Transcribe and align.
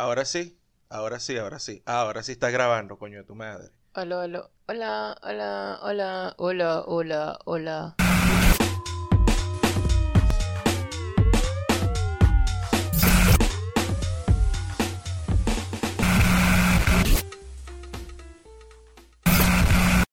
Ahora 0.00 0.24
sí, 0.24 0.58
ahora 0.88 1.20
sí, 1.20 1.36
ahora 1.36 1.58
sí. 1.58 1.82
Ahora 1.84 2.22
sí 2.22 2.32
estás 2.32 2.54
grabando, 2.54 2.98
coño 2.98 3.18
de 3.18 3.24
tu 3.24 3.34
madre. 3.34 3.68
Hola, 3.92 4.20
hola, 4.20 4.50
hola, 4.66 5.18
hola, 5.20 5.78
hola, 5.82 6.34
hola, 6.38 6.84
hola, 6.86 7.38
hola. 7.44 7.96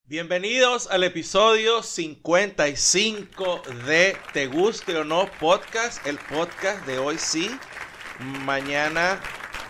Bienvenidos 0.04 0.88
al 0.92 1.06
episodio 1.06 1.82
55 1.82 3.62
de 3.86 4.18
Te 4.34 4.48
Guste 4.48 4.98
o 4.98 5.06
No 5.06 5.30
Podcast. 5.40 6.06
El 6.06 6.18
podcast 6.18 6.86
de 6.86 7.00
hoy 7.00 7.18
sí, 7.18 7.50
mañana 8.20 9.22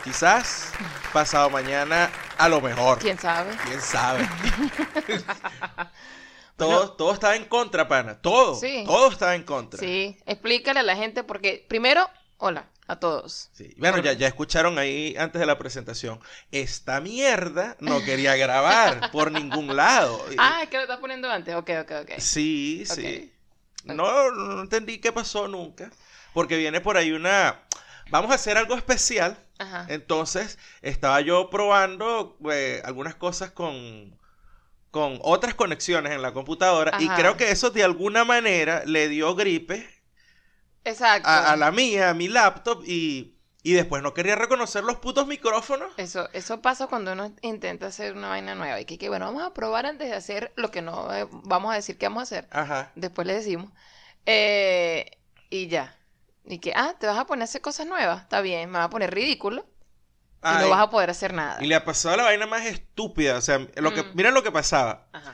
quizás, 0.03 0.71
pasado 1.13 1.49
mañana 1.49 2.11
a 2.37 2.49
lo 2.49 2.61
mejor. 2.61 2.99
¿Quién 2.99 3.17
sabe? 3.17 3.55
¿Quién 3.65 3.81
sabe? 3.81 4.27
todo, 6.57 6.93
todo 6.93 7.13
estaba 7.13 7.35
en 7.35 7.45
contra, 7.45 7.87
pana. 7.87 8.19
Todo. 8.19 8.55
Sí. 8.55 8.83
Todo 8.85 9.11
estaba 9.11 9.35
en 9.35 9.43
contra. 9.43 9.79
Sí, 9.79 10.17
explícale 10.25 10.79
a 10.79 10.83
la 10.83 10.95
gente 10.95 11.23
porque 11.23 11.65
primero, 11.67 12.09
hola 12.37 12.67
a 12.87 12.99
todos. 12.99 13.49
Sí. 13.53 13.73
Bueno, 13.77 13.97
ya, 13.99 14.13
ya 14.13 14.27
escucharon 14.27 14.79
ahí 14.79 15.15
antes 15.17 15.39
de 15.39 15.45
la 15.45 15.57
presentación. 15.57 16.19
Esta 16.51 17.01
mierda 17.01 17.75
no 17.79 18.03
quería 18.03 18.35
grabar 18.35 19.09
por 19.11 19.31
ningún 19.31 19.75
lado. 19.75 20.23
Ah, 20.37 20.61
es 20.63 20.69
que 20.69 20.77
lo 20.77 20.83
estás 20.83 20.99
poniendo 20.99 21.29
antes. 21.29 21.55
Ok, 21.55 21.69
ok, 21.81 21.91
ok. 22.03 22.11
Sí, 22.19 22.85
sí. 22.85 23.33
No, 23.83 24.31
no 24.31 24.61
entendí 24.61 24.99
qué 24.99 25.11
pasó 25.11 25.47
nunca. 25.47 25.91
Porque 26.33 26.57
viene 26.57 26.81
por 26.81 26.97
ahí 26.97 27.11
una... 27.11 27.61
Vamos 28.09 28.31
a 28.31 28.35
hacer 28.35 28.57
algo 28.57 28.75
especial. 28.75 29.37
Ajá. 29.59 29.85
Entonces, 29.89 30.59
estaba 30.81 31.21
yo 31.21 31.49
probando 31.49 32.37
eh, 32.51 32.81
algunas 32.85 33.15
cosas 33.15 33.51
con, 33.51 34.17
con 34.91 35.19
otras 35.23 35.55
conexiones 35.55 36.13
en 36.13 36.21
la 36.21 36.33
computadora. 36.33 36.93
Y 36.99 37.09
creo 37.09 37.37
que 37.37 37.51
eso 37.51 37.69
de 37.71 37.83
alguna 37.83 38.25
manera 38.25 38.83
le 38.85 39.09
dio 39.09 39.35
gripe 39.35 39.87
Exacto. 40.83 41.27
a, 41.29 41.51
a 41.51 41.55
la 41.55 41.71
mía, 41.71 42.09
a 42.09 42.13
mi 42.13 42.27
laptop. 42.27 42.83
Y, 42.85 43.35
y 43.63 43.73
después 43.73 44.01
no 44.01 44.13
quería 44.13 44.35
reconocer 44.35 44.83
los 44.83 44.97
putos 44.97 45.27
micrófonos. 45.27 45.91
Eso, 45.97 46.29
eso 46.31 46.61
pasa 46.61 46.87
cuando 46.87 47.13
uno 47.13 47.33
intenta 47.41 47.87
hacer 47.87 48.15
una 48.15 48.29
vaina 48.29 48.55
nueva. 48.55 48.79
Y 48.79 48.85
que, 48.85 48.97
que, 48.97 49.09
bueno, 49.09 49.25
vamos 49.25 49.43
a 49.43 49.53
probar 49.53 49.85
antes 49.85 50.09
de 50.09 50.15
hacer 50.15 50.53
lo 50.55 50.71
que 50.71 50.81
no 50.81 51.13
eh, 51.13 51.27
vamos 51.31 51.71
a 51.71 51.75
decir 51.75 51.97
que 51.97 52.05
vamos 52.07 52.21
a 52.21 52.23
hacer. 52.23 52.47
Ajá. 52.51 52.91
Después 52.95 53.27
le 53.27 53.33
decimos. 53.33 53.71
Eh, 54.25 55.11
y 55.49 55.67
ya. 55.67 55.96
Y 56.49 56.59
que, 56.59 56.73
ah, 56.75 56.95
te 56.99 57.07
vas 57.07 57.17
a 57.17 57.25
poner 57.25 57.41
a 57.41 57.45
hacer 57.45 57.61
cosas 57.61 57.85
nuevas. 57.87 58.21
Está 58.23 58.41
bien, 58.41 58.69
me 58.69 58.77
vas 58.77 58.87
a 58.87 58.89
poner 58.89 59.13
ridículo. 59.13 59.65
Y 60.43 60.61
no 60.61 60.69
vas 60.69 60.79
a 60.81 60.89
poder 60.89 61.09
hacer 61.09 61.33
nada. 61.33 61.61
y 61.61 61.67
le 61.67 61.75
ha 61.75 61.83
pasado 61.83 62.15
la 62.15 62.23
vaina 62.23 62.45
más 62.45 62.65
estúpida. 62.65 63.37
O 63.37 63.41
sea, 63.41 63.59
lo 63.75 63.93
que, 63.93 64.03
Mm. 64.03 64.11
mira 64.13 64.31
lo 64.31 64.43
que 64.43 64.51
pasaba. 64.51 65.07
Ajá. 65.11 65.33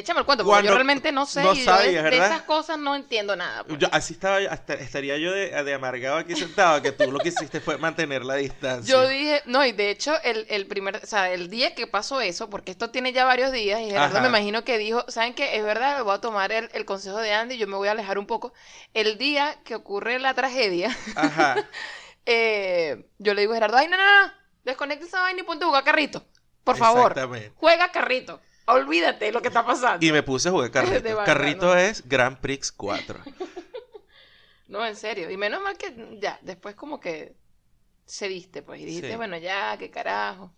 Échame 0.00 0.20
el 0.20 0.26
cuento, 0.26 0.44
porque 0.44 0.54
Cuando- 0.56 0.68
yo 0.70 0.74
realmente 0.74 1.12
no 1.12 1.26
sé. 1.26 1.42
no 1.42 1.54
y 1.54 1.58
yo 1.58 1.64
sabías, 1.64 2.04
de, 2.04 2.16
esas 2.16 2.42
cosas 2.42 2.78
no 2.78 2.94
entiendo 2.96 3.36
nada. 3.36 3.64
pues. 3.64 3.78
Yo- 3.78 3.88
así 3.92 4.14
estaba, 4.14 4.38
hasta- 4.50 4.74
estaría 4.74 5.16
yo 5.18 5.32
de, 5.32 5.50
de 5.62 5.74
amargado 5.74 6.16
aquí 6.16 6.34
sentado, 6.36 6.82
que 6.82 6.92
tú 6.92 7.10
lo 7.10 7.18
que 7.18 7.28
hiciste 7.28 7.60
fue 7.60 7.78
mantener 7.78 8.24
la 8.24 8.34
distancia. 8.34 8.92
Yo 8.92 9.06
dije, 9.08 9.42
no, 9.46 9.64
y 9.64 9.72
de 9.72 9.90
hecho, 9.90 10.14
el, 10.22 10.46
el 10.50 10.66
primer, 10.66 10.96
o 10.96 11.06
sea, 11.06 11.30
el 11.32 11.48
día 11.50 11.74
que 11.74 11.86
pasó 11.86 12.20
eso, 12.20 12.50
porque 12.50 12.70
esto 12.70 12.90
tiene 12.90 13.12
ya 13.12 13.24
varios 13.24 13.52
días, 13.52 13.80
y 13.80 13.86
Gerardo 13.90 14.16
Ajá. 14.18 14.22
me 14.22 14.28
imagino 14.28 14.64
que 14.64 14.78
dijo, 14.78 15.04
¿saben 15.08 15.34
qué? 15.34 15.56
Es 15.56 15.64
verdad, 15.64 16.02
voy 16.04 16.14
a 16.14 16.18
tomar 16.20 16.52
el, 16.52 16.68
el 16.72 16.84
consejo 16.84 17.18
de 17.18 17.32
Andy, 17.32 17.56
yo 17.58 17.66
me 17.66 17.76
voy 17.76 17.88
a 17.88 17.92
alejar 17.92 18.18
un 18.18 18.26
poco. 18.26 18.52
El 18.94 19.18
día 19.18 19.56
que 19.64 19.74
ocurre 19.74 20.18
la 20.18 20.34
tragedia, 20.34 20.96
Ajá. 21.16 21.56
eh, 22.26 23.06
yo 23.18 23.34
le 23.34 23.42
digo 23.42 23.52
a 23.52 23.56
Gerardo, 23.56 23.76
ay, 23.76 23.88
no, 23.88 23.96
no, 23.96 24.04
no, 24.26 24.32
desconecta 24.64 25.04
esa 25.06 25.20
vaina 25.20 25.40
y 25.40 25.44
ponte 25.44 25.64
a 25.64 25.68
jugar 25.68 25.84
carrito. 25.84 26.24
Por 26.64 26.76
favor, 26.76 27.14
juega 27.56 27.90
carrito. 27.90 28.40
Olvídate 28.72 29.32
lo 29.32 29.42
que 29.42 29.48
está 29.48 29.64
pasando. 29.64 30.04
Y 30.04 30.12
me 30.12 30.22
puse 30.22 30.48
a 30.48 30.52
jugar 30.52 30.70
De 30.72 30.72
carrito. 30.72 31.24
Carrito 31.24 31.66
¿no? 31.66 31.76
es 31.76 32.08
Grand 32.08 32.38
Prix 32.38 32.72
4. 32.72 33.18
No, 34.68 34.86
en 34.86 34.94
serio. 34.94 35.28
Y 35.30 35.36
menos 35.36 35.60
mal 35.60 35.76
que 35.76 36.16
ya, 36.20 36.38
después 36.42 36.76
como 36.76 37.00
que 37.00 37.34
cediste, 38.06 38.62
pues, 38.62 38.80
y 38.80 38.84
dijiste, 38.84 39.10
Sí. 39.10 39.16
bueno, 39.16 39.36
ya, 39.36 39.76
qué 39.78 39.90
carajo. 39.90 40.54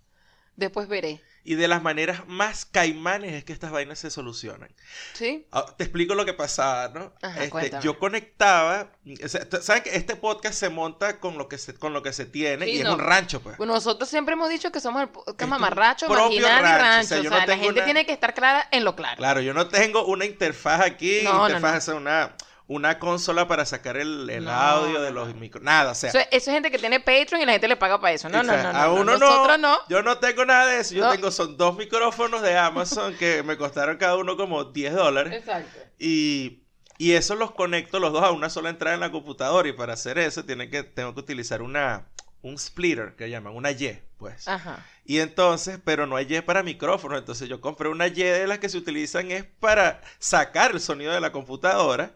Después 0.54 0.86
veré. 0.86 1.22
Y 1.44 1.56
de 1.56 1.66
las 1.66 1.82
maneras 1.82 2.22
más 2.28 2.64
caimanes 2.64 3.32
es 3.32 3.42
que 3.44 3.52
estas 3.52 3.72
vainas 3.72 3.98
se 3.98 4.10
solucionan. 4.10 4.68
¿Sí? 5.12 5.44
Ah, 5.50 5.66
te 5.76 5.82
explico 5.82 6.14
lo 6.14 6.24
que 6.24 6.34
pasaba, 6.34 6.88
¿no? 6.94 7.12
Ajá, 7.20 7.42
Este, 7.42 7.72
yo 7.82 7.98
conectaba, 7.98 8.92
o 9.24 9.28
sea, 9.28 9.48
t- 9.48 9.60
¿saben 9.60 9.82
que 9.82 9.96
este 9.96 10.14
podcast 10.14 10.54
se 10.54 10.68
monta 10.68 11.18
con 11.18 11.36
lo 11.38 11.48
que 11.48 11.58
se, 11.58 11.74
con 11.74 11.92
lo 11.92 12.02
que 12.02 12.12
se 12.12 12.26
tiene 12.26 12.66
Sí, 12.66 12.78
y 12.78 12.82
no. 12.84 12.90
es 12.90 12.94
un 12.94 13.00
rancho, 13.00 13.40
pues? 13.40 13.56
Bueno, 13.58 13.72
nosotros 13.74 14.08
siempre 14.08 14.34
hemos 14.34 14.50
dicho 14.50 14.70
que 14.70 14.78
somos 14.78 15.02
el 15.02 15.08
podcast 15.08 15.50
mamarracho, 15.50 16.06
propio 16.06 16.42
marginal 16.42 16.60
y 16.60 16.62
rancho, 16.62 16.76
o 16.76 16.78
rancho. 16.78 17.08
sea, 17.08 17.18
O 17.18 17.22
yo 17.24 17.30
sea, 17.30 17.40
no 17.40 17.46
la 17.46 17.56
gente 17.56 17.72
una- 17.72 17.84
tiene 17.84 18.06
que 18.06 18.12
estar 18.12 18.34
clara 18.34 18.68
en 18.70 18.84
lo 18.84 18.94
claro. 18.94 19.16
Claro, 19.16 19.40
yo 19.40 19.52
no 19.52 19.66
tengo 19.66 20.04
una 20.06 20.24
interfaz 20.24 20.80
aquí, 20.82 21.22
No, 21.24 21.32
no, 21.38 21.46
interfaz, 21.48 21.72
no. 21.72 21.78
o 21.78 21.80
sea, 21.80 21.94
una, 21.96 22.36
una 22.72 22.98
consola 22.98 23.46
para 23.46 23.64
sacar 23.66 23.96
el, 23.96 24.28
el 24.30 24.44
No, 24.44 24.50
audio 24.50 25.00
de 25.02 25.10
los 25.12 25.34
micros, 25.34 25.62
nada, 25.62 25.92
o 25.92 25.94
sea. 25.94 26.08
Eso, 26.10 26.18
eso 26.18 26.28
es 26.30 26.54
gente 26.54 26.70
que 26.70 26.78
tiene 26.78 27.00
Patreon 27.00 27.42
y 27.42 27.46
la 27.46 27.52
gente 27.52 27.68
le 27.68 27.76
paga 27.76 28.00
para 28.00 28.12
eso. 28.14 28.28
No, 28.28 28.42
no, 28.42 28.52
no. 28.56 28.68
A 28.68 28.86
no. 28.86 28.94
uno 28.94 29.18
Nosotros 29.18 29.58
no. 29.58 29.78
Yo 29.88 30.02
no 30.02 30.18
tengo 30.18 30.44
nada 30.44 30.66
de 30.66 30.80
eso. 30.80 30.94
Yo 30.94 31.04
No. 31.04 31.10
tengo, 31.12 31.30
son 31.30 31.56
dos 31.56 31.76
micrófonos 31.76 32.40
de 32.42 32.56
Amazon 32.56 33.14
que 33.16 33.42
me 33.42 33.56
costaron 33.56 33.96
cada 33.98 34.16
uno 34.16 34.36
como 34.36 34.64
10 34.64 34.94
dólares. 34.94 35.34
Exacto. 35.34 35.78
Y, 35.98 36.62
y 36.98 37.12
eso 37.12 37.34
los 37.34 37.52
conecto 37.52 37.98
los 38.00 38.12
dos 38.12 38.22
a 38.22 38.30
una 38.30 38.48
sola 38.48 38.70
entrada 38.70 38.94
en 38.94 39.00
la 39.00 39.10
computadora. 39.12 39.68
Y 39.68 39.72
para 39.72 39.92
hacer 39.92 40.18
eso 40.18 40.44
tienen 40.44 40.70
que, 40.70 40.82
tengo 40.82 41.12
que 41.14 41.20
utilizar 41.20 41.60
una, 41.62 42.08
un 42.40 42.58
splitter 42.58 43.16
que 43.16 43.28
llaman, 43.28 43.54
una 43.54 43.70
Y, 43.72 44.00
pues. 44.16 44.48
Ajá. 44.48 44.84
Y 45.04 45.18
entonces, 45.18 45.80
pero 45.84 46.06
no 46.06 46.14
hay 46.16 46.32
Y 46.32 46.40
para 46.42 46.62
micrófono. 46.62 47.18
Entonces 47.18 47.48
yo 47.48 47.60
compré 47.60 47.88
una 47.88 48.06
Y 48.06 48.12
de 48.14 48.46
las 48.46 48.60
que 48.60 48.68
se 48.68 48.78
utilizan 48.78 49.30
es 49.30 49.44
para 49.44 50.00
sacar 50.18 50.70
el 50.70 50.80
sonido 50.80 51.12
de 51.12 51.20
la 51.20 51.32
computadora 51.32 52.14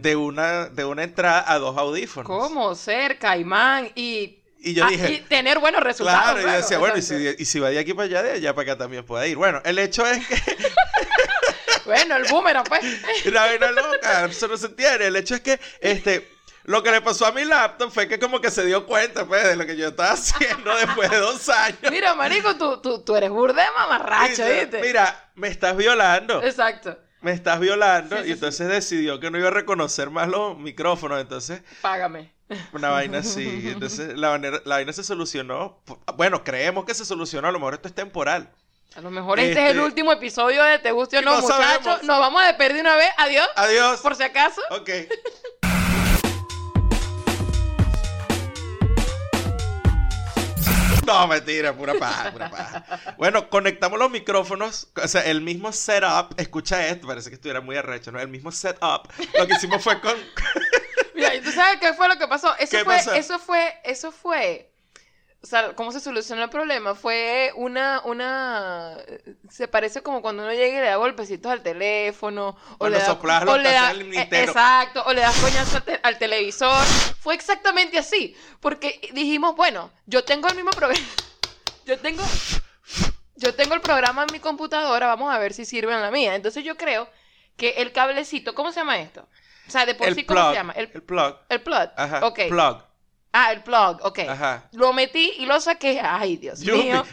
de 0.00 0.16
una, 0.16 0.66
de 0.66 0.84
una 0.84 1.02
entrada 1.02 1.44
a 1.46 1.58
dos 1.58 1.76
audífonos. 1.76 2.26
¿Cómo 2.26 2.74
ser 2.74 3.18
caimán 3.18 3.90
y, 3.94 4.38
Y 4.60 4.74
yo 4.74 4.84
ah, 4.84 4.88
dije, 4.88 5.12
y 5.12 5.20
tener 5.20 5.58
buenos 5.58 5.82
resultados? 5.82 6.22
Claro, 6.22 6.40
y 6.40 6.44
yo 6.44 6.56
decía, 6.56 6.78
bueno, 6.78 6.96
y 6.96 7.02
si, 7.02 7.14
y 7.38 7.44
si 7.44 7.58
va 7.58 7.70
de 7.70 7.78
aquí 7.78 7.94
para 7.94 8.06
allá, 8.06 8.22
de 8.22 8.32
allá 8.32 8.54
para 8.54 8.72
acá 8.72 8.78
también 8.78 9.04
puede 9.04 9.28
ir. 9.28 9.36
Bueno, 9.36 9.60
el 9.64 9.78
hecho 9.78 10.06
es 10.06 10.26
que 10.26 10.36
Bueno, 11.88 12.16
el 12.16 12.24
boomerang, 12.24 12.64
pues. 12.64 12.84
la 13.32 13.46
vaina 13.46 13.70
loca, 13.70 14.26
eso 14.26 14.46
no 14.46 14.58
se 14.58 14.66
entiende. 14.66 15.06
El 15.06 15.16
hecho 15.16 15.34
es 15.34 15.40
que 15.40 15.58
este 15.80 16.38
lo 16.64 16.82
que 16.82 16.90
le 16.90 17.00
pasó 17.00 17.24
a 17.24 17.32
mi 17.32 17.46
laptop 17.46 17.90
fue 17.90 18.06
que 18.06 18.18
como 18.18 18.42
que 18.42 18.50
se 18.50 18.62
dio 18.66 18.84
cuenta 18.84 19.24
pues 19.24 19.42
de 19.42 19.56
lo 19.56 19.64
que 19.64 19.74
yo 19.74 19.88
estaba 19.88 20.12
haciendo 20.12 20.76
después 20.76 21.10
de 21.10 21.16
dos 21.16 21.48
años. 21.48 21.78
Mira, 21.90 22.14
marico, 22.14 22.56
tú, 22.56 22.82
tú, 22.82 23.02
tú 23.02 23.16
eres 23.16 23.30
burde 23.30 23.62
mamarracho, 23.74 24.44
¿viste? 24.44 24.82
Mira, 24.82 25.30
me 25.34 25.48
estás 25.48 25.74
violando. 25.74 26.42
Exacto. 26.42 26.98
Me 27.20 27.32
estás 27.32 27.58
violando. 27.60 28.16
Sí, 28.16 28.22
sí, 28.22 28.28
y 28.28 28.32
entonces 28.32 28.68
decidió 28.68 29.18
que 29.20 29.30
no 29.30 29.38
iba 29.38 29.48
a 29.48 29.52
reconocer 29.52 30.10
más 30.10 30.28
los 30.28 30.56
micrófonos. 30.58 31.20
Entonces, 31.20 31.62
Págame. 31.80 32.32
una 32.72 32.90
vaina 32.90 33.18
así. 33.18 33.62
Entonces, 33.68 34.16
la, 34.16 34.38
vaina 34.64 34.92
se 34.92 35.02
solucionó. 35.02 35.80
Bueno, 36.16 36.44
creemos 36.44 36.84
que 36.84 36.94
se 36.94 37.04
solucionó. 37.04 37.48
A 37.48 37.52
lo 37.52 37.58
mejor 37.58 37.74
esto 37.74 37.88
es 37.88 37.94
temporal. 37.94 38.50
A 38.96 39.00
lo 39.00 39.10
mejor 39.10 39.38
este, 39.38 39.52
es 39.52 39.58
el 39.70 39.76
Este- 39.76 39.80
último 39.84 40.12
episodio 40.12 40.64
de 40.64 40.78
Te 40.78 40.92
Guste 40.92 41.18
o 41.18 41.22
No, 41.22 41.34
No 41.36 41.42
muchachos. 41.42 42.02
Nos 42.04 42.18
vamos 42.18 42.42
a 42.42 42.46
despedir 42.46 42.74
de 42.74 42.80
una 42.80 42.96
vez. 42.96 43.10
Adiós. 43.18 43.48
Adiós. 43.56 44.00
Por 44.00 44.14
si 44.14 44.22
acaso. 44.22 44.60
Ok. 44.70 44.88
No, 51.08 51.26
mentira, 51.26 51.72
pura 51.72 51.94
paja, 51.94 52.30
pura 52.32 52.50
paja. 52.50 52.84
Bueno, 53.16 53.48
conectamos 53.48 53.98
los 53.98 54.10
micrófonos, 54.10 54.88
o 55.02 55.08
sea, 55.08 55.22
el 55.22 55.40
mismo 55.40 55.72
setup, 55.72 56.38
escucha 56.38 56.86
esto, 56.86 57.06
parece 57.06 57.30
que 57.30 57.36
estuviera 57.36 57.60
muy 57.60 57.76
arrecho, 57.76 58.12
¿no? 58.12 58.20
El 58.20 58.28
mismo 58.28 58.52
setup, 58.52 59.08
lo 59.38 59.46
que 59.46 59.54
hicimos 59.54 59.82
fue 59.82 60.00
con... 60.00 60.14
Mira, 61.14 61.34
¿y 61.34 61.40
tú 61.40 61.50
sabes 61.50 61.80
qué 61.80 61.94
fue 61.94 62.08
lo 62.08 62.16
que 62.16 62.28
pasó? 62.28 62.54
Eso 62.58 62.76
¿Qué 62.76 62.84
fue, 62.84 62.96
pasó? 62.96 63.12
eso 63.14 63.38
fue, 63.38 63.74
eso 63.84 64.12
fue. 64.12 64.67
O 65.40 65.46
sea, 65.46 65.72
¿cómo 65.76 65.92
se 65.92 66.00
solucionó 66.00 66.42
el 66.42 66.50
problema? 66.50 66.96
Fue 66.96 67.52
una, 67.54 68.02
una, 68.04 68.96
se 69.48 69.68
parece 69.68 70.02
como 70.02 70.20
cuando 70.20 70.42
uno 70.42 70.52
llega 70.52 70.78
y 70.78 70.80
le 70.80 70.88
da 70.88 70.96
golpecitos 70.96 71.52
al 71.52 71.62
teléfono, 71.62 72.56
o 72.78 72.88
le 72.88 72.98
da, 72.98 73.12
o 73.52 73.56
le 73.56 73.72
da- 73.72 73.92
Nintendo. 73.92 74.36
exacto, 74.50 75.04
o 75.06 75.12
le 75.12 75.20
das 75.20 75.36
coñazo 75.38 75.76
al, 75.76 75.82
te- 75.84 76.00
al 76.02 76.18
televisor. 76.18 76.84
Fue 77.20 77.34
exactamente 77.34 77.98
así, 77.98 78.36
porque 78.60 79.00
dijimos, 79.14 79.54
bueno, 79.54 79.92
yo 80.06 80.24
tengo 80.24 80.48
el 80.48 80.56
mismo 80.56 80.72
programa, 80.72 81.06
yo 81.86 81.96
tengo, 82.00 82.24
yo 83.36 83.54
tengo 83.54 83.74
el 83.74 83.80
programa 83.80 84.22
en 84.24 84.32
mi 84.32 84.40
computadora, 84.40 85.06
vamos 85.06 85.32
a 85.32 85.38
ver 85.38 85.54
si 85.54 85.64
sirve 85.64 85.94
en 85.94 86.00
la 86.02 86.10
mía. 86.10 86.34
Entonces 86.34 86.64
yo 86.64 86.76
creo 86.76 87.08
que 87.56 87.70
el 87.78 87.92
cablecito, 87.92 88.56
¿cómo 88.56 88.72
se 88.72 88.80
llama 88.80 88.98
esto? 88.98 89.28
O 89.68 89.70
sea, 89.70 89.86
de 89.86 89.94
por 89.94 90.08
el 90.08 90.14
sí, 90.16 90.24
plug, 90.24 90.36
¿cómo 90.36 90.50
se 90.50 90.56
llama? 90.56 90.72
El, 90.72 90.90
el 90.92 91.02
plug, 91.02 91.36
el 91.48 91.60
plug. 91.62 91.90
ajá, 91.96 92.26
Ok. 92.26 92.40
plug, 92.48 92.82
Ah, 93.32 93.52
el 93.52 93.62
plug, 93.62 93.98
ok. 94.02 94.18
ajá. 94.20 94.68
Lo 94.72 94.92
metí 94.92 95.34
y 95.38 95.46
lo 95.46 95.60
saqué. 95.60 96.00
Ay, 96.02 96.36
Dios 96.38 96.60
mío. 96.60 97.04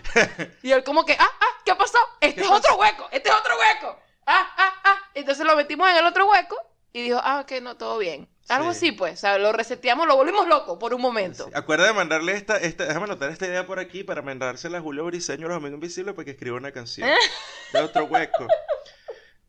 Y 0.64 0.72
él 0.72 0.84
como 0.84 1.06
que, 1.06 1.14
ah, 1.14 1.30
ah, 1.40 1.62
¿qué 1.66 1.76
pasó? 1.76 1.98
Este 2.22 2.42
¿Qué 2.42 2.48
es 2.48 2.52
otro 2.52 2.76
hueco, 2.78 3.08
este 3.12 3.30
es 3.30 3.36
otro 3.36 3.54
hueco. 3.58 4.00
Ah, 4.26 4.48
ah, 4.58 4.74
ah. 4.86 4.98
Entonces 5.14 5.46
lo 5.46 5.56
metimos 5.56 5.90
en 5.90 5.98
el 5.98 6.06
otro 6.06 6.28
hueco 6.30 6.56
y 6.94 7.02
dijo, 7.04 7.20
ah, 7.22 7.42
ok, 7.42 7.62
no, 7.62 7.76
todo 7.78 7.98
bien. 7.98 8.28
Algo 8.48 8.72
Sí. 8.72 8.78
así, 8.78 8.92
pues. 8.94 9.14
O 9.16 9.18
sea, 9.18 9.38
lo 9.38 9.52
reseteamos, 9.52 10.08
lo 10.08 10.16
volvimos 10.16 10.48
loco 10.48 10.80
por 10.80 10.94
un 10.94 11.02
momento. 11.02 11.46
Sí. 11.46 11.52
Acuerda 11.54 11.86
de 11.88 11.94
mandarle 11.94 12.34
esta, 12.34 12.58
esta, 12.58 12.86
déjame 12.86 13.06
anotar 13.06 13.30
esta 13.32 13.48
idea 13.48 13.66
por 13.68 13.80
aquí 13.80 14.04
para 14.04 14.22
mandársela 14.22 14.78
a 14.78 14.82
Julio 14.82 15.04
Briseño, 15.06 15.48
los 15.48 15.58
amigos 15.58 15.76
invisibles, 15.76 16.14
para 16.16 16.26
que 16.26 16.32
escriba 16.32 16.56
una 16.56 16.72
canción. 16.72 17.10
de 17.74 17.82
otro 17.82 18.06
hueco. 18.06 18.48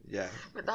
Ya. 0.08 0.30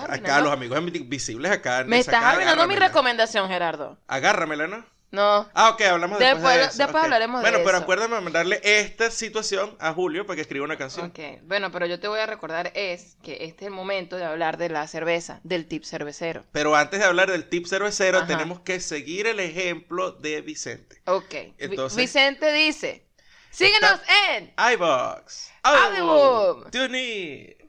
Acá, 0.10 0.42
los 0.42 0.52
amigos 0.52 0.78
invisibles 0.80 1.52
acá. 1.52 1.84
Me 1.86 2.00
estás 2.00 2.16
acá, 2.16 2.32
arruinando 2.32 2.68
mi 2.68 2.76
recomendación, 2.76 3.48
Gerardo. 3.50 3.98
Agárramela, 4.08 4.68
¿no? 4.68 4.86
No. 5.12 5.50
Ah, 5.54 5.72
ok, 5.72 5.82
hablamos 5.82 6.20
después, 6.20 6.36
Después- 6.42 6.56
de 6.58 6.64
eso. 6.64 6.78
después 6.78 6.96
ok. 7.02 7.04
hablaremos 7.04 7.42
de 7.42 7.50
Bueno, 7.50 7.64
pero 7.66 7.78
eso. 7.78 7.84
acuérdame 7.84 8.22
mandarle 8.22 8.62
esta 8.64 9.12
situación 9.12 9.76
a 9.80 9.92
Julio 9.94 10.26
para 10.26 10.36
que 10.36 10.42
escriba 10.44 10.64
una 10.64 10.78
canción. 10.78 11.08
Ok, 11.08 11.20
bueno, 11.44 11.70
pero 11.70 11.86
yo 11.86 12.00
te 12.00 12.08
voy 12.08 12.20
a 12.22 12.26
recordar 12.28 12.72
es 12.76 13.18
que 13.22 13.34
este 13.44 13.66
es 13.66 13.68
el 13.68 13.72
momento 13.74 14.16
de 14.16 14.24
hablar 14.24 14.58
de 14.58 14.70
la 14.70 14.88
cerveza, 14.88 15.42
del 15.44 15.68
tip 15.68 15.84
cervecero. 15.84 16.46
Pero 16.54 16.76
antes 16.78 17.02
de 17.02 17.06
hablar 17.06 17.30
del 17.30 17.50
tip 17.50 17.66
cervecero, 17.68 18.20
Ajá. 18.20 18.28
tenemos 18.28 18.62
que 18.62 18.80
seguir 18.80 19.28
el 19.28 19.42
ejemplo 19.42 20.14
de 20.14 20.40
Vicente. 20.42 21.02
Ok. 21.06 21.36
Entonces- 21.58 21.98
Vicente 21.98 22.54
dice, 22.54 23.06
síguenos 23.50 24.00
en 24.34 24.54
iVox, 24.76 25.52
Audible, 25.64 26.70
TuneIn, 26.72 27.61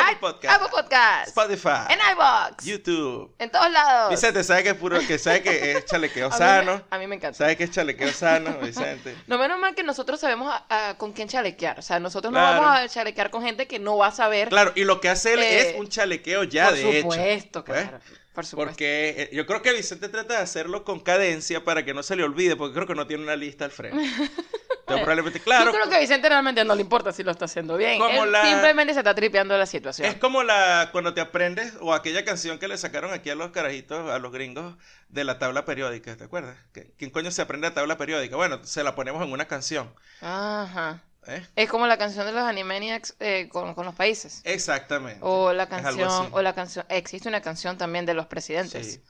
Apple 0.00 0.16
Podcast, 0.20 0.54
Apple 0.54 0.68
Podcast, 0.70 1.28
Spotify, 1.28 1.92
en 1.92 1.98
iVox, 2.12 2.64
YouTube. 2.64 3.34
en 3.38 3.50
todos 3.50 3.70
lados. 3.70 4.10
Vicente, 4.10 4.44
¿sabe 4.44 4.62
que 4.62 4.68
es 4.70 4.74
puro, 4.76 4.98
que 5.06 5.18
sabe 5.18 5.42
que 5.42 5.72
es 5.72 5.84
chalequeo 5.86 6.26
a, 6.30 6.30
mí 6.30 6.34
me, 6.34 6.38
sano? 6.38 6.82
a 6.90 6.98
mí 6.98 7.06
me 7.06 7.14
encanta. 7.16 7.38
¿Sabe 7.38 7.56
que 7.56 7.64
es 7.64 7.70
chalequeo 7.70 8.12
sano, 8.12 8.58
Vicente? 8.60 9.16
No 9.26 9.38
menos 9.38 9.58
mal 9.58 9.74
que 9.74 9.82
nosotros 9.82 10.20
sabemos 10.20 10.52
a- 10.68 10.88
a 10.90 10.98
con 10.98 11.12
quién 11.12 11.28
chalequear. 11.28 11.78
O 11.78 11.82
sea, 11.82 11.98
nosotros 12.00 12.32
no 12.32 12.38
Claro. 12.38 12.62
vamos 12.62 12.80
a 12.80 12.88
chalequear 12.88 13.30
con 13.30 13.42
gente 13.42 13.66
que 13.66 13.78
no 13.78 13.96
va 13.96 14.08
a 14.08 14.12
saber. 14.12 14.48
Claro, 14.48 14.72
y 14.74 14.84
lo 14.84 15.00
que 15.00 15.08
hace 15.08 15.34
él 15.34 15.40
Eh, 15.42 15.70
es 15.70 15.76
un 15.80 15.88
chalequeo 15.88 16.44
ya, 16.44 16.70
de 16.72 17.00
supuesto, 17.00 17.58
hecho. 17.60 17.64
claro. 17.64 17.98
Por 18.34 18.44
supuesto. 18.44 18.70
Porque 18.72 19.14
eh, 19.16 19.30
yo 19.32 19.46
creo 19.46 19.62
que 19.62 19.72
Vicente 19.72 20.10
trata 20.10 20.34
de 20.34 20.40
hacerlo 20.40 20.84
con 20.84 21.00
cadencia 21.00 21.64
para 21.64 21.86
que 21.86 21.94
no 21.94 22.02
se 22.02 22.16
le 22.16 22.22
olvide, 22.22 22.54
porque 22.54 22.74
creo 22.74 22.86
que 22.86 22.94
no 22.94 23.06
tiene 23.06 23.22
una 23.22 23.34
lista 23.34 23.64
al 23.64 23.70
frente. 23.70 23.96
Entonces, 24.86 25.04
probablemente, 25.04 25.40
claro. 25.40 25.64
Yo 25.64 25.72
creo 25.72 25.88
que 25.88 25.96
a 25.96 25.98
Vicente 25.98 26.28
realmente 26.28 26.64
no 26.64 26.74
le 26.76 26.80
importa 26.80 27.10
si 27.12 27.24
lo 27.24 27.32
está 27.32 27.46
haciendo 27.46 27.76
bien. 27.76 27.98
Como 27.98 28.22
Él 28.24 28.30
la- 28.30 28.44
simplemente 28.48 28.92
se 28.94 29.00
está 29.00 29.16
tripeando 29.16 29.58
la 29.58 29.66
situación. 29.66 30.06
Es 30.08 30.14
como 30.14 30.44
la 30.44 30.90
cuando 30.92 31.12
te 31.12 31.20
aprendes 31.20 31.74
o 31.80 31.92
aquella 31.92 32.24
canción 32.24 32.60
que 32.60 32.68
le 32.68 32.78
sacaron 32.78 33.12
aquí 33.12 33.28
a 33.30 33.34
los 33.34 33.50
carajitos, 33.50 34.08
a 34.08 34.18
los 34.20 34.30
gringos 34.30 34.76
de 35.08 35.24
la 35.24 35.40
tabla 35.40 35.64
periódica, 35.64 36.16
¿te 36.16 36.22
acuerdas? 36.22 36.56
¿Qué- 36.72 36.92
¿Quién 36.96 37.10
coño 37.10 37.32
se 37.32 37.42
aprende 37.42 37.66
la 37.68 37.74
tabla 37.74 37.98
periódica? 37.98 38.36
Bueno, 38.36 38.60
se 38.64 38.84
la 38.84 38.94
ponemos 38.94 39.24
en 39.24 39.32
una 39.32 39.46
canción. 39.48 39.92
Ajá. 40.20 41.02
¿eh? 41.26 41.44
Es 41.56 41.68
como 41.68 41.88
la 41.88 41.98
canción 41.98 42.24
de 42.24 42.30
los 42.30 42.42
Animaniacs 42.44 43.16
eh, 43.18 43.48
con, 43.50 43.74
con 43.74 43.84
los 43.86 43.94
países. 43.96 44.40
Exactamente. 44.44 45.18
O 45.22 45.52
la 45.52 45.68
canción, 45.68 46.28
o 46.30 46.40
la 46.42 46.54
canción, 46.54 46.86
existe 46.88 47.28
una 47.28 47.40
canción 47.40 47.76
también 47.76 48.06
de 48.06 48.14
los 48.14 48.26
presidentes 48.26 48.92
Sí. 48.94 49.00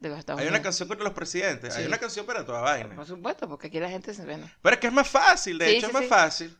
De 0.00 0.08
los 0.08 0.18
Estados 0.18 0.40
Hay 0.40 0.48
una 0.48 0.62
canción 0.62 0.88
contra 0.88 1.04
los 1.04 1.12
presidentes, 1.14 1.76
hay 1.76 1.86
una 1.86 1.98
canción 1.98 2.26
para 2.26 2.44
toda 2.44 2.60
vaina. 2.60 2.94
Por 2.96 3.06
supuesto, 3.06 3.48
porque 3.48 3.68
aquí 3.68 3.78
la 3.78 3.88
gente 3.90 4.12
se 4.14 4.24
ve. 4.24 4.38
Pero 4.62 4.74
es 4.74 4.80
que 4.80 4.86
es 4.88 4.92
más 4.92 5.08
fácil, 5.08 5.58
de 5.58 5.66
Sí, 5.66 5.70
hecho 5.76 5.86
sí, 5.88 5.92
es 5.94 6.00
más 6.00 6.06
fácil. 6.08 6.56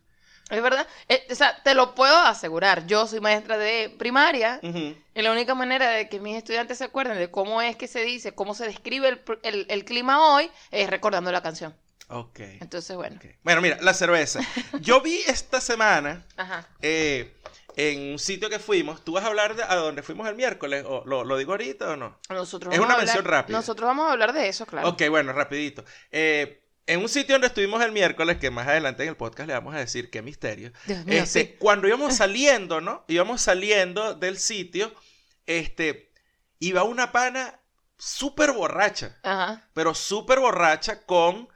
Es 0.51 0.61
verdad. 0.63 0.87
Eh, 1.09 1.27
o 1.31 1.35
sea, 1.37 1.63
te 1.63 1.75
lo 1.75 1.95
puedo 1.95 2.17
asegurar. 2.19 2.85
Yo 2.87 3.07
soy 3.07 3.21
maestra 3.21 3.57
de 3.57 3.89
primaria 3.99 4.59
y 4.63 5.23
la 5.23 5.31
única 5.33 5.55
manera 5.55 5.91
de 5.91 6.09
que 6.09 6.19
mis 6.21 6.37
estudiantes 6.37 6.79
se 6.79 6.85
acuerden 6.85 7.17
de 7.19 7.31
cómo 7.31 7.63
es 7.63 7.77
que 7.77 7.87
se 7.87 8.01
dice, 8.03 8.33
cómo 8.35 8.55
se 8.55 8.67
describe 8.67 9.09
el, 9.09 9.21
el- 9.45 9.67
el 9.69 9.85
clima 9.85 10.27
hoy, 10.35 10.51
es 10.73 10.91
recordando 10.91 11.31
la 11.33 11.41
canción. 11.43 11.75
Ok. 12.09 12.41
Entonces, 12.61 12.97
bueno. 12.97 13.21
Bueno, 13.45 13.61
mira, 13.61 13.79
la 13.81 13.95
cerveza. 13.95 14.41
Yo 14.81 15.01
vi 15.01 15.21
esta 15.29 15.61
semana 15.61 16.27
Ajá. 16.37 16.67
eh, 16.83 17.33
en 17.77 18.13
un 18.13 18.19
sitio 18.19 18.49
que 18.51 18.59
fuimos, 18.59 19.05
¿tú 19.05 19.13
vas 19.13 19.25
a 19.25 19.29
hablar 19.29 19.55
de 19.57 19.63
a 19.63 19.75
dónde 19.77 20.03
fuimos 20.03 20.29
el 20.29 20.35
miércoles? 20.35 20.85
¿O 20.87 21.03
lo, 21.07 21.25
lo 21.25 21.37
digo 21.37 21.53
ahorita 21.53 21.91
o 21.91 21.97
no? 21.97 22.19
Nosotros 22.29 22.73
Es 22.75 22.79
una 22.81 22.95
hablar- 22.95 23.07
mención 23.07 23.25
rápida. 23.25 23.57
Nosotros 23.57 23.87
vamos 23.87 24.09
a 24.09 24.13
hablar 24.13 24.33
de 24.33 24.49
eso, 24.49 24.67
claro. 24.67 24.89
Ok, 24.89 25.03
bueno, 25.09 25.33
rapidito. 25.33 25.85
Eh, 26.11 26.63
en 26.87 27.01
un 27.01 27.09
sitio 27.09 27.35
donde 27.35 27.47
estuvimos 27.47 27.83
el 27.85 27.93
miércoles, 27.93 28.39
que 28.39 28.51
más 28.51 28.67
adelante 28.67 29.05
en 29.05 29.11
el 29.11 29.17
podcast 29.17 29.47
le 29.47 29.53
vamos 29.55 29.75
a 29.75 29.79
decir 29.79 30.11
qué 30.11 30.23
misterio. 30.23 30.73
Dios 30.87 31.05
mío, 31.05 31.23
Este, 31.23 31.41
sí. 31.45 31.57
Cuando 31.59 31.87
íbamos 31.87 32.17
saliendo, 32.17 32.81
¿no? 32.81 33.05
Íbamos 33.07 33.41
saliendo 33.43 34.15
del 34.15 34.39
sitio, 34.39 34.93
este, 35.47 36.13
iba 36.59 36.83
una 36.83 37.13
pana 37.13 37.61
súper 37.97 38.53
borracha, 38.53 39.19
Ajá. 39.23 39.69
pero 39.75 39.95
súper 39.95 40.41
borracha 40.41 41.05
con... 41.07 41.49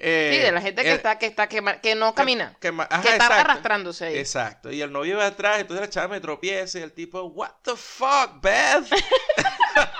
eh, 0.00 0.30
Sí, 0.34 0.38
de 0.40 0.52
la 0.52 0.60
gente 0.60 0.82
que 0.82 0.90
el- 0.90 0.96
está, 0.96 1.18
que 1.18 1.26
está, 1.26 1.48
que, 1.48 1.94
no 1.94 2.14
camina. 2.14 2.56
que 2.60 2.72
ma- 2.72 2.88
ajá, 2.90 3.02
que 3.02 3.08
está 3.10 3.24
exacto. 3.26 3.50
arrastrándose 3.50 4.04
ahí. 4.06 4.18
Exacto. 4.18 4.70
Y 4.70 4.80
el 4.82 4.92
novio 4.92 5.14
iba 5.14 5.26
atrás, 5.26 5.60
entonces 5.60 5.86
la 5.86 5.90
chava 5.90 6.08
me 6.08 6.20
tropieza 6.20 6.78
y 6.78 6.82
el 6.82 6.92
tipo, 6.92 7.22
what 7.22 7.50
the 7.62 7.76
fuck, 7.76 8.40
Beth? 8.40 8.86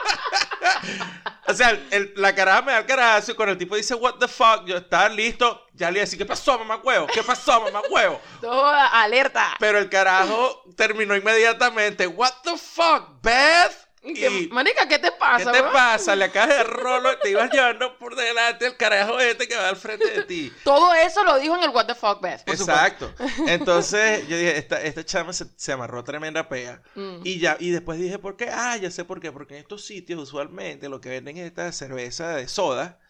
o 1.46 1.54
sea, 1.54 1.70
el- 1.70 1.86
el- 1.90 2.12
la 2.16 2.34
caraja 2.34 2.62
me 2.62 2.72
da 2.72 2.78
el 2.78 2.86
carajo 2.86 3.30
y 3.30 3.34
cuando 3.34 3.52
el 3.52 3.58
tipo 3.58 3.76
dice, 3.76 3.94
what 3.94 4.14
the 4.20 4.28
fuck, 4.28 4.64
yo 4.66 4.76
estaba 4.76 5.08
listo, 5.08 5.66
ya 5.72 5.90
le 5.90 6.00
decía, 6.00 6.18
¿qué 6.18 6.26
pasó, 6.26 6.58
mamá 6.58 6.76
huevo? 6.82 7.06
¿Qué 7.06 7.22
pasó, 7.22 7.60
mamá 7.62 7.80
huevo? 7.90 8.20
Toda 8.40 8.86
alerta. 9.02 9.54
Pero 9.58 9.78
el 9.78 9.88
carajo 9.88 10.62
terminó 10.76 11.16
inmediatamente, 11.16 12.06
what 12.06 12.32
the 12.44 12.56
fuck, 12.56 13.20
Beth? 13.22 13.88
Y, 14.16 14.49
Marica, 14.49 14.88
¿qué 14.88 14.99
te 14.99 15.10
¿Qué 15.10 15.16
pasa? 15.19 15.52
te 15.52 15.60
bro? 15.60 15.72
pasa? 15.72 16.16
Le 16.16 16.25
acabas 16.26 16.49
de 16.56 16.64
rolo 16.64 17.12
y 17.12 17.16
te 17.22 17.31
ibas 17.31 17.50
llevando 17.50 17.99
por 17.99 18.16
delante 18.16 18.66
el 18.66 18.76
carajo 18.76 19.19
este 19.20 19.46
que 19.49 19.56
va 19.56 19.69
al 19.69 19.76
frente 19.76 20.10
de 20.10 20.22
ti. 20.25 20.52
Todo 20.64 20.94
eso 20.94 21.25
lo 21.25 21.38
dijo 21.38 21.56
en 21.56 21.62
el 21.64 21.70
What 21.70 21.87
the 21.87 21.94
Fuck 21.94 22.20
por 22.20 22.31
Exacto. 22.46 23.12
Entonces 23.46 24.26
yo 24.28 24.37
dije, 24.37 24.56
esta, 24.56 24.81
esta 24.82 25.05
chama 25.05 25.32
se, 25.32 25.46
se 25.56 25.72
amarró 25.72 26.05
tremenda 26.05 26.49
pea. 26.49 26.82
Mm. 26.94 27.20
Y 27.25 27.38
ya, 27.38 27.56
y 27.60 27.70
después 27.70 27.99
dije, 27.99 28.19
¿por 28.19 28.37
qué? 28.37 28.49
Ah, 28.50 28.76
ya 28.76 28.90
sé 28.90 29.05
por 29.05 29.20
qué. 29.20 29.32
Porque 29.32 29.55
en 29.55 29.60
estos 29.60 29.84
sitios 29.84 30.20
usualmente 30.20 30.88
lo 30.88 31.00
que 31.00 31.08
venden 31.11 31.37
es 31.37 31.46
esta 31.46 31.70
cerveza 31.72 32.37
de 32.37 32.49
soda. 32.49 33.00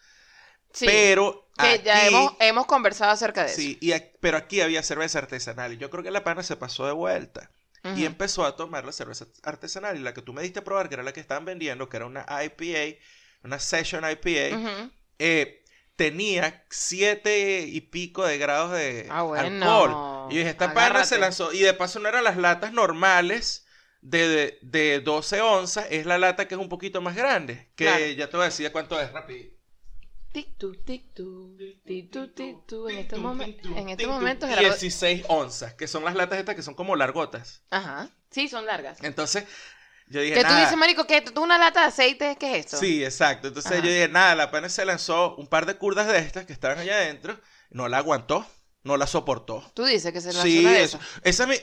Sí, 0.71 0.85
pero 0.85 1.49
que 1.57 1.81
ya 1.83 1.97
aquí- 1.97 2.07
hemos, 2.07 2.33
hemos 2.39 2.65
conversado 2.67 3.11
acerca 3.11 3.43
de 3.43 3.49
Sí, 3.49 3.77
y 3.81 3.89
ac- 3.89 4.11
pero 4.19 4.37
aquí 4.37 4.61
había 4.61 4.83
cerveza 4.83 5.17
artesanal. 5.19 5.73
Y 5.73 5.77
yo 5.77 5.89
creo 5.89 6.03
que 6.03 6.11
la 6.11 6.23
pana 6.23 6.43
se 6.43 6.55
pasó 6.55 6.85
de 6.85 6.91
vuelta. 6.91 7.49
Y 7.95 8.05
empezó 8.05 8.45
a 8.45 8.55
tomar 8.55 8.85
la 8.85 8.91
cerveza 8.91 9.25
artesanal. 9.43 9.97
Y 9.97 10.01
la 10.01 10.13
que 10.13 10.21
tú 10.21 10.33
me 10.33 10.41
diste 10.41 10.59
a 10.59 10.63
probar, 10.63 10.89
que 10.89 10.95
era 10.95 11.03
la 11.03 11.13
que 11.13 11.19
estaban 11.21 11.45
vendiendo, 11.45 11.87
que 11.89 11.97
era 11.97 12.05
una 12.05 12.25
IPA, 12.43 12.97
una 13.43 13.59
Session 13.59 14.03
IPA, 14.09 14.89
eh, 15.19 15.63
tenía 15.95 16.65
siete 16.69 17.61
y 17.61 17.81
pico 17.81 18.25
de 18.25 18.37
grados 18.37 18.71
de 18.73 19.07
Ah, 19.09 19.23
bueno. 19.23 19.65
alcohol. 19.65 20.31
Y 20.31 20.37
dije, 20.37 20.49
esta 20.49 20.65
Agárrate. 20.65 21.07
se 21.07 21.17
lanzó. 21.19 21.51
Y 21.53 21.59
de 21.59 21.73
paso 21.73 21.99
no 21.99 22.07
eran 22.09 22.23
las 22.23 22.37
latas 22.37 22.71
normales 22.73 23.65
de, 24.01 24.27
de, 24.29 24.59
de 24.61 24.99
12 25.01 25.41
onzas, 25.41 25.87
es 25.89 26.05
la 26.05 26.17
lata 26.17 26.47
que 26.47 26.55
es 26.55 26.61
un 26.61 26.69
poquito 26.69 27.01
más 27.01 27.15
grande. 27.15 27.69
Que 27.75 27.85
Claro. 27.85 28.05
ya 28.05 28.29
te 28.29 28.37
voy 28.37 28.43
a 28.43 28.49
decir 28.49 28.71
cuánto 28.71 28.99
es, 28.99 29.11
rápido. 29.11 29.49
Tic 30.31 30.57
tu, 30.59 30.75
tic 30.83 31.13
tu, 31.15 31.57
tic 31.85 32.11
tu, 32.11 32.27
tic 32.33 32.65
tu. 32.67 32.87
En 32.87 32.97
este, 32.99 33.17
momen- 33.17 33.57
en 33.75 33.89
este 33.89 34.05
momento, 34.05 34.45
tic, 34.45 34.55
Gerardo. 34.55 34.77
16 34.77 35.25
onzas, 35.27 35.73
que 35.73 35.87
son 35.87 36.03
las 36.05 36.13
latas 36.15 36.37
estas 36.37 36.55
que 36.55 36.61
son 36.61 36.75
como 36.75 36.95
largotas. 36.95 37.63
Ajá. 37.71 38.09
Sí, 38.29 38.47
son 38.47 38.65
largas. 38.67 38.99
Entonces, 39.03 39.45
yo 40.07 40.21
dije, 40.21 40.35
Que 40.35 40.41
tú 40.41 40.47
nada. 40.49 40.61
dices, 40.61 40.77
marico, 40.77 41.05
que 41.07 41.21
tú 41.21 41.41
una 41.41 41.57
lata 41.57 41.81
de 41.81 41.87
aceite, 41.87 42.37
¿qué 42.39 42.51
es 42.59 42.65
esto? 42.65 42.77
Sí, 42.77 43.03
exacto. 43.03 43.47
Entonces 43.47 43.71
Ajá. 43.71 43.81
yo 43.81 43.87
dije, 43.89 44.07
nada, 44.07 44.35
la 44.35 44.51
pana 44.51 44.69
se 44.69 44.85
lanzó 44.85 45.35
un 45.37 45.47
par 45.47 45.65
de 45.65 45.77
curdas 45.77 46.07
de 46.07 46.19
estas 46.19 46.45
que 46.45 46.53
estaban 46.53 46.77
allá 46.77 46.95
adentro, 46.97 47.39
no 47.71 47.87
la 47.87 47.97
aguantó, 47.97 48.45
no 48.83 48.97
la 48.97 49.07
soportó. 49.07 49.71
Tú 49.73 49.85
dices 49.85 50.13
que 50.13 50.21
se 50.21 50.27
lanzó 50.31 50.43
Sí, 50.43 50.59
una 50.59 50.71
de 50.73 50.83
eso. 50.83 50.97
esas. 50.97 51.09
Esa 51.23 51.47
mi... 51.47 51.55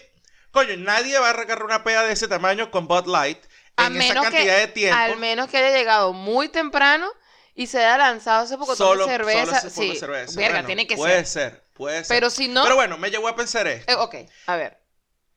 Coño, 0.51 0.77
nadie 0.79 1.17
va 1.21 1.29
a 1.29 1.31
agarrar 1.31 1.63
una 1.65 1.85
pea 1.85 2.03
de 2.03 2.13
ese 2.13 2.27
tamaño 2.27 2.71
con 2.73 2.89
Bud 2.89 3.07
Light 3.07 3.39
A 3.77 3.87
en 3.87 3.97
esa 3.97 4.09
menos 4.09 4.25
cantidad 4.25 4.55
que, 4.57 4.61
de 4.63 4.69
tiempo. 4.69 4.97
al 4.99 5.17
menos 5.19 5.49
que 5.51 5.59
haya 5.59 5.77
llegado 5.77 6.13
muy 6.13 6.49
temprano 6.49 7.09
y 7.57 7.67
se 7.67 7.79
haya 7.79 7.99
lanzado 7.99 8.45
ese 8.45 8.57
poco 8.59 8.77
solo, 8.77 9.07
de 9.07 9.13
cerveza. 9.13 9.61
solo 9.61 9.71
sí, 9.71 9.97
cerveza. 9.97 10.39
verga, 10.39 10.55
Bueno, 10.57 10.67
tiene 10.67 10.87
que 10.87 10.97
puede 10.97 11.25
ser. 11.25 11.53
ser. 11.53 11.67
Puede 11.73 12.05
ser. 12.05 12.17
Pero 12.17 12.31
si 12.31 12.49
no, 12.49 12.63
Pero 12.63 12.77
bueno, 12.77 12.99
me 12.99 13.11
llevó 13.11 13.29
a 13.29 13.35
pensar 13.35 13.67
esto. 13.67 13.91
eh, 13.91 13.97
ok, 13.97 14.15
a 14.47 14.57
ver. 14.57 14.79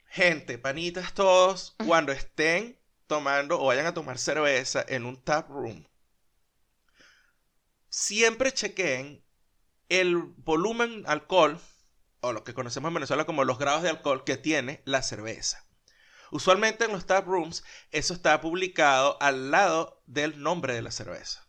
Gente, 0.07 0.57
panitas 0.57 1.13
todos, 1.13 1.75
cuando 1.85 2.11
estén 2.11 2.77
tomando 3.07 3.59
o 3.61 3.65
vayan 3.67 3.85
a 3.85 3.93
tomar 3.93 4.17
cerveza 4.17 4.83
en 4.87 5.05
un 5.05 5.21
tap 5.23 5.49
room, 5.49 5.85
siempre 7.89 8.51
chequeen 8.51 9.23
el 9.87 10.17
volumen 10.17 11.03
alcohol, 11.07 11.59
o 12.21 12.33
lo 12.33 12.43
que 12.43 12.53
conocemos 12.53 12.89
en 12.89 12.95
Venezuela 12.95 13.25
como 13.25 13.43
los 13.45 13.57
grados 13.59 13.81
de 13.83 13.89
alcohol 13.89 14.23
que 14.25 14.35
tiene 14.37 14.81
la 14.85 15.01
cerveza. 15.01 15.65
Usualmente 16.31 16.85
en 16.85 16.91
los 16.91 17.05
tap 17.05 17.25
rooms 17.27 17.63
eso 17.91 18.13
está 18.13 18.39
publicado 18.41 19.17
al 19.21 19.51
lado 19.51 20.03
del 20.05 20.41
nombre 20.43 20.73
de 20.73 20.81
la 20.81 20.91
cerveza. 20.91 21.48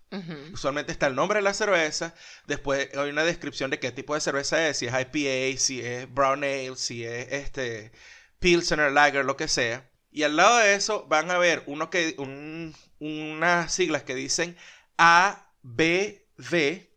Usualmente 0.52 0.90
está 0.92 1.06
el 1.06 1.14
nombre 1.14 1.38
de 1.38 1.42
la 1.42 1.54
cerveza, 1.54 2.14
después 2.46 2.88
hay 2.96 3.10
una 3.10 3.22
descripción 3.24 3.70
de 3.70 3.78
qué 3.78 3.92
tipo 3.92 4.14
de 4.14 4.20
cerveza 4.20 4.68
es, 4.68 4.76
si 4.78 4.86
es 4.86 4.92
IPA, 4.92 5.58
si 5.60 5.80
es 5.80 6.12
Brown 6.12 6.42
Ale, 6.42 6.72
si 6.76 7.04
es 7.04 7.28
este 7.32 7.92
Pilsener 8.40 8.90
Lager, 8.90 9.24
lo 9.24 9.36
que 9.36 9.46
sea. 9.48 9.88
Y 10.10 10.24
al 10.24 10.34
lado 10.36 10.58
de 10.58 10.74
eso 10.74 11.06
van 11.08 11.30
a 11.30 11.38
ver 11.38 11.62
uno 11.66 11.90
que, 11.90 12.14
un- 12.18 12.74
unas 12.98 13.72
siglas 13.72 14.02
que 14.02 14.14
dicen 14.16 14.56
ABV, 14.96 16.88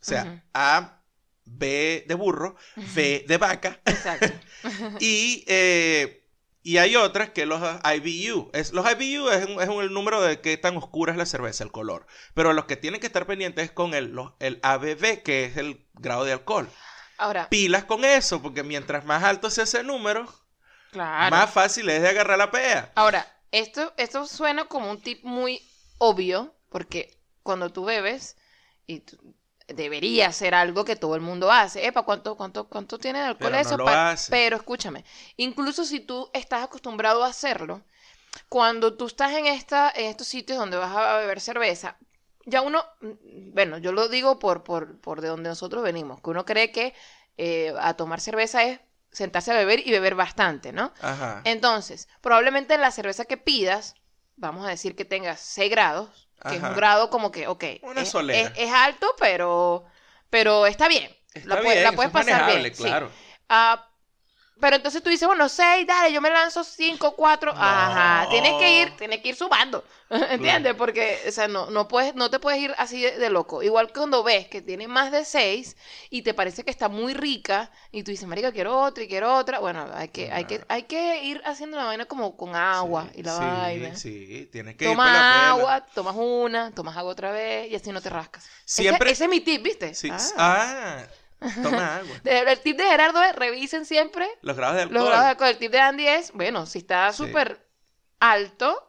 o 0.00 0.04
sea, 0.04 0.22
Ujú. 0.24 0.40
A, 0.54 0.98
B 1.44 2.04
de 2.06 2.14
burro, 2.14 2.56
V 2.76 3.24
de 3.26 3.36
vaca, 3.36 3.80
Exacto. 3.84 4.32
y 5.00 5.44
eh, 5.48 6.21
Y 6.64 6.78
hay 6.78 6.94
otras 6.96 7.30
que 7.30 7.44
los 7.46 7.60
IBU. 7.84 8.50
Es, 8.52 8.72
los 8.72 8.86
IBU 8.90 9.28
es, 9.30 9.46
un- 9.48 9.60
es 9.60 9.68
un- 9.68 9.82
el 9.82 9.92
número 9.92 10.20
de 10.22 10.40
qué 10.40 10.56
tan 10.56 10.76
oscura 10.76 11.12
es 11.12 11.18
la 11.18 11.26
cerveza, 11.26 11.64
el 11.64 11.72
color. 11.72 12.06
Pero 12.34 12.52
los 12.52 12.66
que 12.66 12.76
tienen 12.76 13.00
que 13.00 13.06
estar 13.08 13.26
pendientes 13.26 13.64
es 13.64 13.72
con 13.72 13.94
el, 13.94 14.12
los- 14.12 14.32
el 14.38 14.60
ABV, 14.62 15.22
que 15.22 15.44
es 15.44 15.56
el 15.56 15.84
grado 15.94 16.24
de 16.24 16.32
alcohol. 16.32 16.68
Ahora, 17.18 17.48
Pilas 17.48 17.84
con 17.84 18.04
eso, 18.04 18.40
porque 18.42 18.62
mientras 18.62 19.04
más 19.04 19.22
alto 19.24 19.50
sea 19.50 19.64
ese 19.64 19.82
número, 19.82 20.26
claro. 20.90 21.30
más 21.34 21.50
fácil 21.50 21.88
es 21.88 22.02
de 22.02 22.08
agarrar 22.08 22.38
la 22.38 22.50
pea. 22.50 22.92
Ahora, 22.94 23.26
esto, 23.50 23.92
esto 23.96 24.26
suena 24.26 24.64
como 24.66 24.90
un 24.90 25.00
tip 25.00 25.22
muy 25.24 25.60
obvio, 25.98 26.54
porque 26.68 27.18
cuando 27.42 27.70
tú 27.72 27.84
bebes, 27.84 28.36
y 28.86 29.00
tú- 29.00 29.34
debería 29.68 30.32
ser 30.32 30.54
algo 30.54 30.84
que 30.84 30.96
todo 30.96 31.14
el 31.14 31.20
mundo 31.20 31.50
hace. 31.50 31.86
Epa, 31.86 32.02
¿cuánto, 32.02 32.36
cuánto, 32.36 32.68
cuánto 32.68 32.98
tiene 32.98 33.20
de 33.20 33.26
alcohol 33.26 33.52
Pero 33.52 33.62
no 33.62 33.68
eso? 33.68 33.76
lo 33.76 33.88
hace. 33.88 34.30
Pero 34.30 34.56
escúchame, 34.56 35.04
incluso 35.36 35.84
si 35.84 36.00
tú 36.00 36.30
estás 36.32 36.62
acostumbrado 36.64 37.24
a 37.24 37.28
hacerlo, 37.28 37.82
cuando 38.48 38.96
tú 38.96 39.06
estás 39.06 39.32
en, 39.32 39.46
esta, 39.46 39.90
en 39.94 40.06
estos 40.06 40.26
sitios 40.26 40.58
donde 40.58 40.76
vas 40.76 40.94
a 40.94 41.16
beber 41.18 41.40
cerveza, 41.40 41.96
ya 42.46 42.62
uno, 42.62 42.84
mm, 43.00 43.52
bueno, 43.54 43.78
yo 43.78 43.92
lo 43.92 44.08
digo 44.08 44.38
por, 44.38 44.64
por, 44.64 45.00
por 45.00 45.20
de 45.20 45.28
donde 45.28 45.48
nosotros 45.48 45.82
venimos, 45.82 46.20
que 46.20 46.30
uno 46.30 46.44
cree 46.44 46.72
que 46.72 46.94
eh, 47.36 47.74
a 47.80 47.94
tomar 47.94 48.20
cerveza 48.20 48.62
es 48.64 48.80
sentarse 49.10 49.52
a 49.52 49.56
beber 49.56 49.86
y 49.86 49.90
beber 49.90 50.14
bastante, 50.14 50.72
¿no? 50.72 50.92
Ajá. 51.00 51.42
Entonces, 51.44 52.08
probablemente 52.20 52.78
la 52.78 52.90
cerveza 52.90 53.26
que 53.26 53.36
pidas, 53.36 53.94
vamos 54.36 54.66
a 54.66 54.70
decir 54.70 54.96
que 54.96 55.04
tenga 55.04 55.36
6 55.36 55.70
grados, 55.70 56.28
que 56.42 56.56
es 56.56 56.62
un 56.62 56.74
grado 56.76 57.10
como 57.10 57.30
que, 57.32 57.46
ok, 57.48 57.64
Una 57.82 58.02
es, 58.02 58.14
es- 58.14 58.52
es 58.56 58.70
alto, 58.72 59.14
pero, 59.18 59.84
pero 60.30 60.66
está 60.66 60.88
bien. 60.88 61.10
Está 61.34 61.56
la, 61.56 61.60
bien, 61.60 61.82
la 61.82 61.92
puedes 61.92 62.12
es 62.12 62.12
pasar 62.26 62.46
bien. 62.46 62.74
sí. 62.74 62.82
claro. 62.82 63.10
Pero 64.62 64.76
entonces 64.76 65.02
tú 65.02 65.10
dices, 65.10 65.26
bueno, 65.26 65.48
6, 65.48 65.84
dale, 65.88 66.12
yo 66.12 66.20
me 66.20 66.30
lanzo 66.30 66.62
5, 66.62 67.16
4. 67.16 67.50
Ajá, 67.50 68.28
tienes 68.30 68.52
que 68.60 68.80
ir, 68.80 68.96
tienes 68.96 69.20
que 69.20 69.30
ir 69.30 69.34
sumando. 69.34 69.84
¿Entiendes? 70.30 70.74
Porque, 70.76 71.18
o 71.26 71.32
sea, 71.32 71.48
no, 71.48 71.68
no, 71.70 71.88
puedes, 71.88 72.14
no 72.14 72.30
te 72.30 72.38
puedes 72.38 72.60
ir 72.60 72.72
así 72.78 73.02
de, 73.02 73.18
de 73.18 73.28
loco. 73.28 73.64
Igual 73.64 73.88
que 73.88 73.94
cuando 73.94 74.22
ves 74.22 74.46
que 74.46 74.62
tiene 74.62 74.86
más 74.86 75.10
de 75.10 75.24
6 75.24 75.76
y 76.10 76.22
te 76.22 76.32
parece 76.32 76.62
que 76.62 76.70
está 76.70 76.88
muy 76.88 77.12
rica 77.12 77.72
y 77.90 78.04
tú 78.04 78.12
dices, 78.12 78.28
marica, 78.28 78.52
quiero 78.52 78.78
otra 78.80 79.02
y 79.02 79.08
quiero 79.08 79.34
otra. 79.34 79.58
Bueno, 79.58 79.84
hay 79.92 80.10
que, 80.10 80.30
hay 80.30 80.44
que, 80.44 80.64
hay 80.68 80.84
que 80.84 81.24
ir 81.24 81.42
haciendo 81.44 81.76
la 81.76 81.84
vaina 81.86 82.04
como 82.04 82.36
con 82.36 82.54
agua 82.54 83.08
Sí, 83.12 83.18
y 83.18 83.22
la 83.24 83.32
sí, 83.36 83.40
vaina. 83.44 83.96
Sí, 83.96 84.48
tienes 84.52 84.76
que 84.76 84.84
Toma 84.84 85.06
pela. 85.06 85.50
agua, 85.50 85.80
tomas 85.92 86.14
una, 86.16 86.70
tomas 86.72 86.96
agua 86.96 87.10
otra 87.10 87.32
vez 87.32 87.68
y 87.68 87.74
así 87.74 87.90
no 87.90 88.00
te 88.00 88.10
rascas. 88.10 88.44
Ese- 88.64 88.82
Siempre- 88.82 89.10
Ese, 89.10 89.24
es 89.24 89.30
mi 89.30 89.40
tip, 89.40 89.60
¿viste? 89.60 89.92
Sí, 89.92 90.08
Ah. 90.08 90.18
Ah, 90.36 91.02
toma 91.62 91.96
agua. 91.98 92.16
El 92.24 92.60
tip 92.60 92.76
de 92.76 92.84
Gerardo 92.84 93.22
es 93.22 93.34
revisen 93.36 93.84
siempre 93.84 94.28
Los 94.42 94.56
grados 94.56 94.76
de 94.76 94.82
alcohol. 94.82 94.94
los 94.98 95.06
grados 95.08 95.24
de 95.24 95.30
alcohol. 95.30 95.48
El 95.50 95.58
tip 95.58 95.72
de 95.72 95.80
Andy 95.80 96.06
es, 96.08 96.32
bueno, 96.32 96.66
si 96.66 96.78
está 96.78 97.12
Sí. 97.12 97.18
súper 97.24 97.66
alto, 98.20 98.88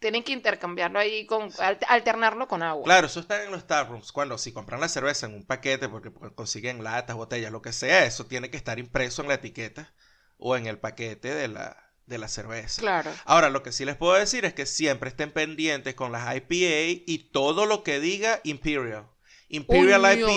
tienen 0.00 0.22
que 0.22 0.32
intercambiarlo 0.32 0.98
ahí 0.98 1.26
con, 1.26 1.50
al- 1.58 1.78
alternarlo 1.88 2.46
con 2.46 2.62
agua. 2.62 2.84
Claro, 2.84 3.06
eso 3.08 3.18
está 3.20 3.42
en 3.44 3.50
los 3.50 3.66
taprooms. 3.66 4.12
Cuando 4.12 4.38
si 4.38 4.52
compran 4.52 4.80
la 4.80 4.88
cerveza 4.88 5.26
en 5.26 5.34
un 5.34 5.44
paquete, 5.44 5.88
porque 5.88 6.10
pues, 6.10 6.32
consiguen 6.32 6.84
latas, 6.84 7.16
botellas, 7.16 7.50
lo 7.50 7.62
que 7.62 7.72
sea, 7.72 8.04
eso 8.04 8.26
tiene 8.26 8.50
que 8.50 8.56
estar 8.56 8.78
impreso 8.78 9.22
en 9.22 9.28
la 9.28 9.34
etiqueta 9.34 9.92
o 10.36 10.56
en 10.56 10.66
el 10.68 10.78
paquete 10.78 11.34
de 11.34 11.48
la, 11.48 11.76
de 12.06 12.18
la 12.18 12.28
cerveza. 12.28 12.80
Claro. 12.80 13.10
Ahora, 13.24 13.50
lo 13.50 13.64
que 13.64 13.72
sí 13.72 13.84
les 13.84 13.96
puedo 13.96 14.14
decir 14.14 14.44
es 14.44 14.54
que 14.54 14.66
siempre 14.66 15.08
estén 15.08 15.32
pendientes 15.32 15.96
con 15.96 16.12
las 16.12 16.32
IPA 16.36 17.02
y 17.06 17.30
todo 17.32 17.66
lo 17.66 17.82
que 17.82 17.98
diga 17.98 18.40
Imperial. 18.44 19.08
Imperial 19.50 20.02
IPA, 20.02 20.28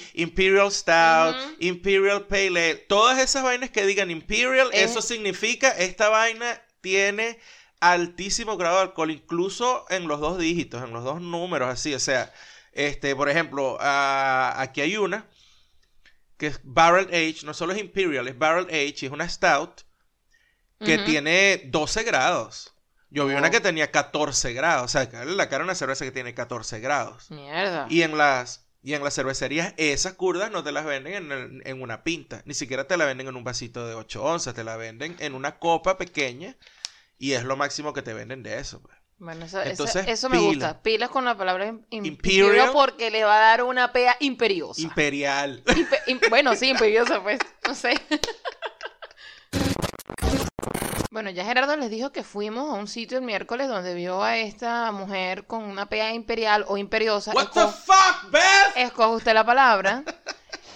sí. 0.00 0.10
Imperial 0.14 0.72
Stout. 0.72 1.36
Imperial 1.60 2.26
Pale 2.26 2.46
Ale, 2.48 2.74
todas 2.76 3.18
esas 3.18 3.42
vainas 3.42 3.70
que 3.70 3.84
digan 3.86 4.10
Imperial, 4.10 4.70
Es- 4.72 4.90
eso 4.92 5.02
significa 5.02 5.70
esta 5.70 6.08
vaina 6.08 6.62
tiene 6.80 7.38
altísimo 7.80 8.56
grado 8.56 8.76
de 8.76 8.82
alcohol, 8.84 9.10
incluso 9.10 9.84
en 9.90 10.08
los 10.08 10.20
dos 10.20 10.38
dígitos, 10.38 10.82
en 10.82 10.92
los 10.92 11.04
dos 11.04 11.20
números, 11.20 11.68
así, 11.68 11.92
o 11.94 12.00
sea, 12.00 12.32
este, 12.72 13.14
por 13.14 13.28
ejemplo, 13.28 13.76
ah, 13.80 14.54
aquí 14.58 14.80
hay 14.80 14.96
una 14.96 15.26
que 16.38 16.46
es 16.48 16.60
Barrel 16.64 17.08
Age, 17.08 17.40
no 17.44 17.52
solo 17.54 17.72
es 17.74 17.78
Imperial, 17.78 18.26
es 18.28 18.38
Barrel 18.38 18.66
Age, 18.66 18.94
y 19.02 19.06
es 19.06 19.12
una 19.12 19.28
Stout 19.28 19.82
que 20.84 20.98
tiene 21.06 21.62
12 21.66 22.02
grados. 22.02 22.74
Yo 23.10 23.26
vi 23.26 23.34
una 23.34 23.50
que 23.50 23.60
tenía 23.60 23.90
14 23.90 24.52
grados, 24.52 24.84
o 24.84 24.88
sea, 24.88 25.08
la 25.24 25.48
cara 25.48 25.62
a 25.62 25.64
una 25.64 25.74
cerveza 25.74 26.04
que 26.04 26.10
tiene 26.12 26.34
14 26.34 26.80
grados. 26.80 27.30
Mierda. 27.30 27.86
Y 27.88 28.02
en 28.02 28.18
las 28.18 28.64
y 28.82 28.94
en 28.94 29.02
las 29.02 29.14
cervecerías 29.14 29.74
esas 29.78 30.12
curdas 30.14 30.50
no 30.52 30.62
te 30.62 30.70
las 30.70 30.84
venden 30.84 31.14
en, 31.14 31.32
el- 31.32 31.62
en 31.66 31.82
una 31.82 32.04
pinta, 32.04 32.42
ni 32.44 32.54
siquiera 32.54 32.86
te 32.86 32.96
la 32.96 33.04
venden 33.04 33.26
en 33.28 33.36
un 33.36 33.42
vasito 33.44 33.84
de 33.86 33.94
8 33.94 34.22
onzas, 34.22 34.54
te 34.54 34.62
la 34.64 34.76
venden 34.76 35.16
en 35.18 35.34
una 35.34 35.58
copa 35.58 35.98
pequeña 35.98 36.56
y 37.18 37.32
es 37.32 37.42
lo 37.44 37.56
máximo 37.56 37.92
que 37.92 38.02
te 38.02 38.14
venden 38.14 38.42
de 38.44 38.58
eso. 38.58 38.80
pues. 38.82 38.94
Bueno, 39.18 39.46
eso, 39.46 39.62
Entonces, 39.62 40.06
eso 40.08 40.28
me 40.28 40.36
pila. 40.36 40.48
gusta. 40.48 40.82
Pilas 40.82 41.08
con 41.10 41.24
la 41.24 41.36
palabra 41.36 41.66
im- 41.66 41.84
im- 41.90 42.06
Imperial. 42.06 42.44
imperial 42.46 42.70
porque 42.74 43.10
le 43.10 43.24
va 43.24 43.36
a 43.36 43.40
dar 43.40 43.62
una 43.62 43.90
pea 43.92 44.14
imperiosa. 44.20 44.80
Imperial. 44.82 45.64
Impe- 45.64 46.02
im- 46.06 46.20
bueno, 46.28 46.54
sí, 46.54 46.68
imperiosa, 46.68 47.22
pues. 47.22 47.38
No 47.66 47.74
sé. 47.74 47.94
Bueno, 51.16 51.30
ya 51.30 51.46
Gerardo 51.46 51.74
les 51.78 51.88
dijo 51.88 52.12
que 52.12 52.22
fuimos 52.22 52.68
a 52.68 52.74
un 52.74 52.86
sitio 52.88 53.16
el 53.16 53.24
miércoles 53.24 53.68
donde 53.68 53.94
vio 53.94 54.22
a 54.22 54.36
esta 54.36 54.92
mujer 54.92 55.46
con 55.46 55.62
una 55.64 55.88
pea 55.88 56.12
imperial 56.12 56.66
o 56.68 56.76
imperiosa. 56.76 57.32
What 57.32 57.52
the 57.54 57.60
fuck, 57.68 58.30
Beth? 58.30 58.42
Escoge 58.76 59.16
usted 59.16 59.32
la 59.32 59.46
palabra. 59.46 60.04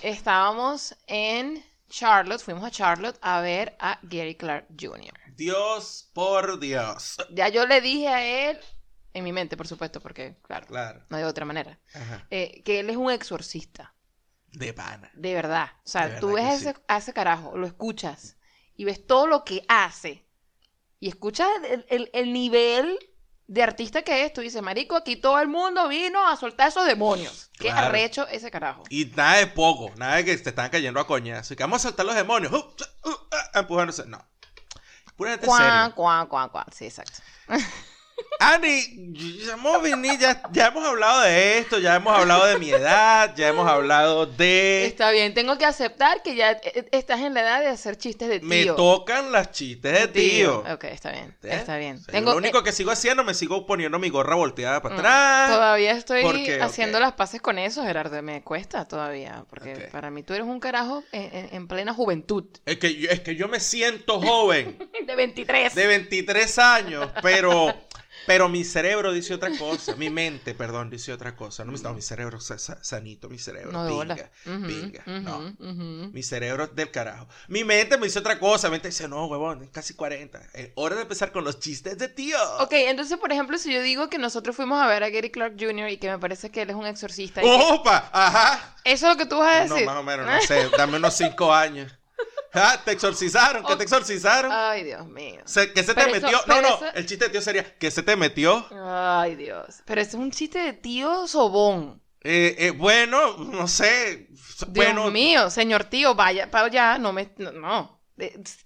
Estábamos 0.00 0.96
en 1.06 1.62
Charlotte, 1.90 2.40
fuimos 2.40 2.64
a 2.64 2.70
Charlotte 2.70 3.18
a 3.20 3.42
ver 3.42 3.76
a 3.80 3.98
Gary 4.00 4.34
Clark 4.34 4.64
Jr. 4.80 5.12
Dios 5.36 6.08
por 6.14 6.58
Dios. 6.58 7.18
Ya 7.34 7.50
yo 7.50 7.66
le 7.66 7.82
dije 7.82 8.08
a 8.08 8.24
él, 8.24 8.58
en 9.12 9.24
mi 9.24 9.34
mente, 9.34 9.58
por 9.58 9.68
supuesto, 9.68 10.00
porque, 10.00 10.38
claro, 10.40 10.66
Claro. 10.68 11.04
no 11.10 11.18
hay 11.18 11.24
otra 11.24 11.44
manera, 11.44 11.78
eh, 12.30 12.62
que 12.64 12.80
él 12.80 12.88
es 12.88 12.96
un 12.96 13.10
exorcista, 13.10 13.94
De 14.46 14.72
pana. 14.72 15.10
de 15.12 15.34
verdad. 15.34 15.68
O 15.84 15.88
sea, 15.90 16.08
De 16.08 16.18
tú 16.18 16.32
ves 16.32 16.46
a 16.46 16.54
ese, 16.54 16.74
a 16.88 16.96
ese 16.96 17.12
carajo, 17.12 17.58
lo 17.58 17.66
escuchas 17.66 18.38
y 18.74 18.84
ves 18.84 19.06
todo 19.06 19.26
lo 19.26 19.44
que 19.44 19.66
hace 19.68 20.29
y 21.00 21.08
escuchas 21.08 21.48
el, 21.68 21.84
el- 21.88 22.10
el 22.12 22.32
nivel 22.32 22.98
de 23.46 23.62
artista 23.64 24.02
que 24.02 24.24
es. 24.24 24.32
Tú 24.32 24.42
dices, 24.42 24.62
marico, 24.62 24.94
aquí 24.94 25.16
todo 25.16 25.40
el 25.40 25.48
mundo 25.48 25.88
vino 25.88 26.24
a 26.28 26.36
soltar 26.36 26.68
esos 26.68 26.86
demonios. 26.86 27.50
Qué 27.58 27.64
Claro. 27.68 27.88
arrecho 27.88 28.28
ese 28.28 28.50
carajo. 28.50 28.84
Y 28.90 29.06
nada 29.06 29.38
de 29.38 29.48
poco, 29.48 29.90
nada 29.96 30.16
de 30.16 30.24
que 30.24 30.36
te 30.36 30.50
están 30.50 30.70
cayendo 30.70 31.00
a 31.00 31.06
coñazo. 31.06 31.54
Y 31.54 31.56
que 31.56 31.62
vamos 31.64 31.80
a 31.84 31.88
saltar 31.88 32.06
los 32.06 32.14
demonios. 32.14 32.52
Uh, 32.52 32.56
uh, 32.56 33.10
uh, 33.10 33.58
empujándose. 33.58 34.06
No. 34.06 34.24
Pura 35.16 35.32
gente 35.32 35.46
Cuá, 35.46 35.58
seria. 35.58 35.92
cuá, 35.96 36.26
cuá, 36.28 36.48
cuá. 36.50 36.66
Sí, 36.72 36.84
exacto. 36.86 37.18
Andy, 38.38 39.12
ya 39.44 39.52
hemos, 39.52 39.82
venido, 39.82 40.14
ya, 40.18 40.42
ya 40.52 40.66
hemos 40.68 40.84
hablado 40.86 41.20
de 41.20 41.58
esto, 41.58 41.78
ya 41.78 41.96
hemos 41.96 42.16
hablado 42.18 42.46
de 42.46 42.58
mi 42.58 42.70
edad, 42.70 43.34
ya 43.36 43.48
hemos 43.48 43.68
hablado 43.68 44.24
de... 44.26 44.86
Está 44.86 45.10
bien, 45.10 45.34
tengo 45.34 45.58
que 45.58 45.66
aceptar 45.66 46.22
que 46.22 46.34
ya 46.34 46.52
eh, 46.52 46.88
estás 46.92 47.20
en 47.20 47.34
la 47.34 47.42
edad 47.42 47.60
de 47.60 47.68
hacer 47.68 47.96
chistes 47.98 48.28
de 48.28 48.40
tío. 48.40 48.48
Me 48.48 48.64
tocan 48.66 49.30
las 49.30 49.50
chistes 49.52 49.92
de 49.92 50.08
tío. 50.08 50.64
Ok, 50.72 50.84
está 50.84 51.10
bien, 51.12 51.36
¿Eh? 51.42 51.48
está 51.52 51.76
bien. 51.76 51.96
O 51.96 52.00
sea, 52.04 52.12
Tengo, 52.12 52.30
lo 52.32 52.38
único 52.38 52.60
eh, 52.60 52.64
que 52.64 52.72
sigo 52.72 52.90
haciendo, 52.90 53.24
me 53.24 53.34
sigo 53.34 53.66
poniendo 53.66 53.98
mi 53.98 54.08
gorra 54.08 54.36
volteada 54.36 54.80
para 54.80 54.94
mm, 54.94 54.98
atrás. 54.98 55.50
Todavía 55.50 55.90
estoy 55.92 56.22
porque, 56.22 56.60
haciendo 56.62 56.98
las 56.98 57.12
paces 57.12 57.42
con 57.42 57.58
eso, 57.58 57.84
Gerardo. 57.84 58.22
Me 58.22 58.42
cuesta 58.42 58.86
todavía. 58.86 59.44
Porque 59.50 59.88
para 59.92 60.10
mí 60.10 60.22
tú 60.22 60.32
eres 60.34 60.46
un 60.46 60.60
carajo 60.60 61.02
en, 61.12 61.22
en- 61.36 61.48
en 61.54 61.68
plena 61.68 61.92
juventud. 61.92 62.44
Es 62.64 62.78
que, 62.78 63.06
es 63.10 63.20
que 63.20 63.36
yo 63.36 63.48
me 63.48 63.60
siento 63.60 64.20
joven, 64.20 64.78
De 65.06 65.14
23. 65.14 65.74
de 65.74 65.86
23 65.86 66.58
años, 66.58 67.10
pero, 67.22 67.74
pero 68.26 68.48
mi 68.48 68.64
cerebro 68.64 69.12
dice 69.12 69.34
otra 69.34 69.50
cosa. 69.58 69.96
Mi 69.96 70.10
mente, 70.10 70.54
perdón, 70.54 70.90
dice 70.90 71.12
otra 71.12 71.34
cosa. 71.36 71.64
No, 71.64 71.72
mi- 71.72 71.80
no, 71.80 71.94
mi 71.94 72.02
cerebro 72.02 72.40
sa- 72.40 72.58
sa- 72.58 72.82
sanito, 72.82 73.28
mi 73.28 73.38
cerebro. 73.38 73.72
no, 73.72 73.86
pinga, 73.88 74.30
Ujú, 74.46 74.66
pinga, 74.66 75.02
ujú, 75.06 75.20
no. 75.20 75.38
ujú. 75.58 76.10
Mi 76.12 76.22
cerebro 76.22 76.66
del 76.68 76.90
carajo. 76.90 77.26
Mi 77.48 77.64
mente 77.64 77.96
me 77.98 78.06
dice 78.06 78.18
otra 78.18 78.38
cosa. 78.38 78.68
Mi 78.68 78.72
mente 78.72 78.88
dice, 78.88 79.08
no, 79.08 79.26
huevón, 79.26 79.62
es 79.62 79.70
casi 79.70 79.94
40. 79.94 80.40
Es 80.54 80.70
hora 80.76 80.96
de 80.96 81.02
empezar 81.02 81.32
con 81.32 81.44
los 81.44 81.58
chistes 81.60 81.98
de 81.98 82.08
tío. 82.08 82.36
Ok, 82.60 82.72
entonces, 82.72 83.18
por 83.18 83.32
ejemplo, 83.32 83.58
si 83.58 83.72
yo 83.72 83.82
digo 83.82 84.08
que 84.08 84.18
nosotros 84.18 84.54
fuimos 84.56 84.80
a 84.80 84.86
ver 84.86 85.02
a 85.04 85.10
Gary 85.10 85.30
Clark 85.30 85.54
Jr. 85.58 85.88
y 85.90 85.96
que 85.98 86.10
me 86.10 86.18
parece 86.18 86.50
que 86.50 86.62
él 86.62 86.70
es 86.70 86.76
un 86.76 86.86
exorcista. 86.86 87.40
que- 87.40 87.48
¡Opa! 87.48 88.10
Ajá. 88.12 88.76
Eso 88.84 89.06
es 89.08 89.12
lo 89.12 89.18
que 89.18 89.26
tú 89.26 89.38
vas 89.38 89.62
a 89.62 89.64
No, 89.66 89.74
decir. 89.74 89.86
más 89.86 89.96
o 89.96 90.02
menos, 90.02 90.26
no 90.26 90.40
sé. 90.42 90.68
Dame 90.76 90.96
unos 90.96 91.14
5 91.14 91.52
años. 91.52 91.92
Ah, 92.52 92.80
¿Te 92.84 92.90
exorcizaron? 92.90 93.64
¿Qué 93.64 93.76
te 93.76 93.84
exorcizaron? 93.84 94.50
Ay, 94.52 94.82
Dios 94.82 95.06
mío. 95.06 95.40
Se- 95.44 95.72
¿Qué 95.72 95.84
se 95.84 95.94
te 95.94 96.00
eso- 96.00 96.10
metió? 96.10 96.40
no, 96.48 96.60
no. 96.60 96.68
eso- 96.68 96.92
El 96.94 97.06
chiste 97.06 97.26
de 97.26 97.30
tío 97.30 97.40
sería, 97.40 97.78
¿qué 97.78 97.92
se 97.92 98.02
te 98.02 98.16
metió? 98.16 98.66
Ay, 98.72 99.36
Dios. 99.36 99.76
Pero 99.84 100.00
es 100.00 100.14
un 100.14 100.32
chiste 100.32 100.58
de 100.58 100.72
tío 100.72 101.28
sobón. 101.28 102.02
Eh, 102.22 102.56
eh, 102.58 102.70
bueno, 102.72 103.36
no 103.36 103.68
sé. 103.68 104.26
Dios 104.30 104.66
bueno, 104.74 105.10
mío, 105.12 105.48
señor 105.48 105.84
tío, 105.84 106.16
vaya 106.16 106.50
para 106.50 106.66
allá, 106.66 106.98
no 106.98 107.12
me. 107.12 107.32
No. 107.38 107.52
no. 107.52 108.02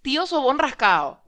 Tío 0.01 0.27
sobón 0.27 0.59
rascado. 0.59 1.23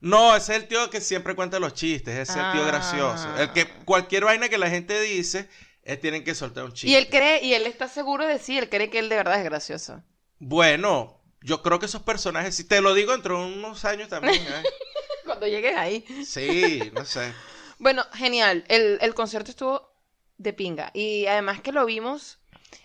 no, 0.00 0.34
ese 0.36 0.54
es 0.56 0.62
el 0.62 0.68
tío 0.68 0.88
que 0.90 1.00
siempre 1.00 1.34
cuenta 1.34 1.58
los 1.60 1.74
chistes. 1.74 2.16
Es 2.28 2.36
el 2.36 2.52
tío 2.52 2.62
Ah. 2.62 2.66
gracioso. 2.66 3.28
El 3.38 3.52
que 3.52 3.68
cualquier 3.84 4.24
vaina 4.24 4.48
que 4.48 4.58
la 4.58 4.70
gente 4.70 5.00
dice, 5.00 5.48
eh, 5.84 5.96
tienen 5.96 6.24
que 6.24 6.34
soltar 6.34 6.64
un 6.64 6.72
chiste. 6.72 6.88
Y 6.88 6.94
él 6.94 7.08
cree, 7.08 7.42
y 7.44 7.54
él 7.54 7.66
está 7.66 7.88
seguro 7.88 8.26
de 8.26 8.38
sí, 8.38 8.56
él 8.56 8.68
cree 8.68 8.88
que 8.88 8.98
él 9.00 9.08
de 9.08 9.16
verdad 9.16 9.38
es 9.38 9.44
gracioso. 9.44 10.02
Bueno, 10.44 11.20
yo 11.40 11.62
creo 11.62 11.78
que 11.78 11.86
esos 11.86 12.02
personajes, 12.02 12.54
si 12.56 12.64
te 12.64 12.80
lo 12.80 12.94
digo 12.94 13.12
dentro 13.12 13.38
de 13.38 13.52
unos 13.54 13.84
años 13.84 14.08
también, 14.08 14.42
¿eh? 14.42 14.62
Cuando 15.24 15.46
llegues 15.46 15.76
ahí. 15.76 16.04
Sí, 16.26 16.90
no 16.92 17.04
sé. 17.04 17.32
Bueno, 17.78 18.04
genial. 18.12 18.64
El, 18.66 18.98
el 19.00 19.14
concierto 19.14 19.50
estuvo 19.52 19.92
de 20.38 20.52
pinga. 20.52 20.90
Y 20.94 21.26
además 21.26 21.60
que 21.60 21.70
lo 21.70 21.86
vimos 21.86 22.40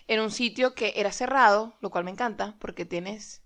en 0.06 0.20
un 0.20 0.30
sitio 0.30 0.74
que 0.74 0.92
era 0.96 1.10
cerrado, 1.10 1.74
lo 1.80 1.90
cual 1.90 2.04
me 2.04 2.12
encanta, 2.12 2.54
porque 2.60 2.84
tienes 2.84 3.42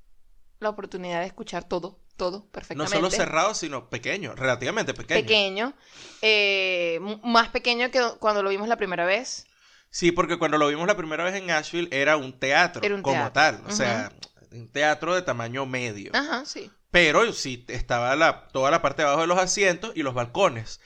la 0.61 0.69
oportunidad 0.69 1.21
de 1.21 1.27
escuchar 1.27 1.65
todo, 1.65 1.99
todo 2.19 2.41
No 2.41 2.51
perfectamente. 2.53 2.95
solo 2.95 3.11
cerrado, 3.11 3.55
sino 3.55 3.89
pequeño, 3.89 4.35
relativamente 4.35 4.93
pequeño. 4.93 5.23
Pequeño. 5.23 5.73
eh, 6.21 7.01
más 7.25 7.49
pequeño 7.49 7.91
que 7.91 8.01
cuando 8.21 8.43
lo 8.43 8.51
vimos 8.51 8.69
la 8.69 8.77
primera 8.77 9.07
vez. 9.07 9.47
Sí, 9.95 10.11
porque 10.11 10.39
cuando 10.39 10.57
lo 10.57 10.69
vimos 10.69 10.87
la 10.87 10.97
primera 10.97 11.23
vez 11.23 11.35
en 11.35 11.51
Asheville 11.51 11.89
era 11.93 12.17
un 12.17 12.39
teatro, 12.39 12.83
Era 12.83 12.95
un 12.95 13.03
como 13.03 13.31
teatro. 13.31 13.33
tal. 13.35 13.63
O 13.67 13.71
sea, 13.71 14.11
un 14.51 14.71
teatro 14.73 15.15
de 15.15 15.21
tamaño 15.21 15.67
medio. 15.67 16.13
Ajá, 16.15 16.47
sí. 16.47 16.71
Pero 16.91 17.31
sí 17.35 17.65
estaba 17.69 18.17
la, 18.17 18.49
toda 18.49 18.71
la 18.71 18.81
parte 18.81 19.03
de 19.03 19.09
abajo 19.09 19.21
de 19.21 19.27
los 19.27 19.39
asientos 19.39 19.93
y 19.95 20.03
los 20.03 20.15
balcones. 20.15 20.81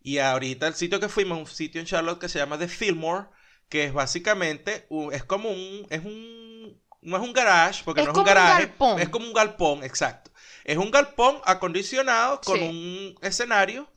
Y 0.00 0.18
ahorita 0.18 0.68
el 0.68 0.74
sitio 0.74 1.00
que 1.00 1.08
fuimos, 1.08 1.36
un 1.36 1.46
sitio 1.48 1.80
en 1.80 1.86
Charlotte 1.88 2.20
que 2.20 2.28
se 2.28 2.38
llama 2.38 2.56
The 2.56 2.68
Fillmore, 2.68 3.26
que 3.68 3.84
es 3.84 3.92
básicamente, 3.92 4.86
un- 4.88 5.12
es 5.12 5.24
como 5.24 5.48
un, 5.50 5.86
es 5.90 6.04
un, 6.04 6.80
no 7.02 7.16
es 7.16 7.22
un 7.24 7.32
garage, 7.32 7.82
porque 7.84 8.02
Es 8.02 8.06
no 8.06 8.12
es 8.12 8.18
un 8.18 8.22
como 8.24 8.30
un 8.30 8.34
garaje, 8.36 8.66
galpón. 8.66 9.00
es 9.00 9.08
como 9.08 9.26
un 9.26 9.32
galpón, 9.32 9.82
exacto. 9.82 10.30
Es 10.62 10.76
un 10.78 10.92
galpón 10.92 11.38
acondicionado 11.44 12.40
con 12.40 12.56
Sí. 12.58 12.62
un 12.68 13.14
escenario 13.20 13.90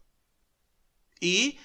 y... 1.20 1.60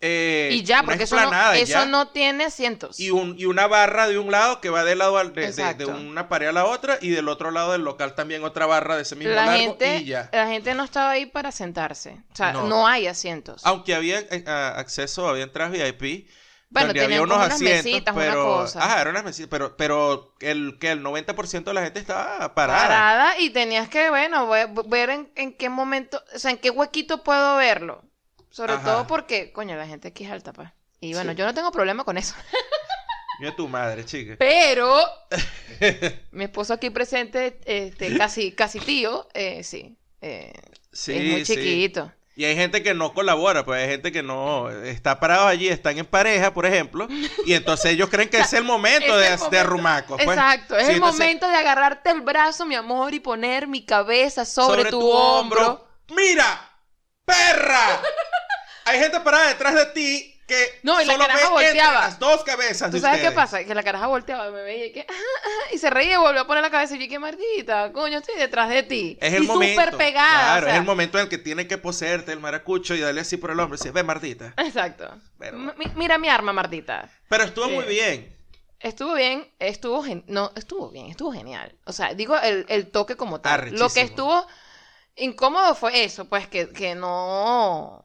eh, 0.00 0.50
y 0.52 0.62
ya, 0.62 0.78
una 0.78 0.86
porque 0.86 1.04
eso, 1.04 1.16
no, 1.16 1.52
eso 1.52 1.66
ya. 1.66 1.84
no 1.86 2.08
tiene 2.08 2.44
asientos. 2.44 3.00
Y, 3.00 3.10
un, 3.10 3.34
y 3.38 3.46
una 3.46 3.66
barra 3.66 4.06
de 4.06 4.16
un 4.18 4.30
lado 4.30 4.60
que 4.60 4.70
va 4.70 4.84
de 4.84 4.94
lado 4.94 5.18
al- 5.18 5.32
de, 5.32 5.52
de- 5.52 5.86
una 5.86 6.28
pared 6.28 6.46
a 6.48 6.52
la 6.52 6.66
otra 6.66 6.98
y 7.00 7.10
del 7.10 7.28
otro 7.28 7.50
lado 7.50 7.72
del 7.72 7.82
local 7.82 8.14
también 8.14 8.44
otra 8.44 8.66
barra 8.66 8.94
de 8.96 9.02
ese 9.02 9.16
mismo 9.16 9.34
la 9.34 9.46
largo 9.46 9.58
gente, 9.60 9.96
y 9.98 10.04
ya. 10.04 10.30
la 10.32 10.46
gente 10.46 10.74
no 10.74 10.84
estaba 10.84 11.10
ahí 11.10 11.26
para 11.26 11.50
sentarse. 11.50 12.22
O 12.32 12.36
sea, 12.36 12.52
No. 12.52 12.62
no, 12.68 12.86
hay 12.86 13.06
asientos. 13.08 13.62
Aunque 13.64 13.94
había 13.94 14.24
ah, 14.46 14.74
acceso, 14.76 15.28
había 15.28 15.42
entradas 15.44 15.72
VIP. 15.72 16.28
Bueno, 16.70 16.88
donde 16.88 17.02
había 17.02 17.22
unos 17.22 17.38
unas 17.38 17.52
asientos, 17.54 17.84
mesitas, 17.86 18.14
una 18.14 18.24
pero... 18.24 18.44
cosa. 18.44 18.84
Ajá, 18.84 19.00
eran 19.00 19.12
unas 19.12 19.24
mesitas, 19.24 19.48
pero, 19.50 19.74
pero 19.78 20.34
el, 20.40 20.76
que 20.78 20.90
el 20.90 21.02
90% 21.02 21.64
de 21.64 21.72
la 21.74 21.82
gente 21.82 21.98
estaba 21.98 22.54
parada. 22.54 22.82
parada 22.88 23.38
y 23.38 23.48
tenías 23.50 23.88
que, 23.88 24.10
bueno, 24.10 24.46
ve- 24.48 24.68
ver 24.86 25.08
en, 25.08 25.32
en 25.34 25.56
qué 25.56 25.70
momento, 25.70 26.22
o 26.34 26.38
sea, 26.38 26.50
en 26.50 26.58
qué 26.58 26.68
huequito 26.68 27.22
puedo 27.24 27.56
verlo. 27.56 28.02
Sobre 28.50 28.74
Ajá. 28.74 28.84
todo 28.84 29.06
porque, 29.06 29.52
coño, 29.52 29.76
la 29.76 29.86
gente 29.86 30.08
aquí 30.08 30.24
es 30.24 30.30
alta, 30.30 30.52
pues. 30.52 30.68
Y 31.00 31.14
bueno, 31.14 31.32
Sí. 31.32 31.36
yo 31.38 31.44
no 31.44 31.54
tengo 31.54 31.70
problema 31.70 32.04
con 32.04 32.18
eso. 32.18 32.34
Mira 33.40 33.54
tu 33.54 33.68
madre, 33.68 34.04
chica. 34.04 34.34
Pero 34.38 34.98
mi 36.32 36.44
esposo 36.44 36.74
aquí 36.74 36.90
presente, 36.90 37.60
este, 37.66 38.16
casi, 38.16 38.52
casi 38.52 38.80
tío, 38.80 39.28
eh, 39.34 39.62
sí. 39.62 39.96
eh, 40.20 40.52
Sí, 40.92 41.12
es 41.14 41.22
muy 41.22 41.44
sí. 41.44 41.54
chiquito. 41.54 42.10
Y 42.34 42.44
hay 42.44 42.54
gente 42.54 42.84
que 42.84 42.94
no 42.94 43.12
colabora, 43.14 43.64
pues 43.64 43.82
hay 43.82 43.88
gente 43.88 44.12
que 44.12 44.22
no 44.22 44.70
está 44.70 45.18
parado 45.18 45.48
allí, 45.48 45.68
están 45.68 45.98
en 45.98 46.06
pareja, 46.06 46.54
por 46.54 46.66
ejemplo, 46.66 47.08
y 47.44 47.52
entonces 47.54 47.90
ellos 47.92 48.08
creen 48.10 48.28
que 48.28 48.38
es 48.38 48.52
el 48.52 48.62
momento 48.62 49.06
Es 49.20 49.40
de, 49.40 49.46
el 49.46 49.50
de 49.50 49.64
pues. 50.06 50.20
Exacto, 50.22 50.76
es 50.76 50.84
Sí, 50.86 50.90
el 50.90 50.96
entonces, 50.98 51.20
momento 51.20 51.48
de 51.48 51.56
agarrarte 51.56 52.10
el 52.10 52.20
brazo, 52.20 52.64
mi 52.64 52.76
amor, 52.76 53.12
y 53.12 53.18
poner 53.18 53.66
mi 53.66 53.84
cabeza 53.84 54.44
sobre, 54.44 54.88
tu, 54.88 55.00
hombro. 55.10 55.84
¡Mira! 56.14 56.67
¡Perra! 57.28 58.00
Hay 58.84 58.98
gente 58.98 59.20
parada 59.20 59.48
detrás 59.48 59.74
de 59.74 59.86
ti 59.86 60.34
que 60.46 60.80
No, 60.82 60.98
y 60.98 61.04
la 61.04 61.12
solo 61.12 61.26
caraja 61.26 61.38
ve 61.40 61.44
entre 61.56 61.66
volteaba. 61.68 62.00
las 62.00 62.18
dos 62.18 62.42
cabezas 62.42 62.90
¿Tú 62.90 62.96
de 62.96 63.00
sabes 63.02 63.20
qué 63.20 63.28
ustedes. 63.28 63.34
pasa? 63.44 63.64
Que 63.64 63.74
la 63.74 63.82
caraja 63.82 64.06
volteaba, 64.06 64.50
me 64.50 64.62
veía 64.62 64.86
y 64.86 64.92
que, 64.92 65.06
y 65.74 65.76
se 65.78 65.90
reía 65.90 66.14
y 66.14 66.16
volvió 66.16 66.40
a 66.40 66.46
poner 66.46 66.62
la 66.62 66.70
cabeza 66.70 66.94
y 66.96 67.00
yo, 67.04 67.06
que 67.08 67.18
maldita, 67.18 67.92
coño, 67.92 68.16
estoy 68.18 68.36
detrás 68.36 68.70
de 68.70 68.82
ti. 68.82 69.18
Es 69.20 69.34
el 69.34 69.44
y 69.44 69.46
momento. 69.46 69.82
súper 69.82 69.98
pegada. 69.98 70.30
Claro, 70.40 70.60
o 70.60 70.64
sea, 70.64 70.72
es 70.74 70.80
el 70.80 70.86
momento 70.86 71.18
en 71.18 71.24
el 71.24 71.28
que 71.28 71.36
tiene 71.36 71.66
que 71.68 71.76
poseerte 71.76 72.32
el 72.32 72.40
maracucho 72.40 72.94
y 72.94 73.00
darle 73.00 73.20
así 73.20 73.36
por 73.36 73.50
el 73.50 73.60
hombro 73.60 73.74
y 73.76 73.78
decir, 73.78 73.92
ve, 73.92 74.02
Martita. 74.02 74.54
Exacto. 74.56 75.14
Pero- 75.38 75.58
M- 75.58 75.74
mi- 75.76 75.92
mira 75.96 76.16
mi 76.16 76.30
arma, 76.30 76.54
Martita. 76.54 77.10
Pero 77.28 77.44
estuvo 77.44 77.68
muy 77.68 77.84
bien. 77.84 78.34
Estuvo 78.80 79.12
bien, 79.14 79.52
estuvo 79.58 80.02
gen- 80.02 80.24
no, 80.28 80.52
estuvo 80.56 80.88
bien, 80.88 81.08
estuvo 81.10 81.30
genial. 81.32 81.76
O 81.84 81.92
sea, 81.92 82.14
digo 82.14 82.38
el, 82.40 82.64
el 82.70 82.90
toque 82.90 83.16
como 83.16 83.40
tal. 83.42 83.52
Arrechísimo. 83.54 83.86
Lo 83.86 83.92
que 83.92 84.00
estuvo 84.00 84.46
incómodo 85.18 85.74
fue 85.74 86.04
eso, 86.04 86.24
pues 86.26 86.48
que, 86.48 86.70
que 86.70 86.94
no. 86.94 88.04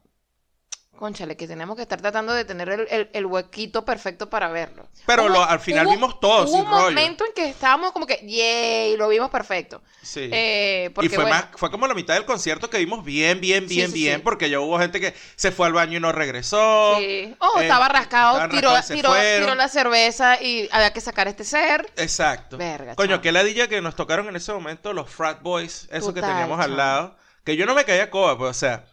Conchale, 0.96 1.36
que 1.36 1.48
tenemos 1.48 1.74
que 1.76 1.82
estar 1.82 2.00
tratando 2.00 2.32
de 2.32 2.44
tener 2.44 2.68
el, 2.68 2.86
el- 2.88 3.10
el 3.12 3.26
huequito 3.26 3.84
perfecto 3.84 4.30
para 4.30 4.48
verlo. 4.48 4.86
Pero 5.06 5.28
lo- 5.28 5.42
al 5.44 5.58
final 5.60 5.86
hubo- 5.86 5.92
vimos 5.92 6.20
todo, 6.20 6.44
Hubo 6.48 6.58
un 6.60 6.66
rollo. 6.66 6.84
momento 6.90 7.24
en 7.26 7.32
que 7.34 7.48
estábamos 7.48 7.92
como 7.92 8.06
que, 8.06 8.20
yay, 8.26 8.96
lo 8.96 9.08
vimos 9.08 9.28
perfecto. 9.30 9.82
Sí. 10.02 10.30
Eh, 10.32 10.90
porque, 10.94 11.06
y 11.06 11.08
fue 11.08 11.24
bueno, 11.24 11.36
más, 11.36 11.46
fue 11.56 11.70
como 11.70 11.86
la 11.88 11.94
mitad 11.94 12.14
del 12.14 12.24
concierto 12.24 12.70
que 12.70 12.78
vimos 12.78 13.04
bien, 13.04 13.40
bien, 13.40 13.68
Sí, 13.68 13.74
bien, 13.76 13.90
sí, 13.90 13.98
bien, 13.98 14.16
sí. 14.18 14.22
porque 14.22 14.48
ya 14.48 14.60
hubo 14.60 14.78
gente 14.78 15.00
que 15.00 15.14
se 15.36 15.50
fue 15.50 15.66
al 15.66 15.72
baño 15.72 15.96
y 15.98 16.00
no 16.00 16.12
regresó. 16.12 16.96
Sí. 16.98 17.34
Oh, 17.40 17.58
eh, 17.58 17.62
estaba 17.62 17.88
rascado, 17.88 18.48
tiró, 18.48 18.80
se 18.82 18.94
tiró, 18.94 19.12
tiró 19.38 19.54
la 19.56 19.68
cerveza 19.68 20.40
y 20.40 20.68
había 20.72 20.92
que 20.92 21.00
sacar 21.00 21.26
este 21.28 21.44
ser. 21.44 21.90
Exacto. 21.96 22.56
Verga, 22.56 22.94
Coño, 22.94 23.10
chamo. 23.10 23.22
qué 23.22 23.32
ladilla 23.32 23.68
que 23.68 23.80
nos 23.82 23.96
tocaron 23.96 24.28
en 24.28 24.36
ese 24.36 24.52
momento 24.52 24.92
los 24.92 25.10
frat 25.10 25.42
boys, 25.42 25.88
que 25.90 25.98
Total, 26.00 26.22
teníamos 26.22 26.60
al 26.60 26.76
lado. 26.76 27.16
Que 27.44 27.56
yo 27.56 27.66
no 27.66 27.74
me 27.74 27.84
caía 27.84 28.10
coba, 28.10 28.38
pues, 28.38 28.50
o 28.52 28.54
sea. 28.54 28.84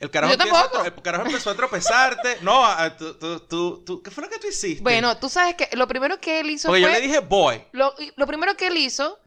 El 0.00 0.10
carajo, 0.10 0.32
Yo 0.32 0.38
empieza 0.38 0.58
a 0.60 0.62
tampoco. 0.62 0.84
tro- 0.84 0.94
el 0.96 1.02
carajo 1.02 1.26
empezó 1.26 1.50
a 1.50 1.54
tropezarte. 1.56 2.38
No, 2.42 2.64
a- 2.64 2.96
tú, 2.96 3.14
tú, 3.14 3.40
tú, 3.40 3.82
tú- 3.84 4.02
¿qué 4.02 4.10
fue 4.12 4.22
lo 4.24 4.30
que 4.30 4.38
tú 4.38 4.46
hiciste? 4.46 4.82
Bueno, 4.82 5.16
tú 5.18 5.28
sabes 5.28 5.56
que 5.56 5.68
lo 5.76 5.88
primero 5.88 6.20
que 6.20 6.38
él 6.40 6.50
hizo 6.50 6.68
porque 6.68 6.82
fue... 6.82 6.92
yo 6.92 6.98
le 7.00 7.04
dije 7.04 7.18
boy. 7.18 7.64
Lo, 7.72 7.92
lo 8.16 8.26
primero 8.26 8.56
que 8.56 8.68
él 8.68 8.76
hizo, 8.76 9.18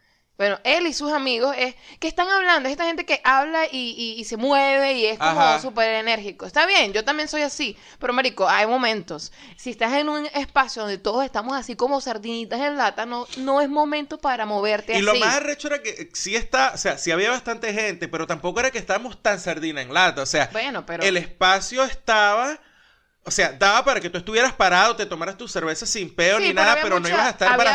bueno, 0.41 0.59
él 0.63 0.87
y 0.87 0.93
sus 0.93 1.11
amigos, 1.11 1.55
es 1.57 1.75
que 1.99 2.07
están 2.07 2.27
hablando, 2.29 2.67
es 2.67 2.73
esta 2.73 2.85
gente 2.85 3.05
que 3.05 3.21
habla 3.23 3.65
y, 3.65 3.93
y- 3.95 4.19
y 4.19 4.23
se 4.25 4.37
mueve 4.37 4.93
y 4.93 5.05
es 5.05 5.19
como 5.19 5.59
súper 5.59 5.89
enérgico. 5.95 6.45
Está 6.47 6.65
bien, 6.65 6.93
yo 6.93 7.05
también 7.05 7.27
soy 7.29 7.43
así, 7.43 7.77
pero 7.99 8.11
marico, 8.11 8.49
hay 8.49 8.65
momentos. 8.65 9.31
Si 9.55 9.69
estás 9.69 9.93
en 9.93 10.09
un 10.09 10.25
espacio 10.33 10.81
donde 10.81 10.97
todos 10.97 11.23
estamos 11.23 11.55
así 11.55 11.75
como 11.75 12.01
sardinitas 12.01 12.59
en 12.59 12.75
lata, 12.77 13.05
no, 13.05 13.27
no 13.37 13.61
es 13.61 13.69
momento 13.69 14.17
para 14.17 14.45
moverte 14.47 14.93
Y 14.93 14.95
así. 14.95 15.05
lo 15.05 15.15
más 15.15 15.35
arrecho 15.35 15.67
era 15.67 15.83
que 15.83 16.09
sí 16.13 16.35
está, 16.35 16.71
o 16.73 16.77
sea, 16.77 16.97
sí 16.97 17.11
había 17.11 17.29
bastante 17.29 17.71
gente, 17.73 18.07
pero 18.07 18.25
tampoco 18.25 18.59
era 18.61 18.71
que 18.71 18.79
estábamos 18.79 19.21
tan 19.21 19.39
sardina 19.39 19.81
en 19.81 19.93
lata. 19.93 20.23
O 20.23 20.25
sea, 20.25 20.49
Bueno, 20.51 20.85
pero... 20.85 21.03
el 21.03 21.17
espacio 21.17 21.83
estaba, 21.83 22.59
o 23.23 23.29
sea, 23.31 23.51
daba 23.51 23.83
para 23.85 23.99
que 23.99 24.09
tú 24.09 24.17
estuvieras 24.17 24.53
parado, 24.53 24.95
te 24.95 25.05
tomaras 25.05 25.37
tu 25.37 25.47
cerveza 25.47 25.85
sin 25.85 26.13
peo 26.15 26.39
Sí, 26.39 26.47
ni 26.47 26.53
nada, 26.53 26.77
pero 26.81 26.99
no 26.99 27.07
ibas 27.07 27.27
a 27.27 27.29
estar 27.29 27.49
había- 27.53 27.71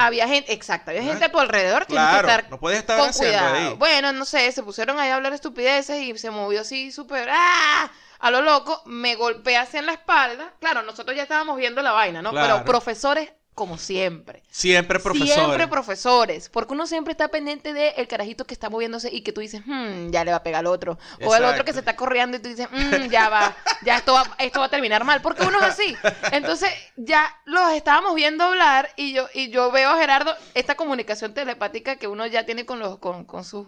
Había 0.00 0.26
gente, 0.26 0.52
exacto, 0.52 0.90
había 0.90 1.02
Ajá. 1.02 1.10
gente 1.12 1.28
tu 1.28 1.38
alrededor, 1.38 1.86
Claro, 1.86 2.26
que 2.26 2.32
estar 2.32 2.50
no 2.50 2.58
puedes 2.58 2.78
estar 2.78 2.98
con 2.98 3.12
ahí. 3.54 3.74
Bueno, 3.74 4.12
no 4.12 4.24
sé, 4.24 4.50
se 4.52 4.62
pusieron 4.62 4.98
ahí 4.98 5.10
a 5.10 5.16
hablar 5.16 5.32
estupideces 5.34 6.00
y 6.02 6.16
se 6.16 6.30
movió 6.30 6.62
así 6.62 6.92
súper 6.92 7.28
¡ah! 7.30 7.90
a 8.18 8.30
lo 8.30 8.40
loco, 8.40 8.82
me 8.86 9.14
golpeé 9.14 9.58
así 9.58 9.76
en 9.76 9.86
la 9.86 9.92
espalda. 9.92 10.54
Claro, 10.60 10.82
nosotros 10.82 11.14
ya 11.14 11.24
estábamos 11.24 11.56
viendo 11.58 11.82
la 11.82 11.92
vaina, 11.92 12.22
¿no? 12.22 12.30
Claro. 12.30 12.46
Pero 12.54 12.64
profesores 12.64 13.30
como 13.56 13.78
siempre. 13.78 14.42
Siempre 14.50 15.00
profesor. 15.00 15.26
Siempre 15.34 15.66
profesores, 15.66 16.50
porque 16.50 16.74
uno 16.74 16.86
siempre 16.86 17.12
está 17.12 17.28
pendiente 17.28 17.72
de 17.72 17.88
el 17.96 18.06
carajito 18.06 18.44
que 18.44 18.52
está 18.52 18.68
moviéndose 18.68 19.08
y 19.12 19.22
que 19.22 19.32
tú 19.32 19.40
dices, 19.40 19.62
"Hmm, 19.66 20.10
ya 20.10 20.24
le 20.26 20.30
va 20.30 20.36
a 20.36 20.42
pegar 20.42 20.60
al 20.60 20.66
otro. 20.66 20.98
O 21.24 21.34
el 21.34 21.42
otro 21.44 21.64
que 21.64 21.72
se 21.72 21.78
está 21.78 21.96
corriendo 21.96 22.36
y 22.36 22.40
tú 22.40 22.50
dices, 22.50 22.68
"Hmm, 22.70 23.08
ya 23.10 23.30
va, 23.30 23.56
ya 23.82 23.96
esto 23.96 24.12
va, 24.12 24.36
esto 24.38 24.60
va 24.60 24.66
a 24.66 24.68
terminar 24.68 25.04
mal, 25.04 25.22
porque 25.22 25.42
uno 25.42 25.56
es 25.58 25.64
así. 25.64 25.96
Entonces, 26.32 26.68
ya 26.96 27.34
los 27.46 27.70
estábamos 27.72 28.14
viendo 28.14 28.44
hablar 28.44 28.90
y 28.96 29.14
yo, 29.14 29.26
y 29.32 29.48
yo 29.48 29.72
veo 29.72 29.88
a 29.88 29.98
Gerardo 29.98 30.36
esta 30.52 30.74
comunicación 30.74 31.32
telepática 31.32 31.96
que 31.96 32.08
uno 32.08 32.26
ya 32.26 32.44
tiene 32.44 32.66
con 32.66 32.78
los, 32.78 32.98
con, 32.98 33.24
con 33.24 33.42
sus 33.42 33.66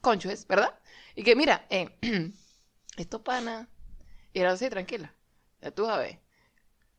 cónyuges, 0.00 0.46
¿verdad? 0.46 0.78
Y 1.16 1.24
que 1.24 1.34
mira, 1.34 1.66
eh, 1.70 1.98
esto 2.96 3.24
pana. 3.24 3.68
Y 4.32 4.38
era 4.38 4.52
así, 4.52 4.70
tranquila. 4.70 5.12
Ya 5.60 5.72
tú 5.72 5.86
sabes. 5.86 6.18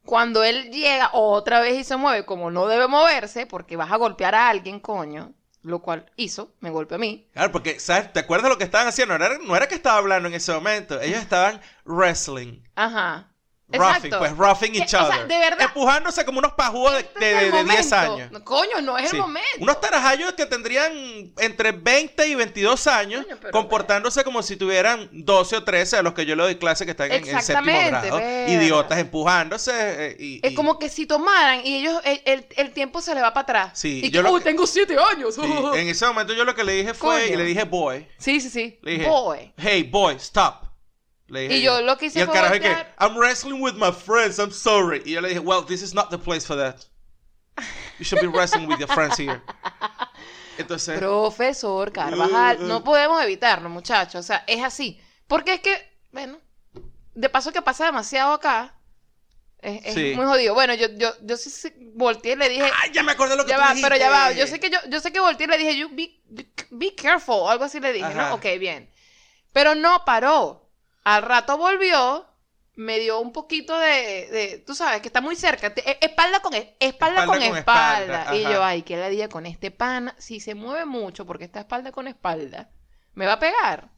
Cuando 0.06 0.44
él 0.44 0.72
llega 0.72 1.10
otra 1.14 1.60
vez 1.60 1.80
y 1.80 1.84
se 1.84 1.98
mueve 1.98 2.26
como 2.26 2.52
no 2.52 2.68
debe 2.68 2.88
moverse, 2.88 3.46
porque 3.46 3.76
vas 3.76 3.92
a 3.92 3.98
golpear 3.98 4.36
a 4.36 4.50
alguien, 4.50 4.80
coño, 4.80 5.34
lo 5.64 5.82
cual 5.82 6.12
hizo, 6.16 6.54
me 6.60 6.70
golpeó 6.70 6.96
a 6.96 7.00
mí. 7.00 7.28
Claro, 7.34 7.52
porque, 7.52 7.80
¿sabes? 7.80 8.14
¿Te 8.14 8.20
acuerdas 8.20 8.50
lo 8.50 8.58
que 8.58 8.64
estaban 8.64 8.88
haciendo? 8.88 9.18
No 9.18 9.26
era, 9.26 9.38
no 9.40 9.56
era 9.56 9.68
que 9.68 9.76
estaba 9.76 9.98
hablando 9.98 10.30
en 10.30 10.36
ese 10.36 10.54
momento. 10.54 11.02
Ellos 11.02 11.20
estaban 11.20 11.60
wrestling. 11.86 12.62
Ajá. 12.76 13.35
Roughing, 13.68 13.96
Exacto. 13.96 14.20
pues 14.20 14.38
roughing 14.38 14.72
Que, 14.74 14.78
each 14.78 14.86
o 14.86 14.90
sea, 14.90 15.04
other. 15.06 15.28
de 15.28 15.38
verdad. 15.40 15.62
Empujándose 15.62 16.24
como 16.24 16.38
unos 16.38 16.54
pajudos 16.54 16.94
de, 16.94 17.00
Este 17.00 17.20
de, 17.20 17.32
es 17.32 17.42
el 17.46 17.52
de- 17.52 17.58
de 17.58 17.64
10 17.64 17.92
momento. 17.92 18.14
años. 18.14 18.32
No, 18.32 18.44
Coño, 18.44 18.82
no 18.84 18.98
es 19.00 19.10
Sí. 19.10 19.16
el 19.16 19.22
momento. 19.24 19.50
Unos 19.60 19.82
tarajayos 19.82 20.34
que 20.34 20.46
tendrían 20.46 21.34
entre 21.40 21.72
20 21.72 22.28
y 22.28 22.36
22 22.36 22.86
años, 22.86 23.26
Coño, 23.26 23.52
comportándose 23.52 24.24
como 24.24 24.44
si 24.44 24.56
tuvieran 24.56 25.10
12 25.12 25.56
o 25.58 25.64
13 25.64 25.98
a 25.98 26.04
los 26.04 26.14
que 26.14 26.28
yo 26.28 26.36
le 26.36 26.44
doy 26.44 26.56
clase 26.58 26.86
que 26.86 26.92
están 26.92 27.12
en, 27.12 27.28
en 27.28 27.42
séptimo 27.42 27.76
grado. 27.88 28.20
Idiotas 28.48 29.00
empujándose. 29.00 29.72
eh, 29.74 30.16
y, 30.20 30.40
Es 30.46 30.52
y- 30.52 30.56
como 30.56 30.78
que 30.78 30.88
si 30.88 31.08
tomaran 31.08 31.66
y 31.66 31.78
ellos, 31.80 32.00
el, 32.06 32.22
el- 32.26 32.46
el 32.58 32.72
tiempo 32.72 33.02
se 33.02 33.16
le 33.16 33.22
va 33.22 33.34
para 33.34 33.44
atrás. 33.44 33.72
Sí, 33.80 34.02
y 34.04 34.12
yo 34.12 34.24
que, 34.24 34.30
"Uy, 34.30 34.40
que- 34.42 34.46
tengo 34.46 34.68
siete 34.68 34.96
años. 35.12 35.34
sí, 35.34 35.42
en 35.74 35.88
ese 35.90 36.06
momento 36.06 36.34
yo 36.34 36.46
lo 36.46 36.54
que 36.54 36.64
le 36.64 36.74
dije 36.74 36.94
fue, 36.94 37.24
Coño. 37.24 37.34
y 37.34 37.36
le 37.38 37.44
dije 37.46 37.64
boy. 37.64 38.08
sí, 38.20 38.40
sí, 38.40 38.50
sí. 38.52 38.78
Le 38.84 38.92
dije, 38.92 39.08
Boy. 39.08 39.52
hey 39.58 39.82
boy, 39.92 40.16
stop. 40.18 40.65
Le 41.28 41.42
dije 41.42 41.58
Y 41.58 41.62
yo 41.64 41.82
lo 41.82 41.98
que 41.98 42.06
hice 42.08 42.20
Y 42.20 42.22
el 42.22 42.28
fue 42.28 42.36
carajo 42.36 42.54
que, 42.54 42.68
voltear. 42.68 42.96
I'm 43.00 43.18
wrestling 43.18 43.62
with 43.62 43.74
my 43.76 43.92
friends, 43.92 44.38
I'm 44.40 44.52
sorry. 44.52 45.02
Y 45.06 45.12
yo 45.14 45.22
le 45.22 45.30
dije, 45.30 45.40
well, 45.40 45.64
this 45.66 45.82
is 45.82 45.94
not 45.94 46.10
the 46.10 46.18
place 46.18 46.46
for 46.46 46.56
that. 46.56 46.86
You 48.00 48.06
should 48.06 48.22
be 48.22 48.28
wrestling 48.28 48.68
with 48.68 48.80
your 48.80 48.90
friends 48.90 49.18
here. 49.18 49.42
Entonces, 50.58 51.00
Profesor 51.00 51.92
Carvajal, 51.92 52.58
Uh, 52.60 52.64
uh. 52.64 52.68
no 52.68 52.84
podemos 52.84 53.22
evitarlo, 53.24 53.70
muchachos. 53.70 54.16
O 54.20 54.24
sea, 54.24 54.44
es 54.48 54.64
así. 54.64 55.00
Porque 55.28 55.56
es 55.56 55.60
que, 55.62 55.76
bueno, 56.12 56.38
de 57.14 57.30
paso 57.30 57.52
que 57.52 57.62
pasa 57.62 57.86
demasiado 57.86 58.34
acá, 58.34 58.74
es, 59.60 59.86
es 59.86 59.94
Sí. 59.94 60.14
muy 60.16 60.26
jodido. 60.26 60.54
Bueno, 60.54 60.74
yo, 60.76 60.88
yo, 60.96 61.12
yo 61.24 61.38
sí, 61.38 61.50
sí 61.50 61.74
volteé 61.96 62.34
y 62.34 62.36
le 62.36 62.50
dije, 62.50 62.70
¡ay, 62.84 62.92
ya 62.94 63.04
me 63.04 63.14
acordé 63.14 63.36
lo 63.36 63.44
que 63.46 63.50
ya 63.52 63.58
tú 63.58 63.62
va, 63.64 63.74
pero 63.82 63.98
ya 63.98 64.10
va. 64.10 64.32
Yo 64.32 64.46
sé 64.48 64.60
que 64.60 64.70
yo, 64.70 64.78
yo 64.90 65.00
sé 65.00 65.12
que 65.12 65.20
volteé 65.20 65.48
y 65.48 65.50
le 65.50 65.58
dije, 65.58 65.78
you 65.78 65.90
be, 65.92 66.22
be 66.72 66.94
careful, 66.96 67.36
o 67.36 67.50
algo 67.50 67.64
así 67.66 67.80
le 67.80 67.92
dije, 67.94 68.06
Ajá. 68.06 68.30
¿no? 68.30 68.36
Ok, 68.36 68.46
bien. 68.60 68.90
Pero 69.52 69.74
no 69.76 70.04
paró. 70.06 70.65
Al 71.06 71.22
rato 71.24 71.58
volvió, 71.58 72.26
me 72.74 73.00
dio 73.00 73.20
un 73.22 73.32
poquito 73.32 73.78
de, 73.80 74.28
de- 74.30 74.64
tú 74.66 74.76
sabes, 74.76 75.00
que 75.02 75.08
está 75.08 75.22
muy 75.22 75.36
cerca, 75.38 75.68
e- 75.68 75.98
espalda 76.02 76.42
con 76.42 76.54
es- 76.54 76.68
espalda, 76.80 77.22
Espalda 77.22 77.26
con, 77.26 77.38
con 77.38 77.58
espalda. 77.58 78.20
espalda, 78.24 78.36
Y 78.36 78.42
yo, 78.44 78.62
ay, 78.64 78.82
qué 78.82 78.98
la 78.98 79.08
día 79.10 79.30
con 79.30 79.46
este 79.46 79.72
pana. 79.72 80.14
Si 80.18 80.42
se 80.42 80.56
mueve 80.56 80.84
mucho 80.86 81.26
porque 81.26 81.46
está 81.46 81.62
espalda 81.62 81.94
con 81.94 82.08
espalda, 82.10 82.70
me 83.14 83.26
va 83.26 83.34
a 83.34 83.40
pegar. 83.40 83.92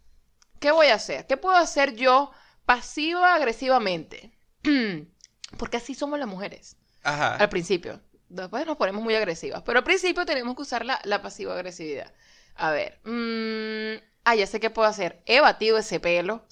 ¿Qué 0.60 0.70
voy 0.72 0.88
a 0.88 0.96
hacer? 0.96 1.26
¿Qué 1.26 1.38
puedo 1.38 1.56
hacer 1.56 1.96
yo 1.96 2.32
pasiva 2.66 3.34
agresivamente? 3.34 4.38
porque 5.58 5.78
así 5.78 5.94
somos 5.96 6.20
las 6.20 6.28
mujeres. 6.28 6.78
Ajá. 7.04 7.36
Al 7.36 7.50
principio. 7.50 8.02
Después 8.30 8.66
nos 8.66 8.76
ponemos 8.78 9.02
muy 9.02 9.16
agresivas. 9.16 9.64
Pero 9.66 9.80
al 9.80 9.86
principio 9.86 10.26
tenemos 10.26 10.56
que 10.56 10.64
usar 10.64 10.86
la, 10.86 11.00
la 11.04 11.22
pasiva 11.22 11.54
agresividad. 11.54 12.12
A 12.56 12.72
ver. 12.72 13.00
mm, 13.06 14.04
ah, 14.26 14.36
ya 14.36 14.46
sé 14.48 14.60
qué 14.60 14.70
puedo 14.70 14.88
hacer. 14.90 15.22
He 15.26 15.40
batido 15.40 15.78
ese 15.78 16.00
pelo. 16.00 16.46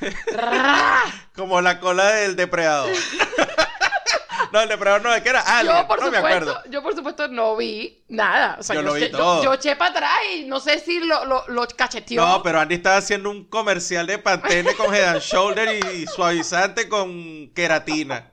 Como 1.34 1.60
la 1.60 1.80
cola 1.80 2.10
del 2.12 2.36
depredador. 2.36 2.90
no, 4.52 4.60
el 4.60 4.68
depredador 4.68 5.02
no, 5.02 5.14
es 5.14 5.22
que 5.22 5.28
era 5.30 5.40
alien. 5.40 5.76
yo, 5.76 5.86
por 5.86 6.00
no 6.00 6.10
me 6.10 6.16
supuesto, 6.18 6.50
acuerdo. 6.50 6.70
yo 6.70 6.82
por 6.82 6.94
supuesto 6.94 7.28
no 7.28 7.56
vi 7.56 8.04
nada. 8.08 8.56
O 8.58 8.62
sea, 8.62 8.76
Yo 8.76 8.82
lo 8.82 8.94
vi 8.94 9.10
todo. 9.10 9.42
Yo, 9.42 9.54
eché 9.54 9.76
para 9.76 9.90
atrás 9.90 10.18
y 10.36 10.44
no 10.44 10.60
sé 10.60 10.78
si 10.80 11.00
lo, 11.00 11.24
lo, 11.24 11.44
lo 11.48 11.66
cacheteó. 11.68 12.24
No, 12.26 12.42
pero 12.42 12.60
Andy 12.60 12.76
estaba 12.76 12.96
haciendo 12.96 13.30
un 13.30 13.44
comercial 13.44 14.06
de 14.06 14.18
Pantene 14.18 14.74
con 14.74 14.94
Head 14.94 15.08
and 15.08 15.20
Shoulder 15.20 15.94
y 15.94 16.06
suavizante 16.06 16.88
con 16.88 17.50
queratina. 17.54 18.32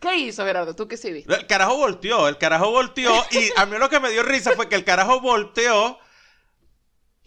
¿Qué 0.00 0.16
hizo, 0.16 0.44
Gerardo? 0.44 0.76
¿Tú 0.76 0.86
qué 0.86 0.98
sí 0.98 1.10
viste? 1.12 1.34
El 1.34 1.46
carajo 1.46 1.76
volteó, 1.76 2.28
el 2.28 2.36
carajo 2.36 2.70
volteó 2.70 3.10
y 3.30 3.50
a 3.56 3.64
mí 3.64 3.78
lo 3.78 3.88
que 3.88 4.00
me 4.00 4.10
dio 4.10 4.22
risa 4.22 4.52
fue 4.52 4.68
que 4.68 4.74
el 4.74 4.84
carajo 4.84 5.20
volteó 5.20 5.98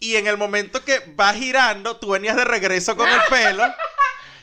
y 0.00 0.16
en 0.16 0.26
el 0.26 0.36
momento 0.36 0.84
que 0.84 1.00
va 1.18 1.32
girando, 1.34 1.96
tú 1.96 2.10
venías 2.10 2.36
de 2.36 2.44
regreso 2.44 2.96
con 2.96 3.08
el 3.08 3.20
pelo 3.28 3.64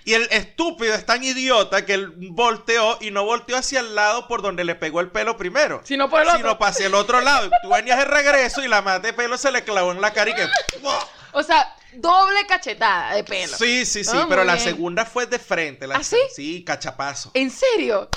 y 0.03 0.13
el 0.13 0.27
estúpido 0.31 0.93
es 0.93 1.05
tan 1.05 1.23
idiota 1.23 1.83
que 1.85 1.93
él 1.95 2.13
volteó 2.31 2.97
y 3.01 3.09
no 3.09 3.23
volteó 3.23 3.57
hacia 3.57 3.79
el 3.79 3.95
lado 3.95 4.27
por 4.27 4.41
donde 4.43 4.63
le 4.63 4.75
pegó 4.75 4.99
el 4.99 5.09
pelo 5.09 5.35
primero. 5.37 5.81
Si 5.83 5.97
no 5.97 6.09
por 6.09 6.21
el 6.21 6.27
otro. 6.27 6.39
Sino 6.39 6.59
para 6.59 6.71
hacia 6.71 6.85
el 6.87 6.93
otro 6.93 7.21
lado. 7.21 7.49
Tú 7.63 7.69
venías 7.69 7.97
de 7.97 8.05
regreso 8.05 8.63
y 8.63 8.67
la 8.67 8.81
más 8.83 9.01
de 9.01 9.13
pelo 9.13 9.37
se 9.37 9.51
le 9.51 9.63
clavó 9.63 9.91
en 9.91 10.01
la 10.01 10.13
cara 10.13 10.29
y 10.29 10.35
que... 10.35 10.47
O 11.31 11.41
sea, 11.41 11.73
doble 11.93 12.45
cachetada 12.47 13.15
de 13.15 13.23
pelo. 13.23 13.57
Sí, 13.57 13.85
sí, 13.85 14.03
sí, 14.03 14.11
Ah, 14.13 14.25
pero 14.29 14.43
la 14.43 14.53
bien. 14.53 14.65
segunda 14.65 15.05
fue 15.05 15.25
de 15.25 15.39
frente. 15.39 15.87
La... 15.87 15.95
¿Ah, 15.95 16.03
sí? 16.03 16.17
Sí, 16.35 16.63
cachapazo. 16.63 17.31
¿En 17.33 17.49
serio? 17.49 18.07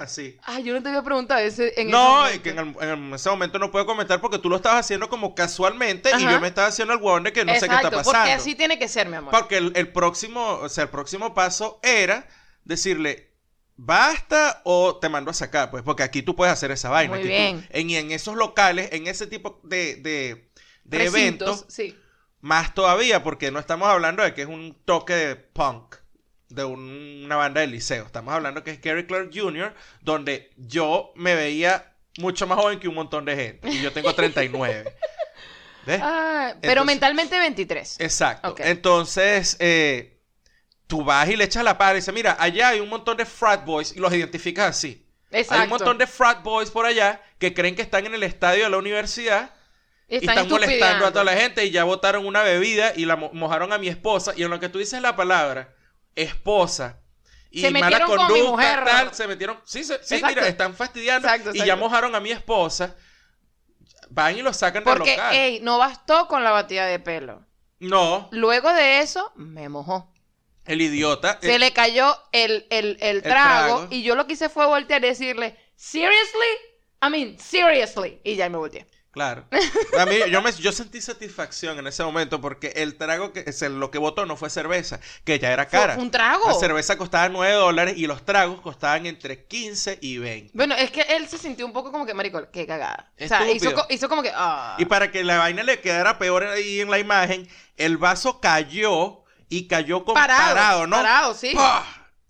Así. 0.00 0.38
Ay, 0.44 0.62
yo 0.64 0.72
no 0.74 0.82
te 0.82 0.88
había 0.88 1.02
preguntado 1.02 1.40
ese, 1.40 1.68
en 1.80 1.88
ese 1.88 1.90
No, 1.90 2.08
momento. 2.16 2.34
es 2.34 2.40
que 2.40 2.50
en, 2.50 2.58
el- 2.58 2.76
en 2.88 3.14
ese 3.14 3.28
momento 3.30 3.58
no 3.58 3.70
puedo 3.70 3.84
comentar 3.86 4.20
porque 4.20 4.38
tú 4.38 4.48
lo 4.48 4.56
estabas 4.56 4.80
haciendo 4.80 5.08
como 5.08 5.34
casualmente 5.34 6.10
y 6.18 6.22
yo 6.22 6.40
me 6.40 6.48
estaba 6.48 6.68
haciendo 6.68 6.94
el 6.94 7.00
huevón 7.00 7.22
de 7.24 7.32
que 7.32 7.44
no 7.44 7.52
sé 7.54 7.68
qué 7.68 7.74
está 7.74 7.90
pasando. 7.90 8.12
porque 8.18 8.32
así 8.32 8.54
tiene 8.54 8.78
que 8.78 8.88
ser, 8.88 9.08
mi 9.08 9.16
amor. 9.16 9.30
Porque 9.30 9.58
el, 9.58 9.72
el 9.76 9.92
próximo, 9.92 10.42
o 10.62 10.68
sea, 10.68 10.84
el 10.84 10.90
próximo 10.90 11.34
paso 11.34 11.80
era 11.82 12.26
decirle, 12.64 13.34
basta 13.76 14.60
o 14.64 14.96
te 14.98 15.08
mando 15.08 15.30
a 15.30 15.34
sacar, 15.34 15.70
pues, 15.70 15.82
porque 15.82 16.02
aquí 16.02 16.22
tú 16.22 16.34
puedes 16.36 16.52
hacer 16.52 16.70
esa 16.70 16.88
vaina. 16.90 17.10
Muy 17.10 17.20
Aquí 17.20 17.28
tú- 17.28 17.34
bien. 17.34 17.66
en, 17.70 17.90
y 17.90 17.96
en 17.96 18.10
esos 18.12 18.36
locales, 18.36 18.90
en 18.92 19.06
ese 19.06 19.26
tipo 19.26 19.60
de, 19.64 19.96
de, 19.96 20.50
de 20.84 20.98
Recintos, 20.98 21.16
eventos, 21.20 21.64
Sí. 21.68 21.96
más 22.40 22.74
todavía, 22.74 23.22
porque 23.22 23.50
no 23.50 23.58
estamos 23.58 23.88
hablando 23.88 24.22
de 24.22 24.34
que 24.34 24.42
es 24.42 24.48
un 24.48 24.76
toque 24.84 25.12
de 25.14 25.36
punk 25.36 25.96
de 26.50 26.64
un- 26.64 27.22
una 27.24 27.36
banda 27.36 27.60
de 27.60 27.66
liceo. 27.68 28.04
Estamos 28.06 28.34
hablando 28.34 28.62
que 28.64 28.72
es 28.72 28.80
Gary 28.80 29.06
Clark 29.06 29.30
Jr., 29.32 29.74
donde 30.02 30.50
yo 30.56 31.12
me 31.16 31.34
veía 31.34 31.92
mucho 32.18 32.46
más 32.46 32.58
joven 32.58 32.78
que 32.80 32.88
un 32.88 32.94
montón 32.94 33.24
de 33.24 33.36
gente. 33.36 33.68
Y 33.70 33.80
yo 33.80 33.92
tengo 33.92 34.14
39. 34.14 34.84
¿Ves? 35.86 36.00
Ah, 36.02 36.54
pero 36.60 36.72
Entonces- 36.82 36.86
mentalmente 36.94 37.38
23. 37.38 38.00
Exacto. 38.00 38.54
Entonces, 38.58 39.56
eh, 39.60 40.20
tú 40.86 41.04
vas 41.04 41.28
y 41.28 41.36
le 41.36 41.44
echas 41.44 41.64
la 41.64 41.78
pala 41.78 41.92
y 41.92 41.96
dices, 41.96 42.12
mira, 42.12 42.36
allá 42.38 42.68
hay 42.70 42.80
un 42.80 42.88
montón 42.88 43.16
de 43.16 43.24
frat 43.24 43.64
boys 43.64 43.92
y 43.96 44.00
los 44.00 44.12
identificas 44.12 44.70
así. 44.76 45.06
Exacto. 45.30 45.54
Hay 45.54 45.62
un 45.64 45.68
montón 45.70 45.96
de 45.98 46.06
frat 46.06 46.42
boys 46.42 46.70
por 46.70 46.84
allá 46.84 47.22
que 47.38 47.54
creen 47.54 47.76
que 47.76 47.82
están 47.82 48.04
en 48.06 48.14
el 48.14 48.22
estadio 48.24 48.64
de 48.64 48.70
la 48.70 48.76
universidad 48.78 49.54
y 50.08 50.16
están 50.16 50.34
molestando 50.48 50.56
estupideando. 50.66 51.06
a 51.06 51.12
toda 51.12 51.24
la 51.24 51.34
gente 51.34 51.64
y 51.64 51.70
ya 51.70 51.84
botaron 51.84 52.26
una 52.26 52.42
bebida 52.42 52.92
y 52.96 53.04
la 53.04 53.14
mo- 53.14 53.30
mojaron 53.32 53.72
a 53.72 53.78
mi 53.78 53.86
esposa 53.86 54.32
y 54.36 54.42
en 54.42 54.50
lo 54.50 54.58
que 54.58 54.68
tú 54.68 54.80
dices 54.80 55.00
la 55.00 55.14
palabra 55.14 55.72
esposa 56.14 57.00
y 57.50 57.60
Se 57.62 57.70
mala 57.70 58.00
con 58.06 58.16
conducta 58.16 58.32
mi 58.34 58.42
mujer. 58.48 58.84
tal, 58.84 59.14
se 59.14 59.26
metieron 59.26 59.60
sí, 59.64 59.82
se- 59.84 60.02
sí 60.04 60.20
mira 60.24 60.46
están 60.46 60.74
fastidiando 60.74 61.26
Exacto, 61.28 61.50
y 61.54 61.64
ya 61.64 61.76
mojaron 61.76 62.14
a 62.14 62.20
mi 62.20 62.30
esposa 62.30 62.96
van 64.10 64.36
y 64.36 64.42
lo 64.42 64.52
sacan 64.52 64.84
del 64.84 64.94
Porque, 64.96 65.16
local 65.16 65.34
ey, 65.34 65.60
no 65.60 65.78
bastó 65.78 66.26
con 66.28 66.42
la 66.44 66.50
batida 66.50 66.86
de 66.86 66.98
pelo. 66.98 67.46
no 67.78 68.28
Luego 68.32 68.72
de 68.72 69.00
eso, 69.00 69.32
me 69.36 69.68
mojó. 69.68 70.12
el 70.64 70.80
idiota 70.82 71.38
Se 71.40 71.58
le 71.58 71.72
cayó 71.72 72.16
el, 72.32 72.66
el, 72.70 72.96
el 73.00 73.22
trago, 73.22 73.76
trago. 73.78 73.88
y 73.90 74.02
yo 74.02 74.14
lo 74.14 74.26
que 74.26 74.34
hice 74.34 74.48
fue 74.48 74.66
voltear 74.66 75.02
y 75.04 75.08
decirle, 75.08 75.56
¿seriously? 75.76 76.48
I 77.02 77.08
mean, 77.10 77.38
seriously. 77.38 78.20
Y 78.24 78.36
ya 78.36 78.48
me 78.48 78.58
volteé. 78.58 78.86
Claro 79.10 79.44
a 79.98 80.06
mí 80.06 80.16
yo 80.30 80.40
me 80.40 80.52
yo 80.52 80.70
sentí 80.72 81.00
satisfacción 81.00 81.78
en 81.78 81.86
ese 81.86 82.04
momento 82.04 82.40
porque 82.40 82.68
el 82.76 82.96
trago 82.96 83.32
que 83.32 83.44
es 83.46 83.60
lo 83.62 83.90
que 83.90 83.98
votó 83.98 84.24
no 84.26 84.36
fue 84.36 84.50
cerveza 84.50 85.00
que 85.24 85.38
ya 85.38 85.52
era 85.52 85.66
Fue 85.66 85.78
cara 85.80 85.96
un 85.96 86.10
trago. 86.10 86.46
la 86.46 86.54
cerveza 86.54 86.96
costaba 86.96 87.28
9 87.28 87.54
dólares 87.54 87.94
y 87.96 88.06
los 88.06 88.24
tragos 88.24 88.60
costaban 88.60 89.06
entre 89.06 89.44
15 89.46 89.98
y 90.00 90.18
20 90.18 90.52
Bueno, 90.54 90.74
es 90.76 90.90
que 90.90 91.02
él 91.02 91.28
se 91.28 91.38
sintió 91.38 91.66
un 91.66 91.72
poco 91.72 91.90
como 91.90 92.06
que, 92.06 92.14
marico, 92.14 92.50
qué 92.50 92.66
cagada. 92.66 93.10
O 93.20 93.26
sea, 93.26 93.50
hizo, 93.50 94.08
como 94.08 94.22
que, 94.22 94.30
ah. 94.34 94.76
Y 94.78 94.84
para 94.84 95.10
que 95.10 95.24
la 95.24 95.38
vaina 95.38 95.62
le 95.62 95.80
quedara 95.80 96.18
peor 96.18 96.44
ahí 96.44 96.80
en 96.80 96.90
la 96.90 96.98
imagen, 96.98 97.48
el 97.76 97.96
vaso 97.96 98.40
cayó 98.40 99.24
y 99.48 99.66
cayó 99.66 100.04
con 100.04 100.14
parado, 100.14 100.54
parado, 100.54 100.86
¿no? 100.86 100.96
Parado, 100.96 101.34
sí. 101.34 101.52
¡Pah! 101.54 101.84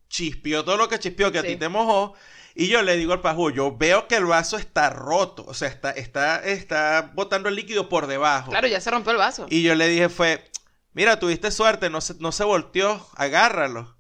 Chispió 0.09 0.65
todo 0.65 0.77
lo 0.77 0.89
que 0.89 0.99
chispió, 0.99 1.31
que 1.31 1.39
a 1.39 1.43
ti 1.43 1.57
te 1.57 1.69
mojó. 1.69 2.15
Y 2.55 2.69
yo 2.69 2.83
le 2.83 2.97
digo 2.97 3.13
al 3.13 3.21
pajú, 3.21 3.51
yo 3.51 3.77
veo 3.77 4.09
que 4.09 4.17
el 4.17 4.25
vaso 4.27 4.57
está 4.57 4.91
roto, 4.91 5.45
o 5.47 5.55
sea, 5.55 5.69
está, 5.69 5.91
está, 5.93 6.43
está 6.45 7.13
botando 7.15 7.49
el 7.49 7.55
líquido 7.55 7.89
por 7.89 8.07
debajo. 8.07 8.51
Claro, 8.51 8.67
ya 8.67 8.81
se 8.81 8.91
rompió 8.91 9.13
el 9.13 9.19
vaso. 9.19 9.47
Y 9.49 9.63
yo 9.63 9.75
le 9.75 9.89
dije 9.89 10.09
fue, 10.09 10.51
mira, 10.93 11.19
tuviste 11.19 11.51
suerte, 11.51 11.91
no 11.91 12.01
se, 12.01 12.15
no 12.19 12.33
se 12.33 12.45
volteó, 12.45 13.07
agárralo. 13.17 13.97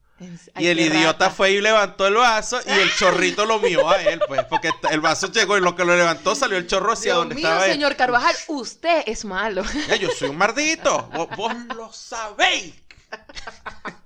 Ay, 0.54 0.66
y 0.66 0.66
el 0.66 0.80
idiota 0.80 1.24
rata. 1.24 1.30
fue 1.30 1.52
y 1.52 1.62
levantó 1.62 2.06
el 2.06 2.12
vaso 2.14 2.60
y 2.66 2.70
el 2.70 2.94
chorrito 2.94 3.46
lo 3.46 3.58
mió 3.58 3.88
a 3.88 4.02
él, 4.02 4.20
pues, 4.28 4.44
porque 4.44 4.70
el 4.90 5.00
vaso 5.00 5.32
llegó 5.32 5.56
y 5.56 5.62
lo 5.62 5.74
que 5.74 5.84
lo 5.86 5.96
levantó 5.96 6.34
salió 6.34 6.58
el 6.58 6.66
chorro 6.66 6.92
hacia 6.92 7.14
Dios 7.14 7.18
donde 7.20 7.36
mío, 7.36 7.46
estaba 7.46 7.64
él. 7.66 7.72
señor 7.72 7.96
Carvajal, 7.96 8.36
usted 8.48 9.02
es 9.06 9.24
malo. 9.24 9.62
Ya, 9.88 9.96
yo 9.96 10.10
soy 10.10 10.28
un 10.28 10.36
mardito. 10.36 11.08
Vos, 11.14 11.28
vos 11.36 11.54
lo 11.74 11.90
sabéis. 11.92 12.74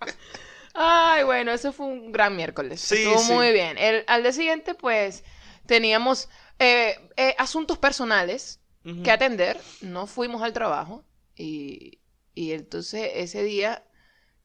Ay, 0.74 1.22
bueno, 1.22 1.52
eso 1.52 1.72
fue 1.72 1.86
un 1.86 2.10
gran 2.12 2.36
miércoles. 2.36 2.80
Sí, 2.80 2.96
Estuvo 2.96 3.18
sí. 3.18 3.32
muy 3.32 3.52
bien. 3.52 3.78
El, 3.78 4.04
al 4.08 4.22
día 4.22 4.32
siguiente, 4.32 4.74
pues, 4.74 5.22
teníamos 5.66 6.28
eh, 6.58 6.96
eh, 7.16 7.34
asuntos 7.38 7.78
personales 7.78 8.60
que 9.02 9.10
atender. 9.10 9.58
No 9.80 10.06
fuimos 10.06 10.42
al 10.42 10.52
trabajo. 10.52 11.04
Y, 11.36 12.00
y 12.34 12.52
entonces 12.52 13.10
ese 13.14 13.42
día, 13.42 13.82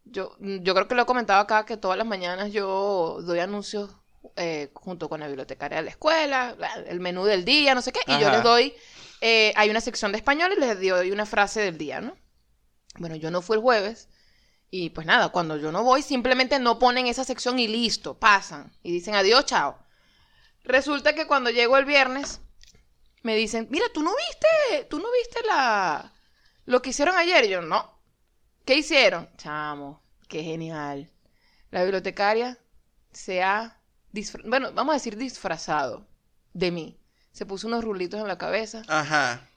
yo, 0.06 0.38
yo 0.40 0.74
creo 0.74 0.88
que 0.88 0.96
lo 0.96 1.02
he 1.02 1.06
comentado 1.06 1.42
acá, 1.42 1.66
que 1.66 1.76
todas 1.76 1.98
las 1.98 2.08
mañanas 2.08 2.54
yo 2.54 3.18
doy 3.22 3.40
anuncios 3.40 3.98
eh, 4.36 4.70
junto 4.74 5.10
con 5.10 5.20
la 5.20 5.28
bibliotecaria 5.28 5.78
de 5.78 5.84
la 5.84 5.90
escuela, 5.90 6.56
el 6.88 7.00
menú 7.00 7.26
del 7.26 7.44
día, 7.44 7.76
no 7.76 7.82
sé 7.82 7.92
qué. 7.92 8.00
Y 8.08 8.20
yo 8.20 8.30
les 8.30 8.44
doy, 8.44 8.74
eh, 9.22 9.52
hay 9.56 9.70
una 9.70 9.82
sección 9.82 10.12
de 10.12 10.18
español 10.18 10.54
y 10.56 10.60
les 10.60 10.80
doy 10.80 11.12
una 11.12 11.26
frase 11.26 11.62
del 11.62 11.78
día, 11.78 12.00
¿no? 12.00 12.16
Bueno, 12.98 13.16
yo 13.16 13.32
no 13.32 13.42
fui 13.42 13.58
el 13.58 13.62
jueves. 13.62 14.08
Y 14.72 14.92
pues 14.92 15.08
nada, 15.08 15.30
cuando 15.30 15.58
yo 15.58 15.72
no 15.72 15.84
voy, 15.84 16.02
simplemente 16.04 16.60
no 16.60 16.78
ponen 16.78 17.08
esa 17.08 17.24
sección 17.24 17.58
y 17.60 17.68
listo, 17.68 18.20
pasan. 18.20 18.72
Y 18.84 18.92
dicen 18.92 19.16
adiós, 19.16 19.46
chao. 19.46 19.80
Resulta 20.64 21.14
que 21.16 21.26
cuando 21.26 21.50
llego 21.50 21.78
el 21.78 21.86
viernes, 21.86 22.42
me 23.24 23.36
dicen, 23.36 23.68
mira, 23.72 23.86
tú 23.94 24.04
no 24.04 24.12
viste, 24.16 24.86
tú 24.90 25.00
no 25.00 25.08
viste 25.12 25.42
la 25.48 26.14
lo 26.66 26.82
que 26.82 26.92
hicieron 26.92 27.18
ayer. 27.18 27.46
Y 27.46 27.50
yo, 27.50 27.62
no. 27.62 28.00
¿Qué 28.66 28.76
hicieron? 28.76 29.28
Chamo, 29.38 30.04
qué 30.28 30.44
genial. 30.44 31.10
La 31.72 31.82
bibliotecaria 31.82 32.60
se 33.12 33.42
ha, 33.42 33.82
disfra- 34.14 34.44
bueno, 34.48 34.72
vamos 34.74 34.94
a 34.94 34.98
decir 34.98 35.18
disfrazado 35.18 36.06
de 36.54 36.70
mí. 36.70 37.00
Se 37.32 37.46
puso 37.48 37.68
unos 37.68 37.84
rulitos 37.84 38.20
en 38.22 38.28
la 38.28 38.38
cabeza 38.38 38.84
Ajá. 38.88 39.48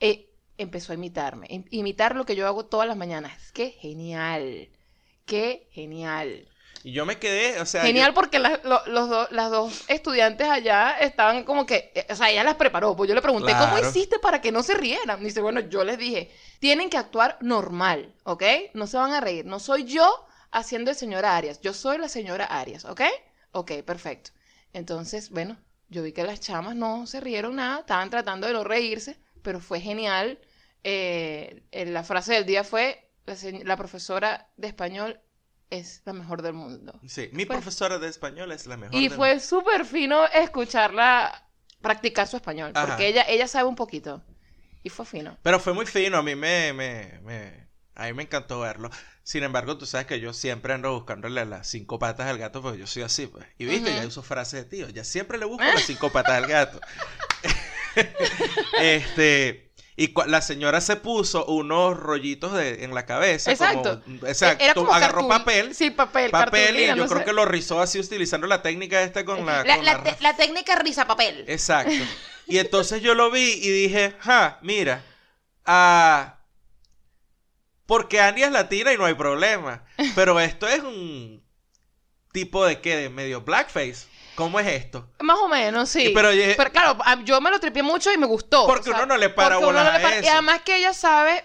e 0.00 0.30
empezó 0.58 0.92
a 0.92 0.94
imitarme. 0.94 1.46
im- 1.48 1.66
Imitar 1.70 2.14
lo 2.16 2.24
que 2.26 2.36
yo 2.36 2.46
hago 2.46 2.66
todas 2.66 2.86
las 2.88 2.96
mañanas. 2.96 3.52
Qué 3.52 3.70
genial. 3.70 4.68
Qué 5.24 5.68
genial. 5.72 6.48
Y 6.84 6.92
yo 6.92 7.04
me 7.04 7.18
quedé, 7.18 7.60
o 7.60 7.66
sea. 7.66 7.82
Genial 7.82 8.10
yo- 8.10 8.14
porque 8.14 8.38
la- 8.38 8.60
lo- 8.62 8.86
los 8.86 9.08
do- 9.08 9.28
las 9.32 9.50
dos 9.50 9.84
estudiantes 9.88 10.46
allá 10.48 10.96
estaban 11.00 11.42
como 11.42 11.66
que, 11.66 11.90
eh, 11.94 12.06
o 12.10 12.14
sea, 12.14 12.30
ella 12.30 12.44
las 12.44 12.54
preparó, 12.54 12.94
pues 12.94 13.08
yo 13.08 13.14
le 13.16 13.22
pregunté, 13.22 13.52
¿cómo 13.58 13.76
hiciste 13.90 14.18
para 14.20 14.40
que 14.40 14.52
no 14.52 14.62
se 14.62 14.74
rieran? 14.74 15.22
Dice, 15.24 15.40
bueno, 15.40 15.60
yo 15.60 15.82
les 15.82 15.98
dije, 15.98 16.30
tienen 16.60 16.88
que 16.88 16.96
actuar 16.96 17.38
normal, 17.40 18.14
¿ok? 18.22 18.42
No 18.74 18.86
se 18.86 18.98
van 18.98 19.12
a 19.12 19.20
reír, 19.20 19.44
no 19.46 19.58
soy 19.58 19.84
yo 19.84 20.26
haciendo 20.52 20.90
el 20.92 20.96
señor 20.96 21.24
Arias, 21.24 21.60
yo 21.60 21.74
soy 21.74 21.98
la 21.98 22.08
señora 22.08 22.44
Arias, 22.44 22.84
¿ok? 22.84 23.00
Ok, 23.50 23.72
perfecto. 23.84 24.30
Entonces, 24.72 25.30
bueno, 25.30 25.56
yo 25.88 26.02
vi 26.04 26.12
que 26.12 26.22
las 26.22 26.38
chamas 26.40 26.76
no 26.76 27.06
se 27.08 27.20
rieron 27.20 27.56
nada, 27.56 27.80
estaban 27.80 28.10
tratando 28.10 28.46
de 28.46 28.52
no 28.52 28.62
reírse, 28.62 29.18
pero 29.46 29.60
fue 29.60 29.80
genial. 29.80 30.40
Eh, 30.82 31.62
eh, 31.70 31.86
la 31.86 32.02
frase 32.02 32.32
del 32.34 32.44
día 32.46 32.64
fue, 32.64 33.08
la, 33.26 33.36
la 33.62 33.76
profesora 33.76 34.50
de 34.56 34.66
español 34.66 35.20
es 35.70 36.02
la 36.04 36.12
mejor 36.12 36.42
del 36.42 36.52
mundo. 36.54 36.98
Sí, 37.06 37.28
mi 37.32 37.44
Fue- 37.44 37.54
profesora 37.54 37.98
de 38.00 38.08
español 38.08 38.50
es 38.50 38.66
la 38.66 38.76
mejor. 38.76 38.96
Y 38.96 39.06
del 39.08 39.16
fue 39.16 39.38
súper 39.38 39.84
fino 39.84 40.26
escucharla 40.26 41.48
practicar 41.80 42.26
su 42.26 42.34
español, 42.36 42.72
Ajá. 42.74 42.86
porque 42.88 43.06
ella, 43.06 43.24
ella 43.28 43.46
sabe 43.46 43.68
un 43.68 43.76
poquito. 43.76 44.20
Y 44.82 44.88
fue 44.88 45.06
fino. 45.06 45.38
Pero 45.44 45.60
fue 45.60 45.72
muy 45.74 45.86
fino, 45.86 46.18
a 46.18 46.22
mí 46.24 46.34
me, 46.34 46.72
me, 46.72 47.20
me- 47.22 47.66
a 47.94 48.06
mí 48.06 48.12
me 48.14 48.24
encantó 48.24 48.58
verlo. 48.60 48.90
Sin 49.22 49.44
embargo, 49.44 49.78
tú 49.78 49.86
sabes 49.86 50.08
que 50.08 50.18
yo 50.18 50.32
siempre 50.32 50.72
ando 50.74 50.92
buscándole 50.92 51.44
las 51.44 51.68
cinco 51.68 52.00
patas 52.00 52.26
al 52.26 52.38
gato 52.38 52.62
porque 52.62 52.78
yo 52.80 52.86
soy 52.88 53.02
así, 53.04 53.28
pues. 53.28 53.46
Y 53.58 53.64
viste, 53.66 53.90
Ujú. 53.90 54.00
ya 54.00 54.06
uso 54.08 54.22
frases 54.24 54.64
de 54.64 54.70
tío, 54.76 54.88
ya 54.88 55.04
siempre 55.04 55.38
le 55.38 55.44
busco 55.46 55.62
las 55.64 55.82
cinco 55.84 56.10
patas 56.10 56.34
al 56.34 56.46
gato. 56.48 56.80
este, 58.80 59.70
y 59.96 60.12
la 60.26 60.42
señora 60.42 60.80
se 60.80 60.96
puso 60.96 61.46
unos 61.46 61.96
rollitos 61.98 62.52
de, 62.52 62.84
en 62.84 62.94
la 62.94 63.06
cabeza. 63.06 63.50
Exacto. 63.50 64.02
Como, 64.04 64.26
exacto, 64.26 64.64
Era 64.64 64.74
como 64.74 64.92
agarró 64.92 65.26
papel. 65.28 65.74
Sí, 65.74 65.90
papel, 65.90 66.30
Papel 66.30 66.78
y 66.80 66.86
yo 66.86 66.96
no 66.96 67.06
creo 67.06 67.20
sé. 67.20 67.24
que 67.24 67.32
lo 67.32 67.44
rizó 67.46 67.80
así 67.80 67.98
utilizando 67.98 68.46
la 68.46 68.62
técnica 68.62 69.02
esta 69.02 69.24
con 69.24 69.46
la... 69.46 69.64
La, 69.64 69.76
con 69.76 69.84
la 69.84 69.92
la 69.94 70.02
te- 70.02 70.16
la 70.22 70.36
técnica 70.36 70.76
risa 70.76 71.06
papel. 71.06 71.44
Exacto. 71.48 71.92
Y 72.46 72.58
entonces 72.58 73.00
yo 73.02 73.14
lo 73.14 73.30
vi 73.30 73.52
y 73.62 73.70
dije, 73.70 74.14
ja, 74.20 74.58
mira, 74.62 75.02
ah, 75.64 76.40
porque 77.86 78.20
Annie 78.20 78.44
es 78.44 78.52
latina 78.52 78.92
y 78.92 78.98
no 78.98 79.04
hay 79.04 79.14
problema. 79.14 79.84
Pero 80.14 80.38
esto 80.40 80.66
es 80.68 80.80
un 80.80 81.42
tipo 82.32 82.66
de 82.66 82.80
qué, 82.80 82.96
de 82.96 83.08
medio 83.10 83.40
blackface. 83.42 84.06
¿Cómo 84.36 84.60
es 84.60 84.66
esto? 84.66 85.10
Más 85.20 85.38
o 85.38 85.48
menos, 85.48 85.88
sí. 85.88 86.08
Y 86.08 86.14
pero 86.14 86.30
claro, 86.70 86.98
yo 87.24 87.40
me 87.40 87.50
lo 87.50 87.58
tripié 87.58 87.82
mucho 87.82 88.12
y 88.12 88.18
me 88.18 88.26
gustó. 88.26 88.66
Porque 88.66 88.90
uno 88.90 89.06
no 89.06 89.16
le 89.16 89.30
para 89.30 89.56
bolas 89.56 89.84
no 89.84 89.98
le 89.98 90.04
a 90.04 90.20
Y 90.20 90.28
además 90.28 90.60
que 90.62 90.76
ella 90.76 90.92
sabe, 90.92 91.44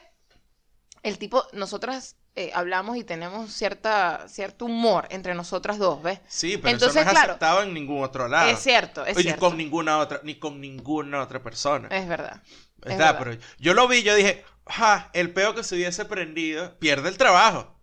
el 1.01 1.17
tipo, 1.17 1.47
nosotras 1.53 2.17
eh, 2.35 2.51
hablamos 2.53 2.97
y 2.97 3.03
tenemos 3.03 3.51
cierta, 3.51 4.25
cierto 4.27 4.65
humor 4.65 5.07
entre 5.09 5.33
nosotras 5.35 5.77
dos, 5.77 6.01
¿ves? 6.01 6.19
Sí, 6.27 6.57
pero 6.57 6.69
Entonces, 6.69 6.97
eso 6.97 7.05
no 7.05 7.11
es 7.11 7.17
claro, 7.17 7.31
aceptado 7.33 7.61
en 7.63 7.73
ningún 7.73 8.03
otro 8.03 8.27
lado. 8.27 8.49
Es 8.49 8.59
cierto, 8.59 9.05
es 9.05 9.15
Oye, 9.17 9.23
cierto. 9.23 9.39
con 9.39 9.57
ninguna 9.57 9.97
otra, 9.97 10.21
ni 10.23 10.35
con 10.35 10.61
ninguna 10.61 11.21
otra 11.21 11.41
persona. 11.41 11.87
Es 11.89 12.07
verdad. 12.07 12.41
es 12.85 12.97
verdad. 12.97 13.17
pero 13.19 13.37
yo 13.57 13.73
lo 13.73 13.87
vi, 13.87 14.03
yo 14.03 14.15
dije, 14.15 14.45
ja, 14.67 15.09
el 15.13 15.33
peo 15.33 15.55
que 15.55 15.63
se 15.63 15.75
hubiese 15.75 16.05
prendido, 16.05 16.77
pierde 16.79 17.09
el 17.09 17.17
trabajo. 17.17 17.77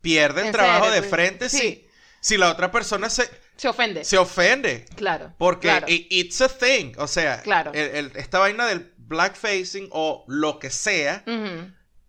Pierde 0.00 0.40
el 0.40 0.46
¿En 0.48 0.52
trabajo 0.52 0.86
serio? 0.86 1.00
de 1.02 1.08
frente 1.08 1.48
Sí. 1.48 1.58
si, 1.58 1.88
si 2.20 2.36
la 2.36 2.50
otra 2.50 2.72
persona 2.72 3.08
se, 3.10 3.30
Se 3.62 3.68
ofende. 3.68 4.04
se 4.04 4.18
ofende. 4.18 4.84
Claro. 4.96 5.32
Porque 5.38 5.68
claro. 5.68 5.86
it's 5.88 6.40
a 6.40 6.48
thing. 6.48 6.94
O 6.98 7.06
sea, 7.06 7.40
Claro. 7.42 7.70
el- 7.72 7.94
el- 7.94 8.12
esta 8.16 8.40
vaina 8.40 8.66
del 8.66 8.92
blackfacing 8.96 9.88
o 9.92 10.24
lo 10.26 10.58
que 10.58 10.68
sea 10.70 11.22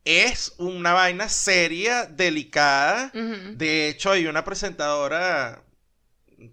es 0.04 0.54
una 0.58 0.94
vaina 0.94 1.30
seria, 1.30 2.06
delicada. 2.08 3.12
De 3.14 3.88
hecho, 3.88 4.10
hay 4.12 4.26
una 4.26 4.44
presentadora 4.44 5.64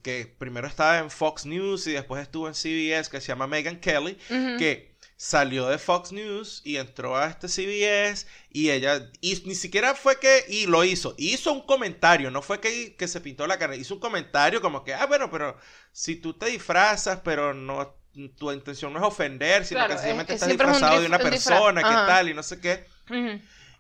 que 0.03 0.27
primero 0.39 0.69
estaba 0.69 0.99
en 0.99 1.11
Fox 1.11 1.47
News 1.47 1.87
y 1.87 1.93
después 1.93 2.21
estuvo 2.23 2.47
en 2.47 2.55
CBS 2.55 3.11
que 3.11 3.21
se 3.23 3.29
llama 3.29 3.47
Megan 3.47 3.81
Kelly, 3.81 4.17
que 4.59 4.90
salió 5.23 5.67
de 5.69 5.77
Fox 5.77 6.13
News 6.13 6.63
y 6.65 6.77
entró 6.79 7.15
a 7.15 7.27
este 7.29 7.47
CBS 7.47 8.27
y 8.49 8.71
ella, 8.71 9.11
y 9.21 9.43
ni 9.45 9.55
siquiera 9.55 9.95
fue 9.95 10.19
que, 10.19 10.47
y 10.49 10.65
lo 10.67 10.83
hizo, 10.83 11.15
hizo 11.19 11.53
un 11.53 11.61
comentario, 11.67 12.31
no 12.31 12.41
fue 12.41 12.59
que, 12.59 12.97
que 12.97 13.07
se 13.07 13.21
pintó 13.21 13.47
la 13.47 13.59
cara, 13.59 13.77
hizo 13.77 13.93
un 13.95 14.01
comentario 14.01 14.63
como 14.63 14.83
que, 14.83 14.95
ah, 14.95 15.05
bueno, 15.05 15.31
pero 15.31 15.59
si 15.93 16.17
tú 16.17 16.33
te 16.39 16.47
disfrazas, 16.47 17.21
pero 17.23 17.53
no, 17.53 17.95
tu 18.39 18.51
intención 18.51 18.95
no 18.95 18.99
es 18.99 19.05
ofender, 19.05 19.67
sino 19.67 19.81
Claro, 19.81 19.89
que 19.93 19.99
sencillamente 19.99 20.33
es- 20.33 20.37
estás 20.37 20.47
siempre 20.49 20.67
es 20.67 20.69
un 20.69 20.73
disfrazado 20.81 21.01
de 21.03 21.07
una 21.07 21.17
un 21.19 21.23
persona, 21.23 21.81
qué 21.83 21.89
ajá. 21.89 22.07
tal, 22.07 22.29
y 22.31 22.35
no 22.35 22.43
sé 22.43 22.59
qué. 22.59 22.87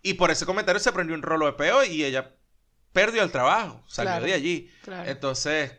Y 0.03 0.15
por 0.15 0.31
ese 0.31 0.45
comentario 0.47 0.79
se 0.81 0.93
prendió 0.93 1.15
un 1.15 1.23
rolo 1.23 1.47
de 1.47 1.53
peo 1.55 1.85
y 1.85 2.05
ella 2.05 2.35
perdió 2.93 3.23
el 3.23 3.31
trabajo, 3.31 3.83
salió 3.89 4.11
Claro, 4.13 4.27
de 4.27 4.33
allí. 4.35 4.71
Claro. 4.83 5.11
Entonces, 5.11 5.73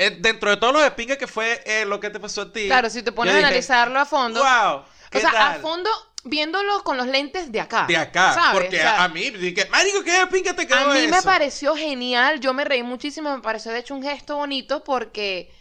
eh, 0.00 0.16
dentro 0.18 0.48
de 0.50 0.56
todo 0.56 0.72
lo 0.72 0.80
de 0.80 0.90
pinga 0.92 1.16
que 1.16 1.26
fue 1.26 1.62
eh, 1.66 1.84
lo 1.84 2.00
que 2.00 2.08
te 2.10 2.18
pasó 2.18 2.42
a 2.42 2.52
ti. 2.52 2.66
Claro, 2.66 2.88
si 2.88 3.02
te 3.02 3.12
pones 3.12 3.34
a 3.34 3.36
dije, 3.36 3.46
analizarlo 3.46 4.00
a 4.00 4.06
fondo. 4.06 4.40
¡Wow! 4.40 4.84
¿Qué 5.10 5.18
o 5.18 5.20
sea, 5.20 5.30
tal? 5.30 5.52
a 5.52 5.60
fondo, 5.60 5.90
viéndolo 6.24 6.82
con 6.84 6.96
los 6.96 7.06
lentes 7.06 7.52
de 7.52 7.60
acá. 7.60 7.84
de 7.86 7.96
acá. 7.96 8.32
¿sabes? 8.32 8.60
Porque 8.62 8.78
O 8.78 8.80
sea, 8.80 9.00
a, 9.02 9.04
a 9.04 9.08
mí, 9.08 9.30
dije, 9.30 9.66
Marico, 9.70 10.02
¿qué 10.02 10.12
de 10.12 10.26
pinga 10.28 10.54
te 10.54 10.66
quedó 10.66 10.78
A 10.90 10.94
mí 10.94 11.06
me 11.06 11.18
eso?" 11.18 11.24
pareció 11.24 11.76
genial, 11.76 12.40
yo 12.40 12.54
me 12.54 12.64
reí 12.64 12.82
muchísimo, 12.82 13.34
me 13.36 13.42
pareció 13.42 13.72
de 13.72 13.80
hecho 13.80 13.94
un 13.94 14.02
gesto 14.02 14.36
bonito 14.36 14.82
porque, 14.84 15.52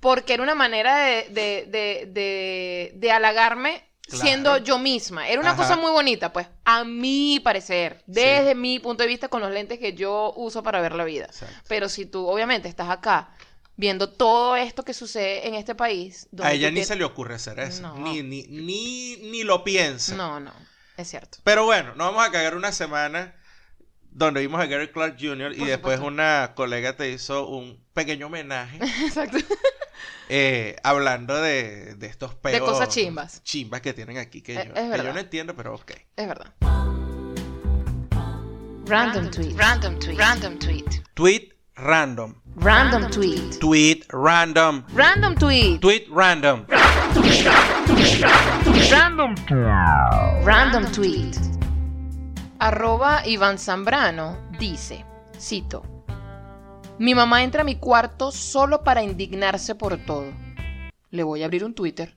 porque 0.00 0.34
era 0.34 0.42
una 0.42 0.54
manera 0.54 0.96
de, 0.96 1.28
de, 1.30 1.66
de, 1.68 2.06
de, 2.12 2.92
de 2.94 3.12
halagarme 3.12 3.84
Claro. 4.08 4.22
siendo 4.24 4.56
yo 4.58 4.78
misma. 4.78 5.28
Era 5.28 5.40
una 5.40 5.50
Ajá. 5.50 5.62
cosa 5.62 5.76
muy 5.76 5.90
bonita, 5.90 6.32
pues, 6.32 6.46
a 6.64 6.84
mi 6.84 7.40
parecer, 7.40 8.04
desde 8.06 8.54
mi 8.54 8.78
punto 8.78 9.02
de 9.02 9.08
vista 9.08 9.26
con 9.26 9.40
los 9.42 9.50
lentes 9.50 9.80
que 9.80 9.94
yo 9.94 10.32
uso 10.36 10.62
para 10.62 10.80
ver 10.80 10.94
la 10.94 11.02
vida. 11.02 11.24
Exacto. 11.24 11.56
Pero 11.66 11.88
si 11.88 12.06
tú, 12.06 12.24
obviamente, 12.28 12.68
estás 12.68 12.88
acá 12.88 13.30
viendo 13.76 14.10
todo 14.10 14.56
esto 14.56 14.84
que 14.84 14.94
sucede 14.94 15.46
en 15.48 15.54
este 15.54 15.74
país... 15.74 16.28
donde 16.30 16.48
A 16.50 16.54
ella 16.54 16.70
ni 16.70 16.84
se 16.84 16.96
le 16.96 17.04
ocurre 17.04 17.34
hacer 17.34 17.58
eso. 17.60 17.82
No. 17.82 17.94
Ni, 17.96 18.22
ni, 18.22 18.42
ni, 18.44 19.16
ni 19.18 19.42
lo 19.44 19.64
piensa. 19.64 20.14
No, 20.16 20.40
no, 20.40 20.52
es 20.96 21.08
cierto. 21.08 21.38
Pero 21.44 21.64
bueno, 21.64 21.94
no 21.94 22.04
vamos 22.04 22.26
a 22.26 22.30
cagar 22.30 22.54
una 22.56 22.72
semana 22.72 23.34
donde 24.10 24.40
vimos 24.40 24.60
a 24.60 24.66
Gary 24.66 24.88
Clark 24.90 25.16
Jr. 25.20 25.52
y 25.52 25.64
después 25.66 26.00
una 26.00 26.52
colega 26.56 26.96
te 26.96 27.10
hizo 27.10 27.46
un 27.48 27.84
pequeño 27.92 28.28
homenaje 28.28 28.78
Exacto. 29.04 29.36
eh, 30.30 30.76
hablando 30.82 31.34
de, 31.40 31.94
de 31.96 32.06
estos 32.06 32.34
peos. 32.34 32.54
De 32.54 32.60
cosas 32.60 32.88
chimbas. 32.88 33.42
Chimbas 33.44 33.82
que 33.82 33.92
tienen 33.92 34.16
aquí 34.16 34.40
que, 34.40 34.54
Es- 34.56 34.64
yo, 34.68 34.74
es 34.74 34.90
que 35.00 35.04
yo 35.06 35.12
no 35.12 35.20
entiendo, 35.20 35.54
pero 35.54 35.74
ok. 35.74 35.92
Es 36.16 36.26
verdad. 36.26 36.50
Random 38.86 39.30
tweet. 39.30 39.54
Random 39.56 39.98
tweet. 39.98 40.16
Random 40.16 40.58
tweet. 40.58 40.84
Tweet 41.14 41.55
random. 41.76 42.34
Random 42.56 43.10
tweet. 43.10 43.60
Tweet 43.60 44.06
random. 44.12 44.84
Random 44.94 45.34
tweet. 45.34 45.80
Tweet 45.80 46.08
random. 46.10 46.64
Random 48.90 49.34
Random 50.44 50.92
tweet. 50.92 51.36
Arroba 52.58 53.22
Iván 53.26 53.58
Zambrano 53.58 54.48
dice, 54.58 55.04
cito, 55.38 55.82
Mi 56.98 57.14
mamá 57.14 57.42
entra 57.42 57.60
a 57.60 57.64
mi 57.64 57.76
cuarto 57.76 58.30
solo 58.30 58.82
para 58.82 59.02
indignarse 59.02 59.74
por 59.74 59.98
todo. 59.98 60.32
Le 61.10 61.22
voy 61.22 61.42
a 61.42 61.44
abrir 61.44 61.62
un 61.62 61.74
Twitter. 61.74 62.16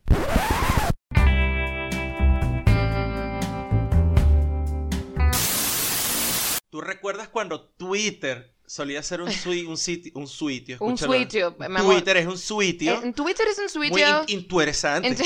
¿Tú 6.70 6.80
recuerdas 6.80 7.28
cuando 7.28 7.72
Twitter 7.72 8.59
solía 8.70 9.02
ser 9.02 9.22
un, 9.22 9.32
sui- 9.32 9.66
un, 9.66 9.78
sitio, 9.78 10.12
un 10.16 10.28
suitio? 10.28 10.78
Un 10.80 10.98
suitio. 10.98 11.56
Twitter 11.56 12.18
es 12.18 12.28
un 12.28 12.38
suitio 12.38 13.02
En 13.02 13.14
Twitter 13.14 13.48
es 13.48 13.58
un 13.58 13.80
muy 13.80 13.90
Twitter. 13.90 14.16
in- 14.28 14.40
interesante. 14.40 15.16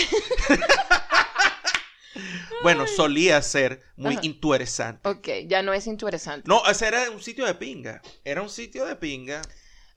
Bueno, 2.61 2.85
solía 2.87 3.41
ser 3.41 3.81
muy 3.97 4.13
Ajá. 4.13 4.25
interesante. 4.25 5.09
ok, 5.09 5.27
ya 5.47 5.61
no 5.63 5.73
es 5.73 5.87
interesante. 5.87 6.47
No, 6.47 6.65
ese 6.65 6.87
era 6.87 7.09
un 7.09 7.21
sitio 7.21 7.45
de 7.45 7.55
pinga. 7.55 8.01
Era 8.23 8.41
un 8.41 8.49
sitio 8.49 8.85
de 8.85 8.95
pinga. 8.95 9.41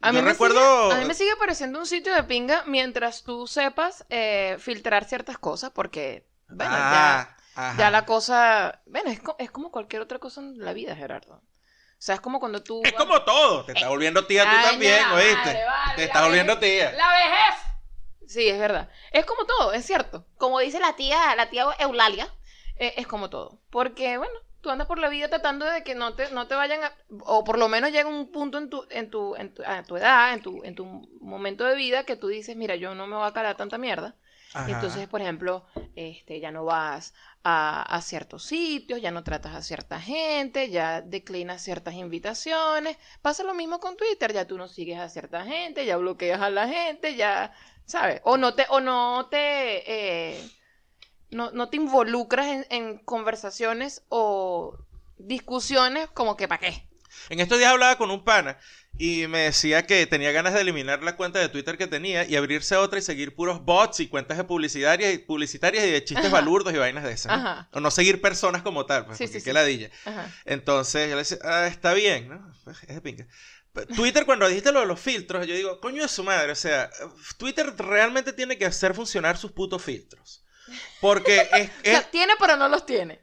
A 0.00 0.08
Yo 0.10 0.14
mí, 0.14 0.22
me 0.22 0.30
recuerdo... 0.32 0.58
sigue, 0.90 0.94
a 0.94 1.00
mí 1.00 1.04
me 1.06 1.14
sigue 1.14 1.36
pareciendo 1.36 1.78
un 1.78 1.86
sitio 1.86 2.12
de 2.14 2.24
pinga 2.24 2.64
mientras 2.66 3.22
tú 3.22 3.46
sepas 3.46 4.04
eh, 4.10 4.56
filtrar 4.58 5.04
ciertas 5.04 5.38
cosas, 5.38 5.70
porque, 5.70 6.26
bueno, 6.48 6.72
ya, 6.72 7.36
Ah, 7.54 7.74
ya 7.78 7.90
la 7.90 8.04
cosa, 8.04 8.82
bueno, 8.86 9.10
es, 9.10 9.20
co- 9.20 9.36
es 9.38 9.50
como 9.50 9.70
cualquier 9.70 10.02
otra 10.02 10.18
cosa 10.18 10.40
en 10.42 10.58
la 10.58 10.72
vida, 10.74 10.94
Gerardo. 10.96 11.42
O 11.98 12.02
sea, 12.06 12.16
es 12.16 12.20
como 12.20 12.38
cuando 12.38 12.62
tú... 12.62 12.82
Es 12.84 12.92
como 12.92 13.22
todo. 13.22 13.64
Te 13.64 13.72
está 13.72 13.88
volviendo 13.88 14.26
tía 14.26 14.44
tú 14.44 14.50
Eh, 14.56 14.62
también, 14.70 15.04
¿oíste? 15.12 15.58
Te 15.96 16.04
estás 16.04 16.22
volviendo 16.24 16.54
vejez- 16.54 16.60
tía. 16.60 16.92
¡La 16.92 17.08
vejez! 17.08 17.54
Sí, 18.28 18.48
es 18.48 18.58
verdad. 18.58 18.90
Es 19.12 19.24
como 19.24 19.44
todo, 19.46 19.72
es 19.72 19.86
cierto. 19.86 20.26
Como 20.36 20.58
dice 20.60 20.78
la 20.78 20.94
tía, 20.96 21.34
la 21.36 21.48
tía 21.48 21.64
Eulalia, 21.78 22.28
eh, 22.76 22.94
es 22.96 23.06
como 23.06 23.30
todo. 23.30 23.60
Porque, 23.70 24.18
bueno, 24.18 24.34
tú 24.60 24.70
andas 24.70 24.86
por 24.86 24.98
la 24.98 25.08
vida 25.08 25.28
tratando 25.28 25.64
de 25.64 25.82
que 25.84 25.94
no 25.94 26.14
te, 26.14 26.30
no 26.32 26.46
te 26.48 26.54
vayan 26.54 26.84
a, 26.84 26.92
o 27.20 27.44
por 27.44 27.56
lo 27.58 27.68
menos 27.68 27.92
llega 27.92 28.08
un 28.08 28.30
punto 28.30 28.58
en 28.58 28.68
tu, 28.68 28.84
en 28.90 29.10
tu, 29.10 29.34
en 29.36 29.54
tu, 29.54 29.62
a 29.64 29.82
tu 29.84 29.96
edad, 29.96 30.34
en 30.34 30.42
tu, 30.42 30.62
en 30.64 30.74
tu 30.74 30.84
momento 31.20 31.64
de 31.64 31.76
vida 31.76 32.04
que 32.04 32.16
tú 32.16 32.28
dices, 32.28 32.56
mira, 32.56 32.74
yo 32.76 32.94
no 32.94 33.06
me 33.06 33.16
voy 33.16 33.26
a 33.26 33.32
calar 33.32 33.56
tanta 33.56 33.78
mierda. 33.78 34.16
Ajá. 34.56 34.70
Entonces, 34.70 35.06
por 35.06 35.20
ejemplo, 35.20 35.66
este, 35.96 36.40
ya 36.40 36.50
no 36.50 36.64
vas 36.64 37.12
a, 37.44 37.82
a 37.82 38.00
ciertos 38.00 38.44
sitios, 38.44 39.02
ya 39.02 39.10
no 39.10 39.22
tratas 39.22 39.54
a 39.54 39.62
cierta 39.62 40.00
gente, 40.00 40.70
ya 40.70 41.02
declinas 41.02 41.62
ciertas 41.62 41.94
invitaciones. 41.94 42.96
Pasa 43.20 43.44
lo 43.44 43.52
mismo 43.52 43.80
con 43.80 43.96
Twitter, 43.96 44.32
ya 44.32 44.46
tú 44.46 44.56
no 44.56 44.66
sigues 44.66 44.98
a 44.98 45.10
cierta 45.10 45.44
gente, 45.44 45.84
ya 45.84 45.98
bloqueas 45.98 46.40
a 46.40 46.48
la 46.48 46.66
gente, 46.68 47.16
ya, 47.16 47.52
¿sabes? 47.84 48.22
O 48.24 48.38
no 48.38 48.54
te, 48.54 48.64
o 48.70 48.80
no 48.80 49.28
te, 49.30 50.36
eh, 50.36 50.50
no, 51.30 51.50
no 51.50 51.68
te 51.68 51.76
involucras 51.76 52.46
en, 52.46 52.66
en 52.70 52.98
conversaciones 52.98 54.04
o 54.08 54.78
discusiones 55.18 56.08
como 56.08 56.36
que 56.36 56.48
para 56.48 56.60
qué. 56.60 56.88
En 57.28 57.40
estos 57.40 57.58
días 57.58 57.72
hablaba 57.72 57.96
con 57.96 58.10
un 58.10 58.24
pana 58.24 58.58
y 58.98 59.26
me 59.26 59.40
decía 59.40 59.86
que 59.86 60.06
tenía 60.06 60.32
ganas 60.32 60.54
de 60.54 60.60
eliminar 60.62 61.02
la 61.02 61.16
cuenta 61.16 61.38
de 61.38 61.48
Twitter 61.48 61.76
que 61.76 61.86
tenía 61.86 62.24
y 62.24 62.36
abrirse 62.36 62.76
otra 62.76 62.98
y 62.98 63.02
seguir 63.02 63.34
puros 63.34 63.64
bots 63.64 64.00
y 64.00 64.08
cuentas 64.08 64.38
de 64.38 64.44
publicitarias 64.44 65.12
y, 65.14 65.18
publicitarias 65.18 65.84
y 65.84 65.90
de 65.90 66.02
chistes 66.04 66.26
Ajá. 66.26 66.34
balurdos 66.34 66.72
y 66.72 66.78
vainas 66.78 67.04
de 67.04 67.12
esas. 67.12 67.42
¿no? 67.42 67.68
O 67.72 67.80
no 67.80 67.90
seguir 67.90 68.20
personas 68.20 68.62
como 68.62 68.86
tal, 68.86 69.04
pues, 69.06 69.18
Sí, 69.18 69.24
porque 69.24 69.40
sí, 69.40 69.44
qué 69.44 69.50
sí. 69.50 69.54
ladilla. 69.54 69.90
Ajá. 70.06 70.32
Entonces 70.44 71.08
yo 71.10 71.16
le 71.16 71.22
decía, 71.22 71.38
ah, 71.42 71.66
está 71.66 71.92
bien, 71.94 72.28
¿no? 72.28 72.52
Pues, 72.64 72.78
es 72.84 72.94
de 72.94 73.00
pinga. 73.00 73.26
Pero 73.72 73.86
Twitter, 73.94 74.24
cuando 74.24 74.48
dijiste 74.48 74.72
lo 74.72 74.80
de 74.80 74.86
los 74.86 74.98
filtros, 74.98 75.46
yo 75.46 75.54
digo, 75.54 75.80
coño 75.80 76.02
de 76.02 76.08
su 76.08 76.24
madre, 76.24 76.52
o 76.52 76.56
sea, 76.56 76.88
Twitter 77.36 77.74
realmente 77.76 78.32
tiene 78.32 78.56
que 78.56 78.64
hacer 78.64 78.94
funcionar 78.94 79.36
sus 79.36 79.52
putos 79.52 79.82
filtros. 79.82 80.42
Porque 81.00 81.46
es, 81.52 81.68
O 81.80 81.84
sea, 81.84 81.98
es- 82.00 82.10
tiene 82.10 82.32
pero 82.40 82.56
no 82.56 82.68
los 82.68 82.86
tiene. 82.86 83.20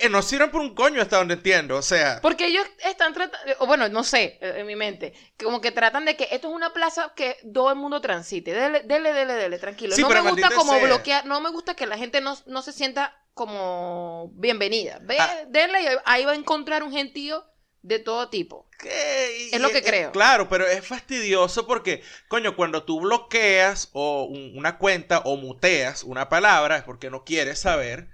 Eh, 0.00 0.08
no 0.08 0.22
sirven 0.22 0.50
por 0.50 0.60
un 0.60 0.74
coño 0.74 1.00
hasta 1.00 1.16
donde 1.18 1.34
entiendo, 1.34 1.76
o 1.76 1.82
sea, 1.82 2.20
Porque 2.22 2.46
ellos 2.46 2.66
están 2.84 3.12
tratando, 3.14 3.54
o 3.60 3.66
bueno, 3.66 3.88
no 3.88 4.02
sé, 4.04 4.38
eh, 4.40 4.54
en 4.58 4.66
mi 4.66 4.76
mente, 4.76 5.12
como 5.42 5.60
que 5.60 5.70
tratan 5.70 6.04
de 6.04 6.16
que 6.16 6.28
esto 6.32 6.48
es 6.48 6.54
una 6.54 6.72
plaza 6.72 7.12
que 7.14 7.36
todo 7.54 7.70
el 7.70 7.76
mundo 7.76 8.00
transite. 8.00 8.52
Dele, 8.52 8.82
dele, 8.84 9.12
dele, 9.12 9.34
dele, 9.34 9.58
tranquilo. 9.58 9.94
Sí, 9.94 10.02
no 10.02 10.08
me 10.08 10.20
gusta 10.30 10.50
como 10.50 10.72
sea. 10.74 10.84
bloquear, 10.84 11.24
no 11.26 11.40
me 11.40 11.50
gusta 11.50 11.74
que 11.74 11.86
la 11.86 11.96
gente 11.98 12.20
no, 12.20 12.36
no 12.46 12.62
se 12.62 12.72
sienta 12.72 13.14
como 13.34 14.30
bienvenida. 14.34 14.98
Ve, 15.02 15.16
Ah. 15.20 15.44
dele 15.48 15.82
y 15.82 15.86
ahí 16.04 16.24
va 16.24 16.32
a 16.32 16.36
encontrar 16.36 16.82
un 16.82 16.92
gentío 16.92 17.44
de 17.82 17.98
todo 18.00 18.28
tipo. 18.28 18.68
¿qué? 18.80 19.50
Es 19.52 19.60
lo 19.60 19.70
que 19.70 19.82
creo. 19.82 20.10
Claro, 20.12 20.48
pero 20.48 20.66
es 20.66 20.86
fastidioso 20.86 21.66
porque, 21.66 22.02
coño, 22.28 22.56
cuando 22.56 22.82
tú 22.84 23.00
bloqueas 23.00 23.88
o 23.92 24.24
un- 24.24 24.52
una 24.56 24.78
cuenta 24.78 25.20
o 25.20 25.36
muteas 25.36 26.02
una 26.02 26.28
palabra 26.28 26.76
es 26.78 26.82
porque 26.82 27.08
no 27.10 27.24
quieres 27.24 27.60
saber 27.60 28.08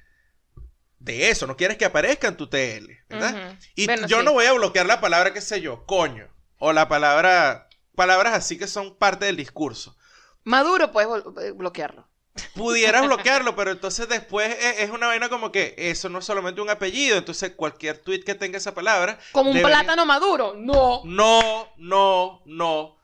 de 1.04 1.30
eso, 1.30 1.46
no 1.46 1.56
quieres 1.56 1.76
que 1.78 1.84
aparezca 1.84 2.28
en 2.28 2.36
tu 2.36 2.48
TL, 2.48 2.88
¿verdad? 3.08 3.58
Y 3.74 3.86
Bueno, 3.86 4.06
yo 4.06 4.20
sí. 4.20 4.24
no 4.24 4.32
voy 4.32 4.46
a 4.46 4.52
bloquear 4.52 4.86
la 4.86 5.00
palabra, 5.00 5.32
qué 5.32 5.40
sé 5.40 5.60
yo, 5.60 5.84
coño. 5.86 6.28
O 6.58 6.72
la 6.72 6.88
palabra, 6.88 7.68
palabras 7.96 8.34
así 8.34 8.56
que 8.58 8.66
son 8.68 8.96
parte 8.96 9.26
del 9.26 9.36
discurso. 9.36 9.96
Maduro 10.44 10.92
puedes 10.92 11.24
eh, 11.42 11.50
bloquearlo. 11.52 12.08
Pudieras 12.54 13.02
bloquearlo, 13.06 13.56
pero 13.56 13.72
entonces 13.72 14.08
después 14.08 14.48
e- 14.48 14.84
es 14.84 14.90
una 14.90 15.08
vaina 15.08 15.28
como 15.28 15.50
que 15.50 15.74
eso 15.76 16.08
no 16.08 16.20
es 16.20 16.24
solamente 16.24 16.60
un 16.60 16.70
apellido. 16.70 17.18
Entonces 17.18 17.52
cualquier 17.56 17.98
tweet 17.98 18.22
que 18.24 18.34
tenga 18.36 18.58
esa 18.58 18.74
palabra. 18.74 19.18
Como 19.32 19.50
un 19.50 19.56
debería- 19.56 19.78
plátano 19.80 20.06
maduro. 20.06 20.54
No. 20.56 21.02
No, 21.04 21.72
no, 21.78 22.42
no. 22.46 22.96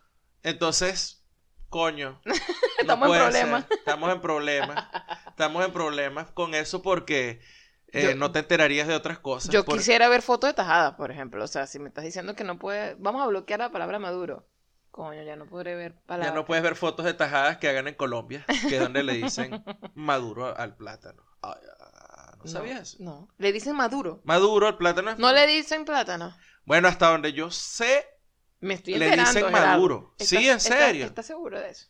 Entonces, 0.45 1.25
coño. 1.69 2.21
no 2.25 2.35
Estamos 2.79 3.09
en 3.09 3.23
problemas. 3.23 3.65
Estamos 3.71 4.13
en 4.13 4.21
problemas. 4.21 4.85
Estamos 5.29 5.65
en 5.65 5.73
problemas 5.73 6.31
con 6.31 6.55
eso 6.55 6.81
porque 6.83 7.41
eh, 7.93 8.03
Yo- 8.11 8.17
no 8.17 8.31
te 8.33 8.39
enterarías 8.41 8.87
de 8.89 8.95
otras 8.95 9.19
cosas. 9.19 9.51
Yo 9.53 9.65
Por- 9.65 9.77
quisiera 9.79 10.09
ver 10.09 10.23
fotos 10.23 10.49
de 10.51 10.55
tajadas, 10.55 10.95
por 10.95 11.11
ejemplo. 11.11 11.43
O 11.45 11.47
sea, 11.49 11.67
si 11.67 11.79
me 11.79 11.89
estás 11.89 12.05
diciendo 12.05 12.35
que 12.35 12.45
no 12.45 12.59
puede... 12.59 12.95
Vamos 12.99 13.23
a 13.23 13.27
bloquear 13.27 13.61
la 13.61 13.71
palabra 13.71 13.99
maduro. 13.99 14.47
Coño, 14.91 15.23
ya 15.23 15.37
no 15.37 15.47
podré 15.47 15.75
ver 15.77 15.95
palabras. 16.07 16.33
Ya 16.33 16.35
no 16.35 16.45
puedes 16.45 16.63
ver 16.63 16.75
fotos 16.75 17.05
de 17.05 17.15
tajadas 17.15 17.59
que 17.59 17.69
hagan 17.69 17.87
en 17.89 17.95
Colombia, 17.95 18.45
que 18.69 18.77
es 18.77 18.81
donde 18.81 19.03
le 19.05 19.13
dicen 19.15 19.63
maduro 19.95 20.57
al 20.57 20.77
plátano. 20.77 21.23
Ay, 21.43 21.55
ah, 21.81 22.35
¿No 22.43 22.51
sabías 22.51 22.81
eso? 22.81 22.97
No. 23.01 23.29
Le 23.39 23.53
dicen 23.53 23.77
maduro. 23.77 24.21
Maduro 24.25 24.67
al 24.67 24.77
plátano. 24.77 25.11
es- 25.13 25.19
No 25.19 25.33
le 25.33 25.47
dicen 25.47 25.85
plátano. 25.85 26.35
Bueno, 26.65 26.89
hasta 26.89 27.11
donde 27.11 27.33
yo 27.33 27.51
sé, 27.51 28.05
Me 28.61 28.75
estoy 28.75 28.95
Le 28.97 29.11
dicen 29.11 29.47
Gerardo. 29.47 29.51
maduro. 29.53 30.15
¿Estás- 30.19 30.29
Sí, 30.41 30.49
en 30.49 30.61
serio. 30.61 31.07
¿Estás 31.07 31.27
seguro 31.27 31.61
de 31.61 31.71
eso? 31.71 31.87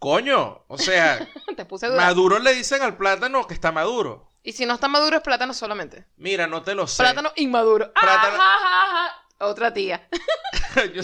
coño, 0.00 0.64
o 0.66 0.78
sea, 0.78 1.18
Te 1.56 1.64
puse 1.64 1.88
maduro 1.90 2.40
le 2.40 2.54
dicen 2.54 2.82
al 2.82 2.96
plátano 2.96 3.46
que 3.46 3.54
está 3.54 3.70
maduro. 3.70 4.28
Y 4.42 4.52
si 4.52 4.66
no 4.66 4.74
está 4.74 4.88
maduro 4.88 5.16
es 5.16 5.22
plátano 5.22 5.54
solamente. 5.54 6.06
Mira, 6.16 6.46
no 6.46 6.62
te 6.62 6.74
lo 6.74 6.86
sé. 6.86 7.02
Plátano 7.02 7.32
inmaduro. 7.36 7.92
Plátano- 7.94 8.34
Ajá, 8.36 8.54
ajá, 8.56 9.04
ajá. 9.06 9.26
Otra 9.38 9.72
tía. 9.72 10.08
Yo 10.94 11.02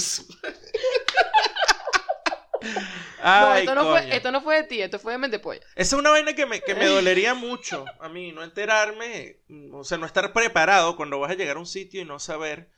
no, 3.21 3.23
Ay, 3.23 3.61
esto 3.61 3.75
no, 3.75 3.85
fue, 3.91 4.17
esto 4.17 4.33
no 4.33 4.41
fue 4.41 4.57
de 4.57 4.63
tía, 4.65 4.85
esto 4.87 4.99
fue 4.99 5.13
de 5.13 5.19
mente 5.19 5.39
polla. 5.39 5.61
Esa 5.77 5.97
es 5.97 6.01
una 6.01 6.11
vaina 6.11 6.35
que 6.35 6.47
me, 6.47 6.61
que 6.61 6.75
me 6.75 6.87
dolería 6.89 7.35
mucho 7.35 7.85
a 8.01 8.09
mí, 8.09 8.33
no 8.33 8.43
enterarme, 8.43 9.39
o 9.73 9.85
sea, 9.85 9.99
no 9.99 10.07
estar 10.07 10.33
preparado 10.33 10.97
cuando 10.97 11.19
vas 11.21 11.31
a 11.31 11.35
llegar 11.35 11.57
a 11.57 11.61
un 11.61 11.67
sitio 11.67 12.01
y 12.01 12.05
no 12.05 12.19
saber. 12.19 12.71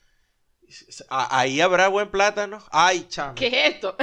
"Ah, 1.09 1.29
Ahí 1.40 1.61
habrá 1.61 1.88
buen 1.88 2.11
plátano. 2.11 2.62
Ay, 2.70 3.07
chamo. 3.09 3.35
¿Qué 3.35 3.46
es 3.49 3.75
esto? 3.75 3.96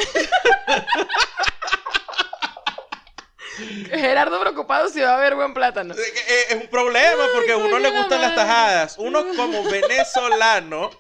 Gerardo 3.90 4.40
preocupado 4.40 4.90
si 4.90 5.00
va 5.02 5.12
a 5.12 5.18
haber 5.18 5.36
buen 5.36 5.54
plátano. 5.54 5.94
Eh, 5.94 5.98
eh, 5.98 6.46
Es 6.50 6.56
un 6.56 6.68
problema 6.68 7.24
porque 7.34 7.52
a 7.54 7.58
uno 7.58 7.80
le 7.80 7.90
gustan 7.90 8.22
las 8.22 8.36
tajadas. 8.36 8.96
Uno 8.98 9.26
como 9.36 9.64
venezolano 9.70 10.92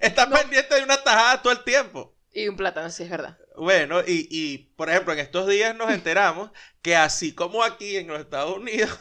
está 0.00 0.28
pendiente 0.30 0.74
de 0.74 0.82
una 0.82 1.02
tajada 1.02 1.42
todo 1.42 1.52
el 1.52 1.64
tiempo. 1.64 2.14
Y 2.32 2.48
un 2.48 2.56
plátano, 2.56 2.90
sí, 2.90 3.02
es 3.04 3.10
verdad. 3.10 3.38
Bueno, 3.56 4.00
y, 4.06 4.28
y, 4.30 4.58
por 4.76 4.88
ejemplo, 4.88 5.12
en 5.12 5.18
estos 5.18 5.48
días 5.48 5.74
nos 5.74 5.90
enteramos 5.90 6.50
que 6.82 6.94
así 6.96 7.34
como 7.34 7.64
aquí 7.64 7.96
en 7.96 8.06
los 8.08 8.20
Estados 8.20 8.56
Unidos, 8.56 8.96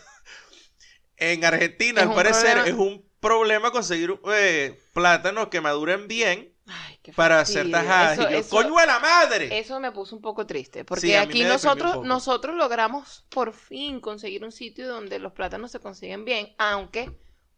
en 1.17 1.45
Argentina, 1.45 2.01
Es 2.01 2.07
al 2.07 2.15
parecer, 2.15 2.53
problema. 2.55 2.67
es 2.67 2.73
un 2.73 3.07
problema 3.19 3.71
conseguir 3.71 4.19
eh, 4.33 4.79
plátanos 4.93 5.49
que 5.49 5.61
maduren 5.61 6.07
bien 6.07 6.53
Ay, 6.67 6.99
qué 7.01 7.13
para 7.13 7.39
hacer 7.39 7.71
tajadas. 7.71 8.19
Eso- 8.19 8.29
y 8.29 8.31
yo, 8.33 8.37
eso- 8.39 8.49
¡coño 8.55 8.77
a 8.77 8.85
la 8.85 8.99
madre! 8.99 9.57
Eso 9.57 9.79
me 9.79 9.91
puso 9.91 10.15
un 10.15 10.21
poco 10.21 10.45
triste, 10.45 10.83
porque 10.83 11.01
Sí, 11.01 11.13
aquí 11.15 11.43
nosotros, 11.43 12.03
nosotros 12.05 12.55
logramos 12.55 13.25
por 13.29 13.53
fin 13.53 14.01
conseguir 14.01 14.43
un 14.43 14.51
sitio 14.51 14.87
donde 14.87 15.17
los 15.19 15.31
plátanos 15.33 15.71
se 15.71 15.79
consiguen 15.79 16.25
bien, 16.25 16.53
aunque 16.57 17.09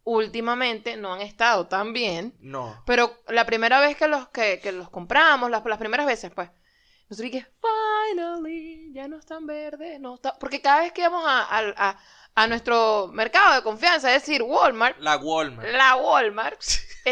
últimamente 0.04 0.95
no 0.98 1.13
han 1.13 1.22
estado 1.22 1.67
tan 1.67 1.93
bien. 1.93 2.36
No. 2.39 2.82
Pero 2.86 3.15
la 3.28 3.45
primera 3.45 3.80
vez 3.80 3.98
que 3.98 4.08
los, 4.08 4.28
que, 4.30 4.60
que 4.62 4.72
los 4.72 4.89
compramos, 4.89 5.50
las, 5.50 5.63
las 5.65 5.78
primeras 5.80 6.06
veces, 6.06 6.32
pues, 6.34 6.50
nosotros 7.10 7.32
dije, 7.32 7.48
finally, 7.62 8.91
ya 8.93 9.08
no 9.08 9.17
están 9.17 9.45
verdes, 9.45 10.00
no 10.00 10.15
está... 10.15 10.38
Porque 10.38 10.62
cada 10.62 10.82
vez 10.82 10.91
que 10.93 11.02
íbamos 11.02 11.24
a, 11.28 11.41
a, 11.43 11.60
a- 11.89 12.00
a 12.36 12.48
nuestro 12.48 13.10
mercado 13.12 13.56
de 13.56 13.63
confianza, 13.63 14.13
es 14.15 14.22
decir, 14.24 14.41
Walmart, 14.43 14.98
La 15.00 15.17
Walmart. 15.17 15.67
la 15.72 15.95
Walmart, 15.98 16.62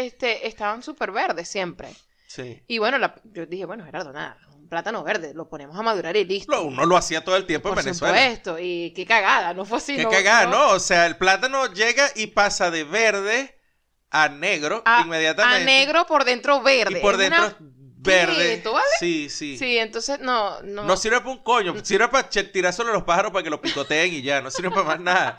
este, 0.06 0.46
estaban 0.46 0.82
súper 0.82 1.10
verdes 1.12 1.48
siempre. 1.48 1.88
Sí. 2.26 2.62
Y 2.66 2.78
bueno, 2.78 2.98
la- 2.98 3.14
yo 3.24 3.46
dije, 3.46 3.64
bueno, 3.64 3.84
Gerardo, 3.84 4.12
nada, 4.12 4.38
un 4.54 4.68
plátano 4.68 5.02
verde, 5.02 5.32
lo 5.34 5.48
ponemos 5.48 5.76
a 5.78 5.82
madurar 5.82 6.16
y 6.16 6.24
listo. 6.24 6.62
Uno 6.62 6.84
lo 6.84 6.96
hacía 6.96 7.24
todo 7.24 7.36
el 7.36 7.46
tiempo 7.46 7.70
Por 7.70 7.78
en 7.78 7.84
Venezuela. 7.86 8.18
supuesto, 8.18 8.58
y 8.58 8.92
qué 8.94 9.06
cagada, 9.06 9.54
no 9.54 9.64
fue 9.64 9.78
así. 9.78 9.96
Qué 9.96 10.02
no, 10.04 10.10
cagada, 10.10 10.44
no. 10.44 10.50
¿no? 10.50 10.68
O 10.72 10.78
sea, 10.80 11.06
el 11.06 11.16
plátano 11.16 11.72
llega 11.72 12.06
y 12.16 12.28
pasa 12.28 12.70
de 12.70 12.84
verde 12.84 13.54
a 14.10 14.28
negro 14.28 14.82
A, 14.84 15.02
inmediatamente. 15.04 15.62
a 15.62 15.64
negro 15.64 16.06
por 16.06 16.24
dentro 16.24 16.60
verde. 16.62 16.98
Y 16.98 17.02
por 17.02 17.14
Es 17.14 17.20
dentro 17.20 17.44
una- 17.46 17.56
verde. 18.00 18.62
¿vale? 18.64 18.84
Sí, 19.00 19.28
sí. 19.28 19.58
Sí, 19.58 19.76
entonces 19.78 20.20
no, 20.20 20.62
no. 20.62 20.84
No 20.84 20.96
sirve 20.96 21.18
para 21.18 21.30
un 21.30 21.42
coño, 21.42 21.74
sirve 21.84 22.08
para 22.08 22.28
tirar 22.28 22.72
solo 22.72 22.90
a 22.90 22.94
los 22.94 23.02
pájaros 23.02 23.32
para 23.32 23.42
que 23.42 23.50
lo 23.50 23.60
picoteen 23.60 24.12
y 24.14 24.22
ya, 24.22 24.40
no 24.40 24.50
sirve 24.50 24.70
para 24.70 24.82
más 24.84 25.00
nada. 25.00 25.38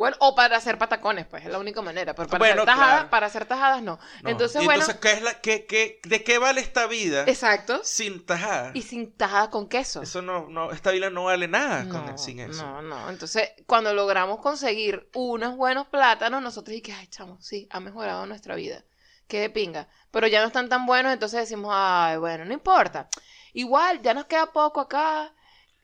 Bueno, 0.00 0.16
o 0.20 0.34
para 0.34 0.56
hacer 0.56 0.78
patacones, 0.78 1.26
pues, 1.26 1.44
es 1.44 1.50
la 1.52 1.58
única 1.58 1.82
manera. 1.82 2.14
Pero 2.14 2.26
para, 2.26 2.38
Bueno, 2.38 2.62
hacer, 2.62 2.74
claro. 2.74 3.10
para 3.10 3.26
hacer 3.26 3.44
tajadas, 3.44 3.82
no. 3.82 3.98
No. 4.22 4.30
Entonces, 4.30 4.64
bueno. 4.64 4.80
entonces, 4.80 4.98
¿qué 4.98 5.12
es 5.12 5.22
la, 5.22 5.34
qué, 5.42 5.66
qué- 5.66 6.00
¿de 6.04 6.24
qué 6.24 6.38
vale 6.38 6.62
esta 6.62 6.86
vida 6.86 7.24
Exacto. 7.26 7.82
sin 7.84 8.24
tajada? 8.24 8.70
Y 8.72 8.80
sin 8.80 9.12
tajada 9.14 9.50
con 9.50 9.68
queso. 9.68 10.00
Eso 10.00 10.22
no, 10.22 10.48
no, 10.48 10.72
esta 10.72 10.90
vida 10.90 11.10
no 11.10 11.24
vale 11.24 11.48
nada 11.48 11.86
con- 11.86 12.16
sin 12.18 12.40
eso. 12.40 12.62
no, 12.62 12.80
no. 12.80 13.10
Entonces, 13.10 13.50
cuando 13.66 13.92
logramos 13.92 14.40
conseguir 14.40 15.10
unos 15.12 15.54
buenos 15.58 15.86
plátanos, 15.88 16.40
nosotros 16.42 16.72
dijimos, 16.74 16.98
ay, 16.98 17.06
chamo, 17.08 17.36
sí, 17.42 17.68
ha 17.70 17.78
mejorado 17.80 18.24
nuestra 18.24 18.54
vida. 18.54 18.82
Qué 19.28 19.40
de 19.40 19.50
pinga. 19.50 19.86
Pero 20.10 20.26
ya 20.28 20.40
no 20.40 20.46
están 20.46 20.70
tan 20.70 20.86
buenos, 20.86 21.12
entonces 21.12 21.40
decimos, 21.40 21.72
ay, 21.76 22.16
bueno, 22.16 22.46
no 22.46 22.54
importa. 22.54 23.10
Igual, 23.52 24.00
ya 24.00 24.14
nos 24.14 24.24
queda 24.24 24.46
poco 24.50 24.80
acá 24.80 25.34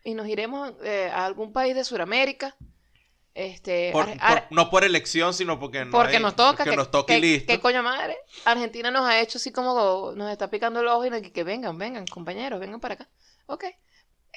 y 0.02 0.14
nos 0.14 0.26
iremos 0.26 0.72
eh, 0.82 1.10
a 1.14 1.26
algún 1.26 1.52
país 1.52 1.74
de 1.74 1.84
Sudamérica. 1.84 2.56
Este, 3.38 3.90
Por- 3.92 4.08
Ar- 4.08 4.16
por- 4.16 4.22
Ar- 4.38 4.46
no 4.50 4.70
por 4.70 4.82
elección, 4.82 5.34
sino 5.34 5.58
porque 5.60 5.84
no 5.84 5.90
porque 5.90 6.16
hay- 6.16 6.22
nos 6.22 6.34
toca. 6.34 6.56
porque 6.56 6.70
que, 6.70 6.76
nos 6.76 6.90
toca 6.90 7.12
y 7.12 7.20
que- 7.20 7.26
listo. 7.26 7.52
que 7.52 7.60
coño 7.60 7.82
madre. 7.82 8.16
Argentina 8.46 8.90
nos 8.90 9.04
ha 9.06 9.20
hecho 9.20 9.36
así 9.36 9.52
como 9.52 10.12
nos 10.16 10.30
está 10.32 10.48
picando 10.48 10.80
el 10.80 10.86
ojo 10.88 11.04
y 11.04 11.10
nos 11.10 11.20
dice 11.20 11.32
que 11.34 11.44
vengan, 11.44 11.76
vengan, 11.76 12.06
compañeros, 12.06 12.58
vengan 12.58 12.80
para 12.80 12.94
acá. 12.94 13.08
Ok. 13.44 13.64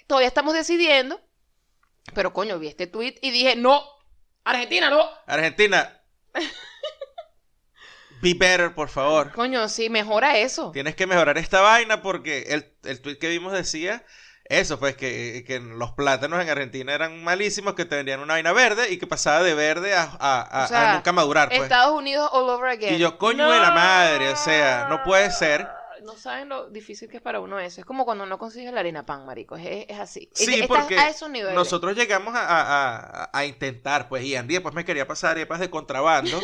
Todavía 0.06 0.28
estamos 0.28 0.54
decidiendo. 0.54 1.22
Pero 2.14 2.34
coño, 2.34 2.60
vi 2.60 2.68
este 2.68 2.88
tweet 2.88 3.16
y 3.22 3.32
dije, 3.32 3.56
no, 3.56 3.82
Argentina, 4.44 4.90
no. 4.90 5.02
Argentina. 5.28 6.02
Be 8.22 8.34
better, 8.34 8.76
por 8.76 8.90
favor. 8.90 9.32
Coño, 9.32 9.70
sí, 9.70 9.90
mejora 9.90 10.38
eso. 10.40 10.72
Tienes 10.72 10.96
que 10.96 11.08
mejorar 11.08 11.38
esta 11.38 11.62
vaina 11.62 12.02
porque 12.02 12.40
el, 12.50 12.74
el 12.84 13.02
tweet 13.02 13.18
que 13.18 13.30
vimos 13.30 13.54
decía 13.54 14.04
eso, 14.50 14.80
pues 14.80 14.96
que, 14.98 15.44
que 15.46 15.60
los 15.60 15.92
plátanos 15.92 16.42
en 16.42 16.50
Argentina 16.50 16.92
eran 16.94 17.24
malísimos, 17.24 17.76
que 17.76 17.86
te 17.86 17.96
vendían 17.96 18.20
una 18.20 18.34
vaina 18.34 18.52
verde 18.52 18.92
y 18.92 18.98
que 18.98 19.06
pasaba 19.08 19.44
de 19.44 19.54
verde 19.54 19.94
a, 19.96 20.10
a, 20.20 20.42
a- 20.42 20.66
O 20.66 20.68
sea, 20.68 20.92
a 20.92 20.94
nunca 20.96 21.12
madurar. 21.14 21.50
Pues. 21.50 21.62
Estados 21.62 21.96
Unidos 21.98 22.28
all 22.34 22.50
over 22.50 22.70
again. 22.72 22.96
Y 22.96 22.98
yo, 22.98 23.18
coño 23.20 23.50
de 23.50 23.60
la 23.60 23.72
madre, 23.72 24.30
o 24.30 24.36
sea, 24.36 24.88
no 24.90 25.04
puede 25.04 25.30
ser. 25.32 25.68
No 26.04 26.18
saben 26.18 26.50
lo 26.50 26.68
difícil 26.70 27.10
que 27.10 27.18
es 27.18 27.22
para 27.22 27.40
uno 27.42 27.60
eso. 27.60 27.82
Es 27.82 27.86
como 27.86 28.06
cuando 28.06 28.26
no 28.26 28.40
consigues 28.40 28.74
la 28.74 28.80
harina 28.80 29.06
pan, 29.06 29.26
marico. 29.26 29.56
Es, 29.56 29.86
es 29.88 30.00
así. 30.00 30.30
Sí, 30.34 30.62
Estás 30.62 30.68
porque 30.68 30.98
a 30.98 31.10
esos 31.10 31.30
niveles. 31.30 31.54
Nosotros 31.54 31.96
llegamos 31.96 32.34
a, 32.36 32.42
a- 32.42 33.24
a- 33.26 33.30
a 33.32 33.46
intentar, 33.46 34.10
pues, 34.10 34.24
y 34.24 34.36
Andy 34.36 34.56
después 34.56 34.74
me 34.74 34.84
quería 34.86 35.06
pasar 35.08 35.32
arepas 35.32 35.60
de 35.60 35.70
contrabando 35.70 36.40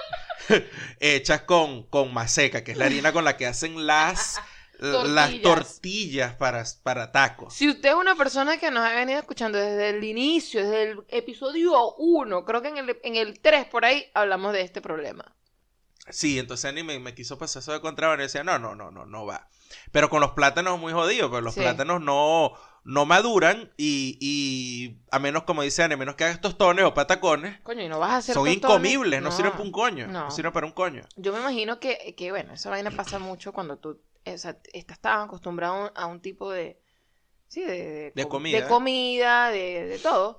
hechas 1.00 1.42
con, 1.42 1.82
con 1.84 2.12
maseca, 2.14 2.64
que 2.64 2.72
es 2.72 2.78
la 2.78 2.86
harina 2.86 3.12
con 3.12 3.24
la 3.24 3.36
que 3.36 3.46
hacen 3.46 3.86
las, 3.86 4.40
las 4.80 5.40
Tortillas. 5.42 6.34
para, 6.34 6.64
para 6.82 7.12
tacos. 7.12 7.54
Si 7.54 7.68
usted 7.68 7.90
es 7.90 7.94
una 7.94 8.14
persona 8.16 8.58
que 8.58 8.70
nos 8.70 8.84
ha 8.84 8.94
venido 8.94 9.18
escuchando 9.18 9.58
desde 9.58 9.90
el 9.90 10.04
inicio, 10.04 10.62
desde 10.62 10.82
el 10.92 10.98
episodio 11.08 11.94
1, 11.96 12.44
creo 12.44 12.62
que 12.62 12.68
en 12.68 12.78
el, 12.78 12.98
en 13.02 13.16
el 13.16 13.40
3 13.40 13.66
por 13.66 13.84
ahí 13.84 14.06
hablamos 14.14 14.52
de 14.52 14.62
este 14.62 14.80
problema. 14.80 15.34
Sí, 16.08 16.38
entonces 16.38 16.64
Andy 16.68 16.82
me, 16.82 16.98
me 16.98 17.14
quiso 17.14 17.38
pasar 17.38 17.60
eso 17.62 17.72
de 17.72 17.80
contrabando 17.80 18.22
y 18.22 18.26
decía, 18.26 18.42
no, 18.42 18.58
no, 18.58 18.74
no, 18.74 18.90
no, 18.90 19.06
no 19.06 19.26
va. 19.26 19.48
Pero 19.92 20.10
con 20.10 20.20
los 20.20 20.32
plátanos 20.32 20.80
muy 20.80 20.92
jodidos, 20.92 21.30
pero 21.30 21.42
los 21.42 21.54
Sí. 21.54 21.60
plátanos 21.60 22.00
no, 22.00 22.52
no 22.82 23.06
maduran 23.06 23.72
y, 23.76 24.18
y 24.20 24.98
a 25.12 25.20
menos, 25.20 25.44
como 25.44 25.62
dice 25.62 25.84
Andy, 25.84 25.94
a 25.94 25.98
menos 25.98 26.16
que 26.16 26.24
hagas 26.24 26.40
tostones 26.40 26.84
o 26.84 26.94
patacones, 26.94 27.60
Coño, 27.60 27.82
y 27.82 27.88
no 27.88 28.00
vas 28.00 28.10
a 28.10 28.16
hacer 28.16 28.34
son 28.34 28.44
tostones? 28.46 28.56
incomibles, 28.90 29.22
no, 29.22 29.30
sirven 29.30 29.52
para 29.52 29.62
un 29.62 29.70
coño, 29.70 30.06
no. 30.08 30.24
no. 30.24 30.30
sirven 30.32 30.52
para 30.52 30.66
un 30.66 30.72
coño. 30.72 31.02
Yo 31.14 31.32
me 31.32 31.38
imagino 31.38 31.78
que, 31.78 32.14
que, 32.16 32.30
bueno, 32.32 32.54
esa 32.54 32.70
vaina 32.70 32.90
pasa 32.90 33.20
mucho 33.20 33.52
cuando 33.52 33.76
tú 33.76 34.00
o 34.26 34.38
sea, 34.38 34.56
estás 34.72 35.00
tan 35.00 35.22
acostumbrado 35.22 35.92
a 35.94 36.06
un, 36.06 36.20
tipo 36.20 36.50
de... 36.50 36.78
Sí, 37.48 37.62
de, 37.62 38.12
De 38.14 38.22
com- 38.22 38.30
comida. 38.30 38.60
De 38.60 38.66
comida, 38.68 39.50
de, 39.50 39.86
de 39.86 39.98
todo. 39.98 40.36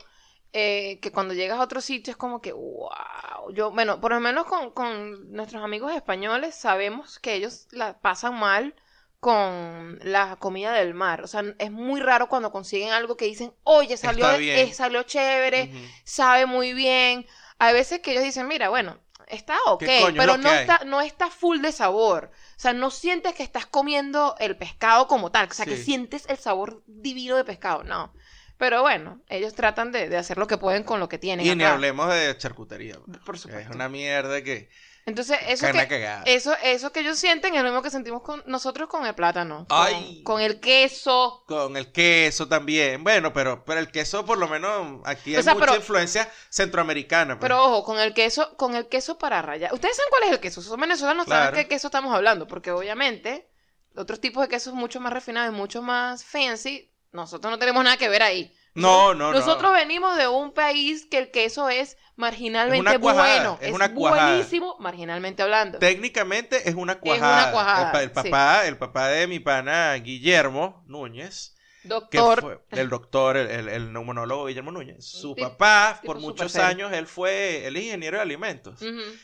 eh, 0.53 0.99
que 1.01 1.11
cuando 1.11 1.33
llegas 1.33 1.59
a 1.59 1.63
otro 1.63 1.81
sitio 1.81 2.11
es 2.11 2.17
como 2.17 2.41
que, 2.41 2.53
wow. 2.53 3.51
Yo, 3.53 3.71
bueno, 3.71 3.99
por 4.01 4.11
lo 4.13 4.19
menos 4.19 4.45
con, 4.45 4.71
con 4.71 5.31
nuestros 5.31 5.63
amigos 5.63 5.93
españoles 5.93 6.55
sabemos 6.55 7.19
que 7.19 7.33
ellos 7.35 7.67
la 7.71 7.99
pasan 7.99 8.35
mal 8.39 8.75
con 9.19 9.99
la 10.03 10.37
comida 10.37 10.73
del 10.73 10.93
mar. 10.93 11.23
O 11.23 11.27
sea, 11.27 11.43
es 11.59 11.71
muy 11.71 12.01
raro 12.01 12.27
cuando 12.29 12.51
consiguen 12.51 12.91
algo 12.91 13.17
que 13.17 13.25
dicen, 13.25 13.53
oye, 13.63 13.97
salió, 13.97 14.27
eh, 14.33 14.73
salió 14.73 15.03
chévere, 15.03 15.69
Ujú. 15.71 15.77
sabe 16.03 16.45
muy 16.45 16.73
bien. 16.73 17.25
Hay 17.59 17.73
veces 17.73 17.99
que 17.99 18.11
ellos 18.11 18.23
dicen, 18.23 18.47
mira, 18.47 18.69
bueno, 18.69 18.99
está 19.31 19.57
ok, 19.65 19.83
¿Qué 19.85 19.91
coño 19.95 20.21
es 20.21 20.27
pero 20.27 20.37
no 20.37 20.49
hay? 20.49 20.59
está, 20.61 20.81
no 20.85 21.01
está 21.01 21.29
full 21.29 21.59
de 21.61 21.71
sabor. 21.71 22.31
O 22.57 22.59
sea, 22.59 22.73
no 22.73 22.91
sientes 22.91 23.33
que 23.33 23.43
estás 23.43 23.65
comiendo 23.65 24.35
el 24.39 24.57
pescado 24.57 25.07
como 25.07 25.31
tal. 25.31 25.47
O 25.49 25.53
sea, 25.53 25.65
que 25.65 25.77
sientes 25.77 26.25
el 26.29 26.37
sabor 26.37 26.83
divino 26.87 27.35
de 27.37 27.43
pescado. 27.45 27.83
No. 27.83 28.13
Pero 28.57 28.81
bueno, 28.81 29.21
ellos 29.27 29.55
tratan 29.55 29.91
de, 29.91 30.07
de 30.09 30.17
hacer 30.17 30.37
lo 30.37 30.45
que 30.47 30.57
pueden 30.57 30.83
con 30.83 30.99
lo 30.99 31.09
que 31.09 31.17
tienen. 31.17 31.45
Y 31.45 31.55
ni 31.55 31.63
acá. 31.63 31.73
hablemos 31.73 32.13
de 32.13 32.37
charcutería. 32.37 32.99
pues, 33.05 33.19
Por 33.19 33.39
supuesto. 33.39 33.69
Es 33.69 33.75
una 33.75 33.89
mierda 33.89 34.43
que... 34.43 34.69
Entonces, 35.05 35.37
eso 35.47 35.65
que, 35.71 35.87
cagada. 35.87 36.23
eso, 36.25 36.55
eso 36.63 36.91
que 36.91 36.99
ellos 36.99 37.17
sienten 37.17 37.55
es 37.55 37.61
lo 37.63 37.69
mismo 37.69 37.81
que 37.81 37.89
sentimos 37.89 38.21
con 38.21 38.43
nosotros 38.45 38.87
con 38.87 39.05
el 39.05 39.15
plátano. 39.15 39.65
Con, 39.67 39.77
Ay. 39.87 40.21
con 40.23 40.39
el 40.41 40.59
queso. 40.59 41.43
Con 41.47 41.75
el 41.75 41.91
queso 41.91 42.47
también. 42.47 43.03
Bueno, 43.03 43.33
pero, 43.33 43.65
pero 43.65 43.79
el 43.79 43.89
queso 43.91 44.23
por 44.25 44.37
lo 44.37 44.47
menos 44.47 45.01
aquí 45.05 45.33
O 45.33 45.37
hay 45.39 45.43
sea, 45.43 45.53
mucha 45.55 45.65
pero- 45.65 45.77
influencia 45.77 46.31
centroamericana. 46.49 47.35
pues. 47.39 47.41
Pero 47.41 47.63
ojo, 47.63 47.83
con 47.83 47.99
el 47.99 48.13
queso, 48.13 48.55
con 48.57 48.75
el 48.75 48.87
queso 48.87 49.17
para 49.17 49.41
rayar. 49.41 49.73
Ustedes 49.73 49.95
saben 49.97 50.09
cuál 50.11 50.23
es 50.23 50.31
el 50.31 50.39
queso. 50.39 50.61
Son 50.61 50.79
venezolanos, 50.79 51.25
Claro. 51.25 51.45
saben 51.45 51.63
qué 51.63 51.67
queso 51.67 51.87
estamos 51.87 52.13
hablando. 52.13 52.47
Porque 52.47 52.69
obviamente, 52.71 53.49
otros 53.95 54.21
tipos 54.21 54.43
de 54.43 54.49
quesos 54.49 54.73
mucho 54.73 54.99
más 54.99 55.11
refinados 55.11 55.53
y 55.53 55.57
mucho 55.57 55.81
más 55.81 56.23
fancy, 56.23 56.91
nosotros 57.11 57.49
no 57.51 57.57
tenemos 57.59 57.83
nada 57.83 57.97
que 57.97 58.07
ver 58.07 58.21
ahí. 58.23 58.55
No, 58.73 59.13
no, 59.13 59.31
no. 59.31 59.39
Nosotros 59.39 59.73
venimos 59.73 60.17
de 60.17 60.27
un 60.27 60.53
país 60.53 61.05
que 61.09 61.17
el 61.17 61.31
queso 61.31 61.69
es 61.69 61.97
marginalmente 62.15 62.91
Es 62.91 62.99
cuajada, 62.99 63.35
bueno. 63.35 63.57
es 63.61 63.67
Es, 63.69 63.73
una 63.73 63.93
cuajada. 63.93 64.31
buenísimo 64.35 64.77
marginalmente 64.79 65.43
hablando. 65.43 65.79
Técnicamente 65.79 66.69
es 66.69 66.75
una 66.75 66.99
cuajada. 66.99 67.43
una 67.43 67.51
cuajada, 67.51 67.91
El, 67.99 68.03
el 68.03 68.09
sí. 68.09 68.13
papá, 68.15 68.67
el 68.67 68.77
papá 68.77 69.07
de 69.09 69.27
mi 69.27 69.39
pana 69.39 69.93
Guillermo 69.95 70.83
Núñez, 70.87 71.55
que 71.81 71.87
Doctor. 71.89 72.41
fue 72.41 72.59
el 72.69 72.89
doctor, 72.89 73.37
el, 73.37 73.49
el, 73.49 73.67
el 73.67 73.91
neumonólogo 73.91 74.45
Guillermo 74.45 74.71
Núñez. 74.71 75.03
Su 75.03 75.33
tipo- 75.35 75.49
papá, 75.49 75.97
tipo 76.01 76.13
por 76.13 76.21
muchos 76.21 76.51
serio. 76.51 76.67
años, 76.67 76.93
él 76.93 77.07
fue, 77.07 77.67
es 77.67 77.75
ingeniero 77.75 78.17
de 78.17 78.23
alimentos. 78.23 78.79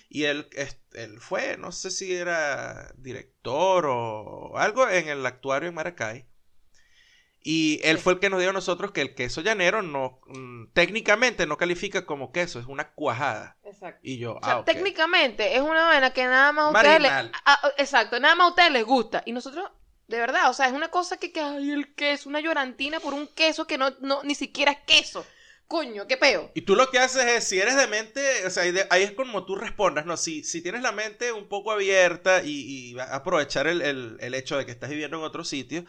Y 0.10 0.24
él, 0.24 0.50
es- 0.54 0.80
él 0.93 1.20
fue, 1.22 1.56
no 1.58 1.72
sé 1.72 1.91
si 1.91 2.14
era 2.14 2.91
director 2.98 3.86
o 3.88 4.58
algo 4.58 4.89
en 4.89 5.08
el 5.08 5.26
actuario 5.26 5.70
en 5.70 5.76
Maracay. 5.76 6.26
Y 7.50 7.80
él 7.84 7.95
Sí. 7.95 8.04
fue 8.04 8.12
el 8.14 8.20
que 8.20 8.30
nos 8.30 8.39
dijo 8.39 8.50
a 8.50 8.54
nosotros 8.54 8.91
que 8.91 9.00
el 9.00 9.16
queso 9.16 9.39
llanero 9.39 9.82
no, 9.82 10.20
mm, 10.28 10.74
técnicamente 10.74 11.48
no 11.48 11.56
califica 11.56 12.06
como 12.06 12.34
queso, 12.34 12.60
es 12.60 12.66
una 12.66 12.91
cuajada. 12.91 13.56
Exacto. 13.64 14.02
Y 14.04 14.18
yo, 14.18 14.34
O 14.36 14.43
sea, 14.43 14.54
ah, 14.56 14.60
ok. 14.60 14.66
técnicamente 14.66 15.56
es 15.56 15.62
una 15.62 15.86
vaina 15.86 16.12
que 16.12 16.26
nada 16.26 16.52
más 16.52 16.66
a 16.66 16.70
ustedes 16.78 17.02
les, 17.02 17.12
a- 17.12 17.32
a- 17.45 17.72
exacto, 17.78 18.20
nada 18.20 18.36
más 18.36 18.48
a 18.48 18.50
ustedes 18.50 18.72
les 18.72 18.84
gusta. 18.84 19.24
Y 19.26 19.32
nosotros, 19.32 19.66
de 20.08 20.18
verdad, 20.18 20.50
o 20.50 20.54
sea, 20.54 20.68
es 20.68 20.74
una 20.74 20.89
cosa 20.89 21.16
que, 21.16 21.32
que 21.32 21.39
hay 21.39 21.72
el 21.72 21.95
queso, 21.95 22.28
una 22.28 22.41
llorantina 22.41 23.00
por 23.00 23.14
un 23.14 23.28
queso 23.28 23.66
que 23.66 23.78
no, 23.78 23.91
no 24.02 24.24
ni 24.24 24.36
siquiera 24.36 24.74
es 24.74 24.80
queso. 24.86 25.26
Coño, 25.68 26.06
qué 26.06 26.18
peo. 26.18 26.52
Y 26.54 26.64
tú 26.64 26.76
lo 26.76 26.91
que 26.91 27.00
haces 27.00 27.24
es, 27.28 27.43
si 27.45 27.60
eres 27.60 27.78
de 27.78 27.88
mente, 27.88 28.45
o 28.45 28.50
sea, 28.50 28.64
ahí, 28.89 29.04
es 29.04 29.12
como 29.14 29.45
tú 29.45 29.56
respondas, 29.56 30.06
¿no? 30.06 30.18
Si, 30.18 30.43
si 30.43 30.62
tienes 30.62 30.82
la 30.82 30.91
mente 30.91 31.32
un 31.32 31.48
poco 31.48 31.72
abierta 31.72 32.41
y, 32.43 32.91
y 32.93 33.00
aprovechar 33.00 33.68
el, 33.68 33.82
el- 33.82 34.18
el 34.20 34.34
hecho 34.34 34.58
de 34.58 34.66
que 34.66 34.72
estás 34.74 34.89
viviendo 34.89 35.16
en 35.18 35.24
otro 35.24 35.45
sitio, 35.45 35.86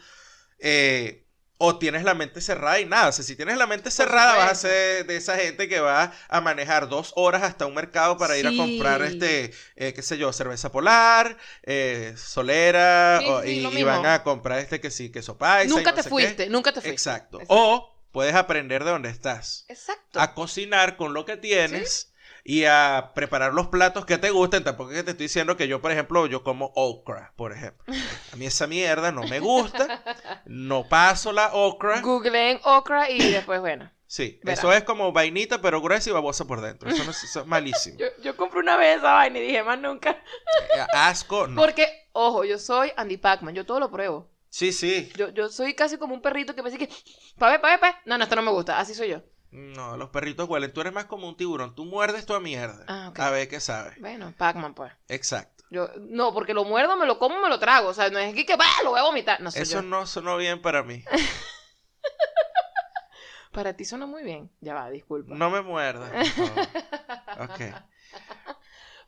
eh, 0.59 1.25
o 1.61 1.77
tienes 1.77 2.03
la 2.05 2.13
mente 2.13 2.39
cerrada 2.39 2.79
y 2.79 2.85
nada. 2.85 3.09
O 3.09 3.11
sea, 3.11 3.23
si 3.25 3.35
tienes 3.35 3.57
la 3.57 3.67
mente 3.67 3.91
cerrada, 3.91 4.35
vas 4.37 4.51
a 4.51 4.55
ser 4.55 5.05
de 5.05 5.17
esa 5.17 5.35
gente 5.37 5.67
que 5.67 5.81
va 5.81 6.13
a 6.29 6.39
manejar 6.41 6.87
dos 6.87 7.11
horas 7.17 7.43
hasta 7.43 7.65
un 7.65 7.75
mercado 7.75 8.17
para 8.17 8.37
ir 8.37 8.47
a 8.47 8.55
comprar, 8.55 9.01
este, 9.01 9.51
eh, 9.75 9.93
qué 9.93 10.01
sé 10.01 10.17
yo, 10.17 10.31
cerveza 10.31 10.71
polar, 10.71 11.37
eh, 11.63 12.13
solera, 12.17 13.19
Sí, 13.21 13.25
o- 13.29 13.41
sí, 13.43 13.67
y, 13.77 13.83
van 13.83 14.05
a 14.05 14.23
comprar 14.23 14.59
este 14.59 14.79
que 14.79 14.89
sí, 14.89 15.11
queso 15.11 15.37
paisa. 15.37 15.65
y 15.65 15.75
nunca 15.75 15.91
no 15.91 15.95
te 15.97 16.03
qué. 16.03 16.09
fuiste, 16.09 16.49
nunca 16.49 16.71
te 16.71 16.79
fuiste. 16.81 16.91
Exacto. 16.93 17.37
Exacto. 17.41 17.53
O 17.53 17.95
puedes 18.11 18.35
aprender 18.35 18.83
de 18.85 18.91
donde 18.91 19.09
estás 19.09 19.65
Exacto. 19.67 20.19
a 20.19 20.33
cocinar 20.33 20.95
con 20.97 21.13
lo 21.13 21.25
que 21.25 21.35
tienes 21.37 22.08
y 22.49 22.65
a 22.65 23.11
preparar 23.13 23.53
los 23.53 23.67
platos 23.67 24.07
que 24.07 24.17
te 24.17 24.31
gusten. 24.31 24.63
Tampoco 24.63 24.89
es 24.89 24.97
que 24.97 25.03
te 25.03 25.11
estoy 25.11 25.25
diciendo 25.25 25.55
que 25.55 25.67
yo, 25.67 25.81
por 25.81 25.91
ejemplo, 25.91 26.25
yo 26.25 26.43
como 26.43 26.71
okra, 26.73 27.31
por 27.35 27.53
ejemplo. 27.53 27.85
A 28.31 28.35
mí 28.35 28.47
esa 28.47 28.65
mierda 28.65 29.11
no 29.11 29.21
me 29.21 29.39
gusta. 29.39 30.03
No 30.45 30.89
paso 30.89 31.31
la 31.31 31.53
okra. 31.53 32.01
Googleen 32.01 32.59
okra 32.63 33.11
y 33.11 33.29
después, 33.29 33.59
bueno. 33.59 33.91
Sí, 34.07 34.39
eso 34.43 34.73
es 34.73 34.83
como 34.83 35.11
vainita, 35.11 35.61
pero 35.61 35.79
gruesa 35.79 36.09
y 36.09 36.13
babosa 36.13 36.45
por 36.45 36.61
dentro. 36.61 36.89
Eso, 36.89 37.03
no 37.03 37.11
es, 37.11 37.23
eso 37.23 37.41
es 37.41 37.45
malísimo. 37.45 37.99
Yo, 37.99 38.07
yo 38.23 38.35
compré 38.35 38.61
una 38.61 38.77
vez 38.77 38.97
esa 38.97 39.13
vaina 39.13 39.37
y 39.37 39.43
dije, 39.43 39.61
más 39.61 39.77
nunca. 39.79 40.17
Eh, 40.75 40.85
Asco, 40.91 41.45
no. 41.45 41.61
Porque, 41.61 42.07
ojo, 42.13 42.45
yo 42.45 42.57
soy 42.57 42.91
Andy 42.97 43.17
Pacman, 43.17 43.53
yo 43.53 43.63
todo 43.63 43.79
lo 43.79 43.91
pruebo. 43.91 44.27
Sí, 44.49 44.73
sí. 44.73 45.11
Yo, 45.15 45.29
yo 45.29 45.49
soy 45.49 45.75
casi 45.75 45.99
como 45.99 46.15
un 46.15 46.21
perrito 46.23 46.55
que 46.55 46.63
me 46.63 46.71
dice 46.71 46.87
que, 46.87 46.91
pa' 47.37 47.51
ver, 47.51 47.61
pa' 47.61 47.69
ver, 47.69 47.79
pa' 47.79 47.87
ver. 47.91 47.95
No, 48.05 48.17
no, 48.17 48.23
esto 48.23 48.35
no 48.35 48.41
me 48.41 48.49
gusta, 48.49 48.79
así 48.79 48.95
soy 48.95 49.09
yo. 49.09 49.21
No, 49.51 49.97
los 49.97 50.09
perritos 50.09 50.47
huelen. 50.47 50.71
Tú 50.73 50.81
eres 50.81 50.93
más 50.93 51.05
como 51.05 51.27
un 51.27 51.35
tiburón. 51.35 51.73
Tú 51.75 51.85
muerdes 51.85 52.25
toda 52.25 52.39
mierda. 52.39 52.85
Ah. 52.87 53.11
A 53.17 53.29
ver 53.31 53.47
qué 53.49 53.59
sabes. 53.59 53.99
Bueno, 53.99 54.33
Pac-Man, 54.37 54.73
pues. 54.75 54.91
Exacto. 55.07 55.63
Yo, 55.71 55.89
no, 55.99 56.33
porque 56.33 56.53
lo 56.53 56.65
muerdo, 56.65 56.95
me 56.97 57.05
lo 57.05 57.19
como, 57.19 57.39
me 57.41 57.49
lo 57.49 57.59
trago. 57.59 57.89
O 57.89 57.93
sea, 57.93 58.09
no 58.09 58.19
es 58.19 58.33
que, 58.33 58.45
que 58.45 58.55
bah, 58.55 58.65
lo 58.83 58.91
voy 58.91 58.99
a 58.99 59.03
vomitar. 59.03 59.39
No 59.41 59.49
Eso 59.49 59.63
yo. 59.63 59.81
no 59.81 60.05
sonó 60.07 60.37
bien 60.37 60.61
para 60.61 60.83
mí. 60.83 61.03
Para 63.51 63.73
ti 63.73 63.83
suena 63.83 64.05
muy 64.05 64.23
bien. 64.23 64.51
Ya 64.61 64.75
va, 64.75 64.89
disculpa. 64.91 65.33
No 65.35 65.49
me 65.49 65.61
muerdas. 65.61 66.11
favor. 66.29 66.51
Ok. 67.49 67.57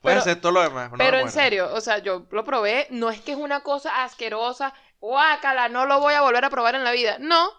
Puedes 0.02 0.18
Pero- 0.18 0.20
hacer 0.20 0.40
todo 0.40 0.52
lo 0.52 0.62
demás. 0.62 0.90
no 0.90 0.98
Pero 0.98 1.18
en 1.18 1.30
serio, 1.30 1.72
o 1.72 1.80
sea, 1.80 1.98
yo 1.98 2.26
lo 2.32 2.42
probé. 2.44 2.88
No 2.90 3.08
es 3.10 3.20
que 3.20 3.32
es 3.32 3.38
una 3.38 3.60
cosa 3.60 4.02
asquerosa. 4.02 4.74
Guácala, 4.98 5.68
no 5.68 5.86
lo 5.86 6.00
voy 6.00 6.14
a 6.14 6.22
volver 6.22 6.44
a 6.44 6.50
probar 6.50 6.74
en 6.74 6.82
la 6.82 6.90
vida. 6.90 7.18
No, 7.20 7.50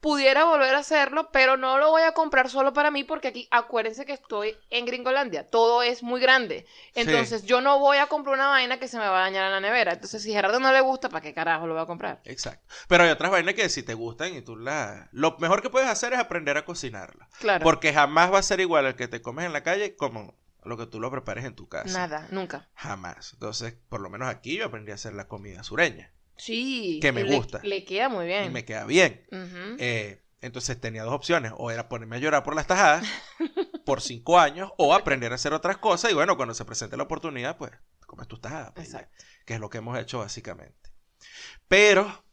pudiera 0.00 0.44
volver 0.44 0.74
a 0.74 0.78
hacerlo, 0.78 1.30
pero 1.30 1.56
no 1.56 1.78
lo 1.78 1.90
voy 1.90 2.02
a 2.02 2.12
comprar 2.12 2.48
solo 2.48 2.72
para 2.72 2.90
mí 2.90 3.04
porque 3.04 3.28
aquí, 3.28 3.48
acuérdense 3.50 4.06
que 4.06 4.14
estoy 4.14 4.56
en 4.70 4.86
Gringolandia. 4.86 5.46
Todo 5.46 5.82
es 5.82 6.02
muy 6.02 6.20
grande. 6.20 6.66
Entonces, 6.94 7.44
yo 7.44 7.60
no 7.60 7.78
voy 7.78 7.98
a 7.98 8.06
comprar 8.06 8.34
una 8.34 8.48
vaina 8.48 8.78
que 8.78 8.88
se 8.88 8.98
me 8.98 9.06
va 9.06 9.18
a 9.18 9.22
dañar 9.22 9.46
en 9.46 9.52
la 9.52 9.60
nevera. 9.60 9.92
Entonces, 9.92 10.22
si 10.22 10.32
Gerardo 10.32 10.58
no 10.58 10.72
le 10.72 10.80
gusta, 10.80 11.08
¿para 11.08 11.20
qué 11.20 11.34
carajo 11.34 11.66
lo 11.66 11.74
voy 11.74 11.82
a 11.82 11.86
comprar? 11.86 12.20
Exacto. 12.24 12.66
Pero 12.88 13.04
hay 13.04 13.10
otras 13.10 13.30
vainas 13.30 13.54
que 13.54 13.68
si 13.68 13.82
te 13.82 13.94
gustan 13.94 14.34
y 14.34 14.42
tú 14.42 14.56
las... 14.56 15.08
Lo 15.12 15.36
mejor 15.38 15.62
que 15.62 15.70
puedes 15.70 15.88
hacer 15.88 16.12
es 16.12 16.18
aprender 16.18 16.56
a 16.56 16.64
cocinarlas. 16.64 17.28
Claro. 17.38 17.62
Porque 17.62 17.92
jamás 17.92 18.32
va 18.32 18.38
a 18.38 18.42
ser 18.42 18.60
igual 18.60 18.86
el 18.86 18.96
que 18.96 19.08
te 19.08 19.20
comes 19.20 19.44
en 19.44 19.52
la 19.52 19.62
calle 19.62 19.96
como 19.96 20.34
lo 20.64 20.76
que 20.76 20.86
tú 20.86 21.00
lo 21.00 21.10
prepares 21.10 21.44
en 21.44 21.54
tu 21.54 21.68
casa. 21.68 21.98
Nada, 21.98 22.26
nunca. 22.30 22.68
Jamás. 22.74 23.32
Entonces, 23.34 23.74
por 23.88 24.00
lo 24.00 24.10
menos 24.10 24.28
aquí 24.28 24.56
yo 24.56 24.66
aprendí 24.66 24.92
a 24.92 24.94
hacer 24.94 25.14
la 25.14 25.28
comida 25.28 25.62
sureña. 25.62 26.12
Sí. 26.40 26.98
Que 27.00 27.12
me 27.12 27.24
le- 27.24 27.36
gusta. 27.36 27.60
Le, 27.62 27.84
queda 27.84 28.08
muy 28.08 28.26
bien. 28.26 28.44
Y 28.46 28.50
me 28.50 28.64
queda 28.64 28.84
bien. 28.84 29.24
Eh, 29.78 30.22
entonces 30.40 30.80
tenía 30.80 31.02
dos 31.04 31.12
opciones. 31.14 31.52
O 31.56 31.70
era 31.70 31.88
ponerme 31.88 32.16
a 32.16 32.18
llorar 32.18 32.42
por 32.42 32.54
las 32.54 32.66
tajadas. 32.66 33.04
por 33.84 34.00
cinco 34.02 34.38
años 34.38 34.70
o 34.76 34.94
aprender 34.94 35.32
a 35.32 35.34
hacer 35.34 35.52
otras 35.52 35.78
cosas 35.78 36.10
y 36.12 36.14
bueno, 36.14 36.36
cuando 36.36 36.54
se 36.54 36.64
presente 36.64 36.96
la 36.96 37.02
oportunidad, 37.04 37.56
pues 37.56 37.72
comes 38.06 38.28
tú 38.28 38.36
estás, 38.36 38.72
Exacto. 38.76 39.24
que 39.44 39.54
es 39.54 39.60
lo 39.60 39.68
que 39.70 39.78
hemos 39.78 39.98
hecho 39.98 40.18
básicamente. 40.18 40.90
Pero, 41.66 42.24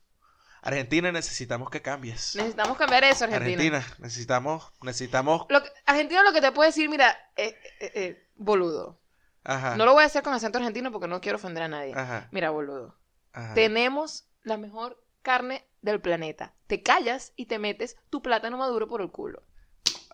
Argentina, 0.62 1.12
necesitamos 1.12 1.70
que 1.70 1.82
cambies. 1.82 2.36
Necesitamos 2.36 2.78
cambiar 2.78 3.04
eso, 3.06 3.24
Argentina. 3.26 3.78
Argentina, 3.78 3.96
necesitamos, 4.00 4.72
necesitamos, 4.82 5.46
Lo 5.50 5.64
que- 5.64 5.70
Argentina 5.86 6.22
lo 6.24 6.34
que 6.34 6.42
te 6.42 6.52
puede 6.52 6.70
decir, 6.70 6.90
mira, 6.90 7.16
eh, 7.36 7.56
eh, 7.80 7.92
eh, 7.96 8.28
boludo. 8.36 9.00
ajá, 9.44 9.76
No 9.78 9.86
lo 9.86 9.94
voy 9.94 10.04
a 10.04 10.08
hacer 10.08 10.22
con 10.24 10.34
acento 10.34 10.58
argentino 10.58 10.92
porque 10.92 11.08
no 11.08 11.22
quiero 11.22 11.38
ofender 11.38 11.64
a 11.64 11.68
nadie. 11.70 11.94
ajá, 11.96 12.28
Mira, 12.32 12.50
boludo. 12.50 12.97
Ajá. 13.38 13.54
Tenemos 13.54 14.28
la 14.44 14.58
mejor 14.58 15.04
carne 15.22 15.68
del 15.82 16.02
planeta. 16.02 16.54
Te 16.68 16.82
callas 16.82 17.34
y 17.36 17.46
te 17.46 17.60
metes 17.60 17.96
tu 18.10 18.22
plátano 18.22 18.58
maduro 18.58 18.88
por 18.88 19.02
el 19.02 19.12
culo. 19.12 19.44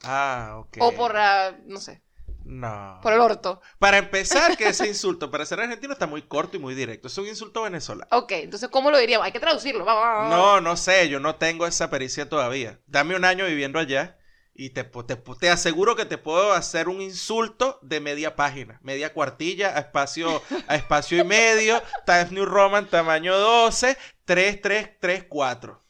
Ah, 0.04 0.56
ok. 0.60 0.78
O 0.82 0.92
por 0.94 1.14
la, 1.14 1.58
no 1.66 1.80
sé, 1.80 2.04
No. 2.44 3.00
por 3.02 3.14
el 3.14 3.20
orto. 3.22 3.62
Para 3.80 3.98
empezar, 3.98 4.58
que 4.58 4.68
ese 4.68 4.88
insulto, 4.88 5.32
para 5.32 5.46
ser 5.46 5.62
argentino, 5.62 5.94
está 5.94 6.08
muy 6.08 6.24
corto 6.24 6.58
y 6.58 6.60
muy 6.60 6.76
directo. 6.76 7.08
Es 7.08 7.18
un 7.18 7.28
insulto 7.28 7.62
venezolano. 7.64 8.08
Ok, 8.12 8.32
entonces, 8.34 8.70
¿cómo 8.70 8.92
lo 8.92 8.98
diríamos? 8.98 9.26
Hay 9.26 9.32
que 9.32 9.40
traducirlo. 9.40 9.86
No, 9.86 10.60
no 10.62 10.76
sé, 10.76 11.08
yo 11.10 11.20
no 11.20 11.36
tengo 11.36 11.66
esa 11.66 11.90
pericia 11.90 12.28
todavía. 12.28 12.80
Dame 12.86 13.16
un 13.16 13.24
año 13.26 13.46
viviendo 13.46 13.80
allá 13.80 14.18
y 14.56 14.70
te, 14.70 14.84
te, 14.84 15.16
te 15.16 15.50
aseguro 15.50 15.96
que 15.96 16.06
te 16.06 16.18
puedo 16.18 16.54
hacer 16.54 16.88
un 16.88 17.02
insulto 17.02 17.80
de 17.82 18.00
media 18.00 18.36
página, 18.36 18.80
media 18.84 19.14
cuartilla, 19.14 19.76
a 19.76 19.80
espacio, 19.80 20.42
a 20.68 20.76
espacio 20.76 21.20
y 21.20 21.24
medio, 21.24 21.82
Times 22.06 22.32
New 22.32 22.46
Roman, 22.46 22.88
tamaño 22.88 23.38
12, 23.38 23.98
3, 24.26 24.62
3, 24.62 24.90
3, 25.00 25.24
4. 25.28 25.84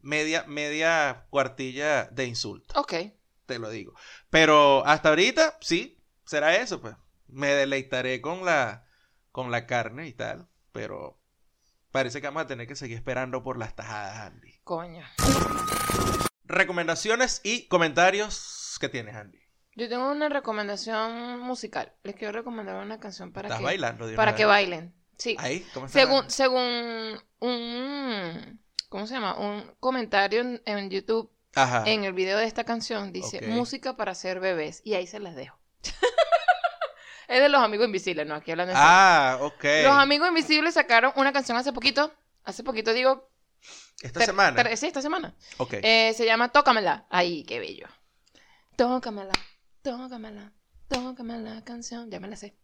Media, 0.00 0.44
media 0.46 1.26
cuartilla 1.28 2.04
de 2.06 2.24
insulto, 2.26 2.80
Ok. 2.80 2.94
te 3.46 3.58
lo 3.58 3.68
digo. 3.68 3.94
Pero 4.30 4.86
hasta 4.86 5.10
ahorita, 5.10 5.58
sí, 5.60 6.02
será 6.24 6.56
eso, 6.56 6.80
pues. 6.80 6.94
Me 7.26 7.48
deleitaré 7.48 8.22
con 8.22 8.44
la, 8.44 8.86
con 9.32 9.50
la 9.50 9.66
carne 9.66 10.06
y 10.06 10.12
tal, 10.14 10.48
pero 10.72 11.20
parece 11.90 12.20
que 12.20 12.28
vamos 12.28 12.44
a 12.44 12.46
tener 12.46 12.66
que 12.66 12.76
seguir 12.76 12.96
esperando 12.96 13.42
por 13.42 13.58
las 13.58 13.74
tajadas, 13.76 14.16
Andy. 14.32 14.60
Coño. 14.64 15.04
Recomendaciones 16.48 17.42
y 17.44 17.68
comentarios 17.68 18.78
que 18.80 18.88
tienes, 18.88 19.14
Andy. 19.14 19.38
Yo 19.76 19.88
tengo 19.88 20.10
una 20.10 20.28
recomendación 20.28 21.40
musical. 21.40 21.92
Les 22.02 22.16
quiero 22.16 22.32
recomendar 22.32 22.82
una 22.82 22.98
canción 22.98 23.32
para 23.32 23.48
Estás 23.48 23.58
que, 23.58 23.64
bailando. 23.64 24.06
de 24.06 24.16
para 24.16 24.34
que 24.34 24.46
bailen. 24.46 24.94
Sí. 25.18 25.36
Ahí, 25.38 25.60
¿cómo 25.74 25.86
estás? 25.86 26.00
Según, 26.02 26.30
según 26.30 27.22
un, 27.40 28.60
¿cómo 28.88 29.06
se 29.06 29.14
llama? 29.14 29.38
Un 29.38 29.74
comentario 29.78 30.40
en, 30.40 30.62
en 30.64 30.90
YouTube, 30.90 31.30
Ajá. 31.54 31.84
en 31.86 32.04
el 32.04 32.14
video 32.14 32.38
de 32.38 32.46
esta 32.46 32.64
canción, 32.64 33.12
dice 33.12 33.46
música 33.46 33.96
para 33.96 34.12
hacer 34.12 34.40
bebés. 34.40 34.80
Y 34.84 34.94
ahí 34.94 35.06
se 35.06 35.20
las 35.20 35.36
dejo. 35.36 35.58
es 37.28 37.40
de 37.40 37.48
los 37.48 37.62
amigos 37.62 37.86
invisibles, 37.86 38.26
¿no? 38.26 38.36
Aquí 38.36 38.50
hablando 38.50 38.72
en 38.72 38.78
serio. 38.78 38.90
Ah, 38.90 39.38
ok. 39.42 39.64
Los 39.84 39.94
amigos 39.94 40.28
invisibles 40.28 40.74
sacaron 40.74 41.12
una 41.16 41.32
canción 41.32 41.58
hace 41.58 41.72
poquito. 41.72 42.12
Hace 42.42 42.64
poquito 42.64 42.92
digo. 42.94 43.28
Esta 44.02 44.20
ter- 44.20 44.26
semana. 44.26 44.62
ter- 44.62 44.76
sí, 44.76 44.86
esta 44.86 45.02
semana. 45.02 45.34
Ok. 45.58 45.74
Eh, 45.82 46.12
se 46.16 46.24
llama 46.24 46.50
Tócamela. 46.52 47.06
Ay, 47.10 47.44
qué 47.44 47.58
bello. 47.58 47.86
Tócamela, 48.76 49.32
tócamela, 49.82 50.52
tócame 50.88 51.38
la 51.38 51.64
canción. 51.64 52.10
Ya 52.10 52.20
me 52.20 52.28
la 52.28 52.36
sé. 52.36 52.56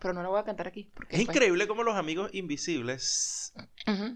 Pero 0.00 0.14
no 0.14 0.22
la 0.24 0.28
voy 0.30 0.40
a 0.40 0.44
cantar 0.44 0.66
aquí. 0.66 0.90
Porque 0.94 1.14
es 1.14 1.20
después- 1.20 1.36
increíble 1.36 1.68
cómo 1.68 1.84
los 1.84 1.94
amigos 1.96 2.30
invisibles 2.34 3.52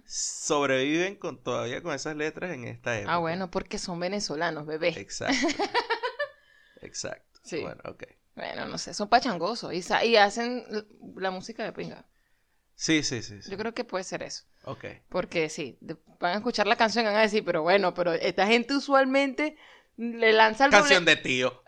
sobreviven 0.05 1.14
con 1.16 1.41
todavía 1.43 1.81
con 1.83 1.95
esas 1.95 2.16
letras 2.16 2.53
en 2.53 2.64
esta 2.64 2.99
época. 2.99 3.14
Ah, 3.14 3.18
bueno, 3.18 3.51
porque 3.51 3.79
son 3.79 4.01
venezolanos, 4.01 4.66
bebé. 4.66 4.89
Exacto. 4.99 5.37
Exacto. 6.83 7.41
Sí. 7.45 7.61
Bueno, 7.61 7.81
ok. 7.87 8.03
Bueno, 8.35 8.66
no 8.66 8.77
sé, 8.79 8.93
son 8.93 9.09
pachangosos 9.09 9.72
y, 9.72 9.83
y 10.07 10.16
hacen 10.16 10.64
la 11.16 11.31
música 11.31 11.64
de 11.64 11.72
pinga. 11.72 12.05
Sí, 12.74 13.03
sí, 13.03 13.22
sí. 13.22 13.41
sí. 13.41 13.51
Yo 13.51 13.57
creo 13.57 13.72
que 13.72 13.85
puede 13.85 14.05
ser 14.05 14.22
eso. 14.22 14.45
Ok. 14.67 14.85
Porque 15.09 15.49
sí, 15.49 15.79
van 16.21 16.33
a 16.35 16.37
escuchar 16.37 16.67
la 16.67 16.77
canción 16.77 17.05
y 17.05 17.09
van 17.09 17.17
a 17.17 17.21
decir, 17.23 17.45
pero 17.45 17.62
bueno, 17.62 17.95
pero 17.95 18.12
esta 18.12 18.47
gente 18.47 18.75
usualmente 18.75 19.57
le 19.97 20.33
lanza 20.33 20.67
el 20.67 20.71
doble- 20.71 20.81
Canción 20.81 21.05
de 21.05 21.17
tío. 21.17 21.62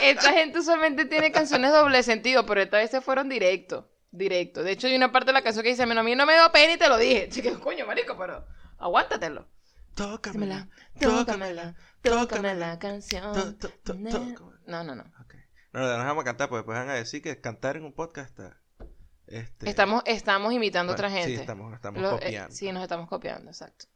Esta 0.00 0.32
gente 0.32 0.58
usualmente 0.58 1.04
tiene 1.04 1.30
canciones 1.30 1.70
doble 1.72 2.02
sentido, 2.02 2.44
pero 2.46 2.60
esta 2.60 2.78
vez 2.78 2.90
se 2.90 3.00
fueron 3.00 3.28
directo. 3.28 3.88
Directo. 4.10 4.62
De 4.62 4.72
hecho, 4.72 4.88
hay 4.88 4.96
una 4.96 5.12
parte 5.12 5.26
de 5.28 5.32
la 5.34 5.42
canción 5.42 5.62
que 5.62 5.70
dice, 5.70 5.86
"Bueno, 5.86 6.00
a 6.00 6.04
mí 6.04 6.14
no 6.16 6.26
me 6.26 6.34
dio 6.34 6.50
pena 6.52 6.72
y 6.74 6.76
te 6.76 6.88
lo 6.88 6.96
dije. 6.98 7.28
Chique, 7.30 7.52
coño, 7.58 7.86
marico, 7.86 8.16
pero 8.18 8.44
aguántatelo. 8.78 9.48
Tócamela. 9.94 10.68
Tócamela, 10.98 11.24
Tócamela. 11.24 11.74
tócame 12.02 12.54
la 12.54 12.78
canción. 12.78 13.58
No, 14.66 14.84
no, 14.84 14.94
no. 14.94 15.04
No, 15.74 15.80
no, 15.80 15.96
no 15.98 16.04
vamos 16.04 16.22
a 16.22 16.24
cantar 16.24 16.48
porque 16.48 16.58
después 16.60 16.78
van 16.78 16.90
a 16.90 16.94
decir 16.94 17.22
que 17.22 17.40
cantar 17.40 17.76
en 17.76 17.84
un 17.84 17.94
podcast 17.94 18.30
está. 18.30 18.60
Este, 19.32 19.70
Estamos, 19.70 20.02
estamos 20.04 20.52
imitando 20.52 20.92
a 20.92 20.94
otra 20.94 21.10
gente. 21.10 21.28
Sí, 21.28 21.34
estamos, 21.34 21.72
estamos 21.72 22.02
eh, 22.02 22.10
copiando. 22.10 22.54
sí, 22.54 22.70
nos 22.70 22.82
estamos 22.82 23.08
copiando, 23.08 23.50
exacto. 23.50 23.86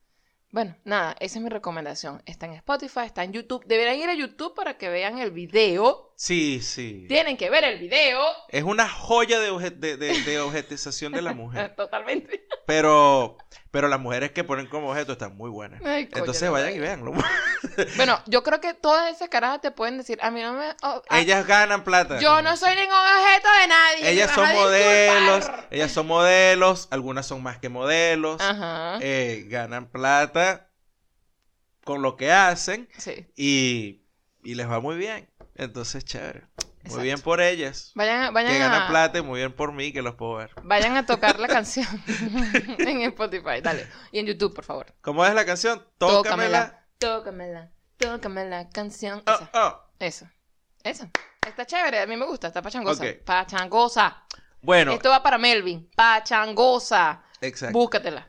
Bueno, 0.50 0.74
nada, 0.84 1.14
esa 1.20 1.38
es 1.38 1.44
mi 1.44 1.50
recomendación. 1.50 2.22
Está 2.24 2.46
en 2.46 2.52
Spotify, 2.52 3.00
está 3.04 3.22
en 3.22 3.32
YouTube. 3.32 3.62
Deberán 3.66 3.98
ir 3.98 4.08
a 4.08 4.14
YouTube 4.14 4.54
para 4.54 4.78
que 4.78 4.88
vean 4.88 5.18
el 5.18 5.32
video. 5.32 6.05
Sí, 6.18 6.62
sí. 6.62 7.04
Tienen 7.08 7.36
que 7.36 7.50
ver 7.50 7.62
el 7.64 7.78
video. 7.78 8.22
Es 8.48 8.62
una 8.62 8.88
joya 8.88 9.38
de, 9.38 9.50
obje- 9.52 9.76
de, 9.76 9.98
de- 9.98 10.22
de 10.22 10.40
objetización 10.40 11.12
de 11.12 11.20
la 11.20 11.34
mujer. 11.34 11.74
Totalmente. 11.76 12.46
Pero, 12.64 13.36
pero 13.70 13.86
las 13.88 14.00
mujeres 14.00 14.30
que 14.32 14.42
ponen 14.42 14.66
como 14.66 14.90
objeto 14.90 15.12
están 15.12 15.36
muy 15.36 15.50
buenas. 15.50 15.82
Ay, 15.84 16.06
coño, 16.06 16.20
Entonces 16.22 16.50
vayan 16.50 16.70
y 16.70 16.78
vaya. 16.78 16.96
véanlo. 16.96 17.12
Bueno, 17.96 18.18
yo 18.26 18.42
creo 18.42 18.60
que 18.62 18.72
todas 18.72 19.14
esas 19.14 19.28
carajas 19.28 19.60
te 19.60 19.70
pueden 19.70 19.98
decir, 19.98 20.18
a 20.22 20.30
mí 20.30 20.40
no 20.40 20.54
me... 20.54 20.70
oh, 20.82 21.02
ah, 21.10 21.20
Ellas 21.20 21.46
ganan 21.46 21.84
plata. 21.84 22.18
yo 22.18 22.40
no 22.40 22.56
soy 22.56 22.74
ningún 22.74 22.94
objeto 22.94 23.48
de 23.60 23.66
nadie. 23.68 24.10
Ellas 24.12 24.30
son 24.30 24.48
modelos. 24.54 25.36
disculpar". 25.40 25.68
Ellas 25.70 25.92
son 25.92 26.06
modelos. 26.06 26.88
Algunas 26.90 27.26
son 27.26 27.42
más 27.42 27.58
que 27.58 27.68
modelos. 27.68 28.40
Ajá. 28.40 28.98
eh, 29.02 29.44
ganan 29.48 29.90
plata 29.90 30.70
con 31.84 32.00
lo 32.00 32.16
que 32.16 32.32
hacen 32.32 32.88
Sí. 32.96 33.26
y, 33.36 34.06
y 34.42 34.54
les 34.54 34.68
va 34.70 34.80
muy 34.80 34.96
bien. 34.96 35.28
Entonces, 35.56 36.04
chévere. 36.04 36.44
Muy 36.84 37.02
bien 37.02 37.20
por 37.20 37.40
ellas. 37.40 37.90
Vayan, 37.94 38.32
vayan 38.32 38.52
Que 38.52 38.58
ganan 38.58 38.82
a... 38.82 38.88
plata 38.88 39.18
y 39.18 39.22
muy 39.22 39.40
bien 39.40 39.52
por 39.52 39.72
mí 39.72 39.92
que 39.92 40.02
los 40.02 40.14
puedo 40.14 40.36
ver. 40.36 40.50
Vayan 40.62 40.96
a 40.96 41.04
tocar 41.04 41.40
la 41.40 41.48
canción 41.56 41.86
en 42.78 43.02
Spotify, 43.02 43.60
dale. 43.62 43.88
Y 44.12 44.20
en 44.20 44.26
YouTube, 44.26 44.54
por 44.54 44.64
favor. 44.64 44.94
¿Cómo 45.00 45.24
es 45.26 45.34
la 45.34 45.44
canción? 45.44 45.84
Tócamela. 45.98 46.84
Tócamela. 46.98 47.70
Tócame 47.96 48.44
la 48.48 48.68
canción. 48.68 49.22
Oh, 49.26 49.32
Esa. 49.32 49.50
oh. 49.54 49.82
Eso. 49.98 50.28
Eso. 50.84 51.10
Está 51.46 51.64
chévere, 51.66 52.00
a 52.00 52.06
mí 52.06 52.16
me 52.16 52.26
gusta, 52.26 52.48
está 52.48 52.62
pachangosa. 52.62 53.02
Ok. 53.04 53.24
Pachangosa. 53.24 54.22
Bueno, 54.60 54.92
Esto 54.92 55.10
va 55.10 55.22
para 55.22 55.38
Melvin. 55.38 55.88
Pachangosa. 55.96 57.22
exacto. 57.40 57.78
Búscatela. 57.78 58.28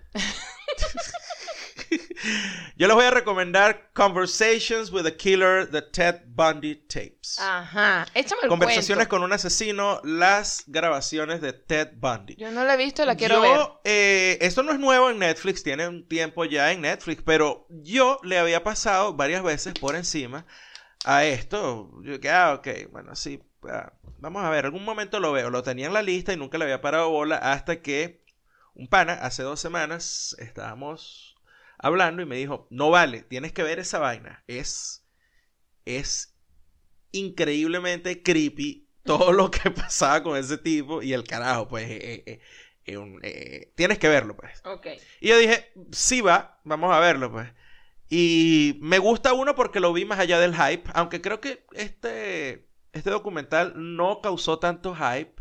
Yo 2.75 2.87
les 2.87 2.95
voy 2.95 3.05
a 3.05 3.11
recomendar 3.11 3.89
Conversations 3.93 4.91
with 4.91 5.05
a 5.07 5.15
Killer, 5.15 5.69
The 5.69 5.81
Ted 5.81 6.21
Bundy 6.27 6.75
Tapes. 6.75 7.39
Ajá. 7.39 8.05
Échame 8.13 8.41
el 8.43 8.49
Conversaciones 8.49 9.07
cuento. 9.07 9.09
con 9.09 9.23
un 9.23 9.33
asesino, 9.33 9.99
las 10.03 10.63
grabaciones 10.67 11.41
de 11.41 11.53
Ted 11.53 11.93
Bundy. 11.95 12.35
Yo 12.35 12.51
no 12.51 12.63
la 12.63 12.75
he 12.75 12.77
visto, 12.77 13.03
la 13.05 13.15
quiero 13.15 13.35
yo, 13.35 13.41
ver. 13.41 13.61
eh, 13.83 14.37
esto 14.41 14.61
no 14.63 14.71
es 14.71 14.79
nuevo 14.79 15.09
en 15.09 15.19
Netflix, 15.19 15.63
tiene 15.63 15.87
un 15.87 16.07
tiempo 16.07 16.45
ya 16.45 16.71
en 16.71 16.81
Netflix, 16.81 17.23
pero 17.23 17.65
yo 17.69 18.19
le 18.23 18.37
había 18.37 18.63
pasado 18.63 19.13
varias 19.13 19.41
veces 19.43 19.73
por 19.73 19.95
encima 19.95 20.45
a 21.05 21.25
esto. 21.25 21.89
Yo 22.03 22.19
que, 22.19 22.29
ah, 22.29 22.53
ok, 22.53 22.91
bueno, 22.91 23.15
sí, 23.15 23.41
ah, 23.69 23.91
vamos 24.19 24.43
a 24.43 24.49
ver, 24.49 24.65
algún 24.65 24.85
momento 24.85 25.19
lo 25.19 25.31
veo. 25.31 25.49
Lo 25.49 25.63
tenía 25.63 25.87
en 25.87 25.93
la 25.93 26.01
lista 26.03 26.33
y 26.33 26.37
nunca 26.37 26.57
le 26.57 26.65
había 26.65 26.81
parado 26.81 27.09
bola 27.09 27.37
hasta 27.37 27.81
que 27.81 28.23
un 28.75 28.87
pana, 28.87 29.13
hace 29.13 29.41
dos 29.41 29.59
semanas, 29.59 30.35
estábamos 30.37 31.36
hablando 31.77 32.21
y 32.21 32.25
me 32.25 32.37
dijo, 32.37 32.67
no 32.71 32.89
vale, 32.91 33.23
tienes 33.23 33.53
que 33.53 33.63
ver 33.63 33.79
esa 33.79 33.99
vaina. 33.99 34.43
Es, 34.47 35.05
es 35.85 36.37
increíblemente 37.11 38.23
creepy 38.23 38.89
todo 39.05 39.31
lo 39.33 39.51
que 39.51 39.71
pasaba 39.71 40.23
con 40.23 40.37
ese 40.37 40.57
tipo 40.57 41.01
y 41.01 41.13
el 41.13 41.23
carajo, 41.25 41.67
pues, 41.67 41.89
eh, 41.89 41.97
eh, 42.01 42.23
eh, 42.27 42.41
eh, 42.85 42.97
un- 42.97 43.19
eh, 43.23 43.73
tienes 43.75 43.99
que 43.99 44.09
verlo, 44.09 44.35
pues. 44.35 44.65
Y 45.19 45.29
yo 45.29 45.37
dije, 45.37 45.71
sí 45.91 46.21
va, 46.21 46.59
vamos 46.63 46.93
a 46.93 46.99
verlo, 46.99 47.31
pues. 47.31 47.49
Y 48.09 48.79
me 48.81 48.99
gusta 48.99 49.33
uno 49.33 49.55
porque 49.55 49.79
lo 49.81 49.93
vi 49.93 50.05
más 50.05 50.19
allá 50.19 50.39
del 50.39 50.55
hype, 50.55 50.89
aunque 50.95 51.21
creo 51.21 51.41
que 51.41 51.65
este, 51.73 52.69
este 52.93 53.09
documental 53.11 53.73
no 53.75 54.21
causó 54.21 54.59
tanto 54.59 54.95
hype, 54.95 55.35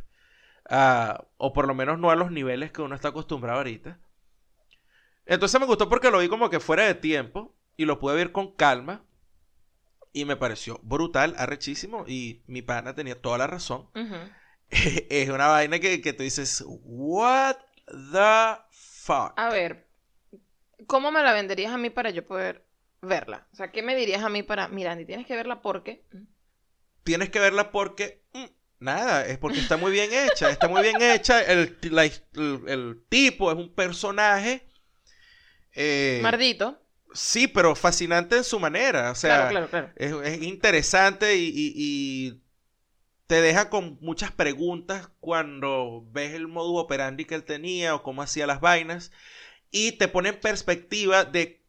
ah, 0.70 1.24
o 1.39 1.53
por 1.53 1.66
lo 1.68 1.74
menos 1.74 1.99
no 1.99 2.11
a 2.11 2.16
los 2.16 2.30
niveles 2.30 2.72
que 2.72 2.82
uno 2.82 2.95
está 2.95 3.09
acostumbrado 3.09 3.59
ahorita. 3.59 4.01
Entonces 5.27 5.61
me 5.61 5.66
gustó 5.66 5.89
porque 5.89 6.11
lo 6.11 6.18
vi 6.20 6.29
como 6.29 6.49
que 6.51 6.61
fuera 6.61 6.85
de 6.87 6.95
tiempo 6.95 7.55
y 7.77 7.85
lo 7.85 7.99
pude 7.99 8.14
ver 8.14 8.33
con 8.33 8.53
calma. 8.55 9.05
Y 10.12 10.24
me 10.24 10.37
pareció 10.37 10.81
brutal, 10.83 11.35
arrechísimo. 11.37 12.05
Y 12.09 12.43
mi 12.47 12.62
pana 12.62 12.95
tenía 12.95 13.20
toda 13.20 13.39
la 13.39 13.47
razón. 13.47 13.89
Es 14.70 15.29
una 15.29 15.47
vaina 15.47 15.79
que, 15.79 16.01
que 16.01 16.12
tú 16.12 16.22
dices, 16.24 16.64
what 16.66 17.57
the 17.87 18.61
fuck. 18.72 19.33
A 19.37 19.49
ver, 19.51 19.87
¿cómo 20.87 21.12
me 21.12 21.22
la 21.22 21.33
venderías 21.33 21.72
a 21.72 21.79
mí 21.79 21.91
para 21.91 22.11
yo 22.11 22.27
poder 22.27 22.64
verla? 23.01 23.47
O 23.53 23.57
sea, 23.57 23.70
¿qué 23.70 23.83
me 23.83 23.95
dirías 23.95 24.24
a 24.24 24.29
mí 24.29 24.43
para, 24.43 24.66
mira, 24.68 24.93
Andy, 24.93 25.05
tienes 25.05 25.27
que 25.27 25.37
verla 25.37 25.61
porque... 25.62 26.05
tienes 27.05 27.31
que 27.31 27.39
verla 27.39 27.70
porque 27.70 28.24
mm, 28.33 28.45
nada, 28.81 29.24
es 29.27 29.39
porque 29.39 29.61
está 29.61 29.77
muy 29.77 29.93
bien 29.93 30.11
hecha, 30.12 30.51
está 30.51 30.66
muy 30.66 30.83
bien 30.83 31.01
hecha, 31.01 31.41
el, 31.45 31.79
la- 31.83 32.05
el- 32.07 32.62
el 32.66 33.05
tipo 33.09 33.53
es 33.53 33.57
un 33.59 33.72
personaje 33.72 34.66
eh, 35.77 36.20
Mardito. 36.22 36.79
sí, 37.14 37.49
pero 37.49 37.74
fascinante 37.77 38.37
en 38.39 38.45
su 38.45 38.61
manera, 38.61 39.11
o 39.12 39.14
sea, 39.14 39.49
claro, 39.49 39.68
claro, 39.68 39.70
claro. 39.70 39.93
es, 39.97 40.12
es 40.39 40.43
interesante 40.43 41.37
y, 41.37 41.47
y- 41.49 41.72
y 41.77 42.43
te 43.27 43.41
deja 43.43 43.70
con 43.70 43.99
muchas 44.01 44.33
preguntas 44.33 45.11
cuando 45.20 46.05
ves 46.12 46.35
el 46.35 46.49
modus 46.49 46.83
operandi 46.85 47.24
que 47.24 47.35
él 47.37 47.45
tenía 47.45 47.95
o 47.95 48.03
cómo 48.03 48.22
hacía 48.22 48.47
las 48.47 48.61
vainas 48.61 49.12
y 49.70 49.93
te 49.93 50.09
pone 50.09 50.31
en 50.31 50.41
perspectiva 50.41 51.24
de 51.24 51.62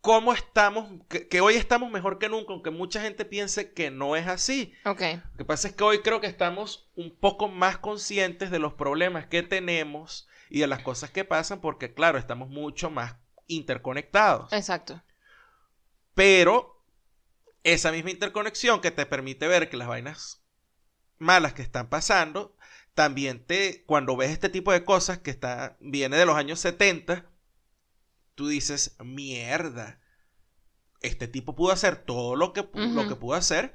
cómo 0.00 0.32
estamos, 0.32 0.88
que, 1.08 1.28
que 1.28 1.40
hoy 1.40 1.54
estamos 1.54 1.90
mejor 1.90 2.18
que 2.18 2.28
nunca, 2.28 2.52
aunque 2.52 2.70
mucha 2.70 3.02
gente 3.02 3.24
piense 3.24 3.72
que 3.72 3.90
no 3.90 4.16
es 4.16 4.26
así. 4.26 4.72
Ok. 4.84 5.02
Lo 5.32 5.38
que 5.38 5.44
pasa 5.44 5.68
es 5.68 5.74
que 5.74 5.84
hoy 5.84 6.00
creo 6.02 6.20
que 6.20 6.26
estamos 6.26 6.88
un 6.96 7.14
poco 7.14 7.48
más 7.48 7.78
conscientes 7.78 8.50
de 8.50 8.58
los 8.58 8.74
problemas 8.74 9.26
que 9.26 9.42
tenemos 9.42 10.28
y 10.48 10.60
de 10.60 10.66
las 10.66 10.80
cosas 10.82 11.10
que 11.10 11.24
pasan 11.24 11.60
porque, 11.60 11.92
claro, 11.94 12.18
estamos 12.18 12.48
mucho 12.48 12.90
más 12.90 13.14
interconectados. 13.50 14.52
Exacto. 14.52 15.02
Pero 16.14 16.82
esa 17.62 17.92
misma 17.92 18.10
interconexión 18.10 18.80
que 18.80 18.90
te 18.90 19.06
permite 19.06 19.46
ver 19.46 19.68
que 19.68 19.76
las 19.76 19.88
vainas 19.88 20.42
malas 21.18 21.52
que 21.54 21.62
están 21.62 21.88
pasando, 21.88 22.56
también 22.94 23.44
te, 23.44 23.84
cuando 23.84 24.16
ves 24.16 24.30
este 24.30 24.48
tipo 24.48 24.72
de 24.72 24.84
cosas 24.84 25.18
que 25.18 25.30
está, 25.30 25.76
viene 25.80 26.16
de 26.16 26.26
los 26.26 26.36
años 26.36 26.60
70, 26.60 27.26
tú 28.34 28.48
dices, 28.48 28.96
mierda, 29.04 30.00
este 31.02 31.28
tipo 31.28 31.54
pudo 31.54 31.72
hacer 31.72 31.96
todo 31.96 32.36
lo 32.36 32.52
que, 32.52 32.68
lo 32.74 33.08
que 33.08 33.16
pudo 33.16 33.34
hacer 33.34 33.72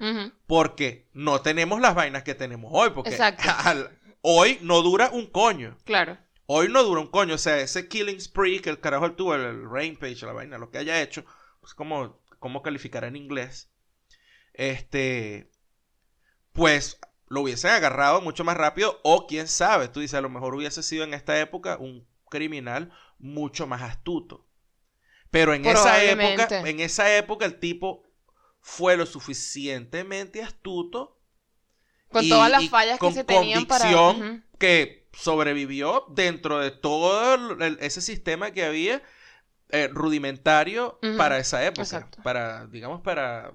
porque 0.47 1.07
no 1.13 1.41
tenemos 1.41 1.81
las 1.81 1.95
vainas 1.95 2.23
que 2.23 2.35
tenemos 2.35 2.71
hoy, 2.73 2.89
porque 2.91 3.11
al- 3.65 3.99
hoy 4.21 4.57
no 4.61 4.81
dura 4.81 5.09
un 5.11 5.27
coño. 5.27 5.77
Claro. 5.85 6.17
Hoy 6.47 6.69
no 6.69 6.83
dura 6.83 7.01
un 7.01 7.07
coño, 7.07 7.35
o 7.35 7.37
sea, 7.39 7.59
ese 7.59 7.87
killing 7.87 8.19
spree 8.21 8.61
que 8.61 8.69
el 8.69 8.79
carajo 8.79 9.05
él 9.05 9.15
tuvo, 9.15 9.35
el, 9.35 9.41
el 9.41 9.69
rampage, 9.69 10.25
la 10.25 10.33
vaina, 10.33 10.57
lo 10.57 10.69
que 10.71 10.77
haya 10.77 11.01
hecho, 11.01 11.25
pues 11.59 11.73
como, 11.73 12.21
¿cómo 12.39 12.61
calificar 12.61 13.03
en 13.03 13.15
inglés? 13.15 13.71
Este, 14.53 15.51
pues 16.53 16.99
lo 17.27 17.41
hubiesen 17.41 17.71
agarrado 17.71 18.21
mucho 18.21 18.43
más 18.43 18.55
rápido 18.57 18.99
o 19.03 19.27
quién 19.27 19.47
sabe, 19.47 19.87
tú 19.87 19.99
dices, 19.99 20.15
a 20.15 20.21
lo 20.21 20.29
mejor 20.29 20.55
hubiese 20.55 20.83
sido 20.83 21.03
en 21.03 21.13
esta 21.13 21.39
época 21.39 21.77
un 21.79 22.07
criminal 22.29 22.91
mucho 23.17 23.67
más 23.67 23.81
astuto. 23.81 24.45
Pero 25.31 25.53
en 25.53 25.65
esa 25.65 26.03
época, 26.03 26.47
en 26.69 26.79
esa 26.79 27.17
época 27.17 27.45
el 27.45 27.59
tipo 27.59 28.03
fue 28.61 28.95
lo 28.95 29.05
suficientemente 29.05 30.41
astuto 30.43 31.19
Con 32.11 32.23
y- 32.23 32.29
todas 32.29 32.49
las 32.49 32.63
y 32.63 32.69
fallas 32.69 32.95
que 32.95 32.99
con 32.99 33.13
se 33.13 33.23
tenían 33.23 33.65
para. 33.65 33.91
que 34.59 35.04
sobrevivió 35.17 36.05
dentro 36.09 36.59
de 36.59 36.71
todo 36.71 37.35
el- 37.63 37.77
ese 37.81 38.01
sistema 38.01 38.51
que 38.51 38.65
había 38.65 39.01
eh, 39.69 39.89
rudimentario 39.91 40.99
para 41.17 41.39
esa 41.39 41.65
época. 41.65 41.81
exacto. 41.81 42.21
Para, 42.23 42.67
digamos, 42.67 43.01
para 43.01 43.51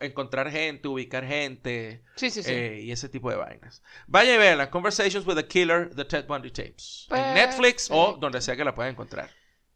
encontrar 0.00 0.50
gente, 0.50 0.88
ubicar 0.88 1.26
gente 1.26 2.02
Sí, 2.16 2.30
sí, 2.30 2.42
sí. 2.42 2.50
eh, 2.52 2.80
y 2.84 2.92
ese 2.92 3.08
tipo 3.08 3.30
de 3.30 3.36
vainas. 3.36 3.82
Vaya 4.06 4.34
y 4.34 4.38
vean 4.38 4.58
las 4.58 4.68
Conversations 4.68 5.26
with 5.26 5.36
the 5.36 5.46
Killer, 5.46 5.94
The 5.94 6.04
Ted 6.04 6.26
Bundy 6.26 6.50
Tapes. 6.50 7.06
En 7.10 7.34
Netflix 7.34 7.88
o 7.90 8.16
donde 8.18 8.40
sea 8.40 8.56
que 8.56 8.64
la 8.64 8.74
puedan 8.74 8.92
encontrar. 8.92 9.30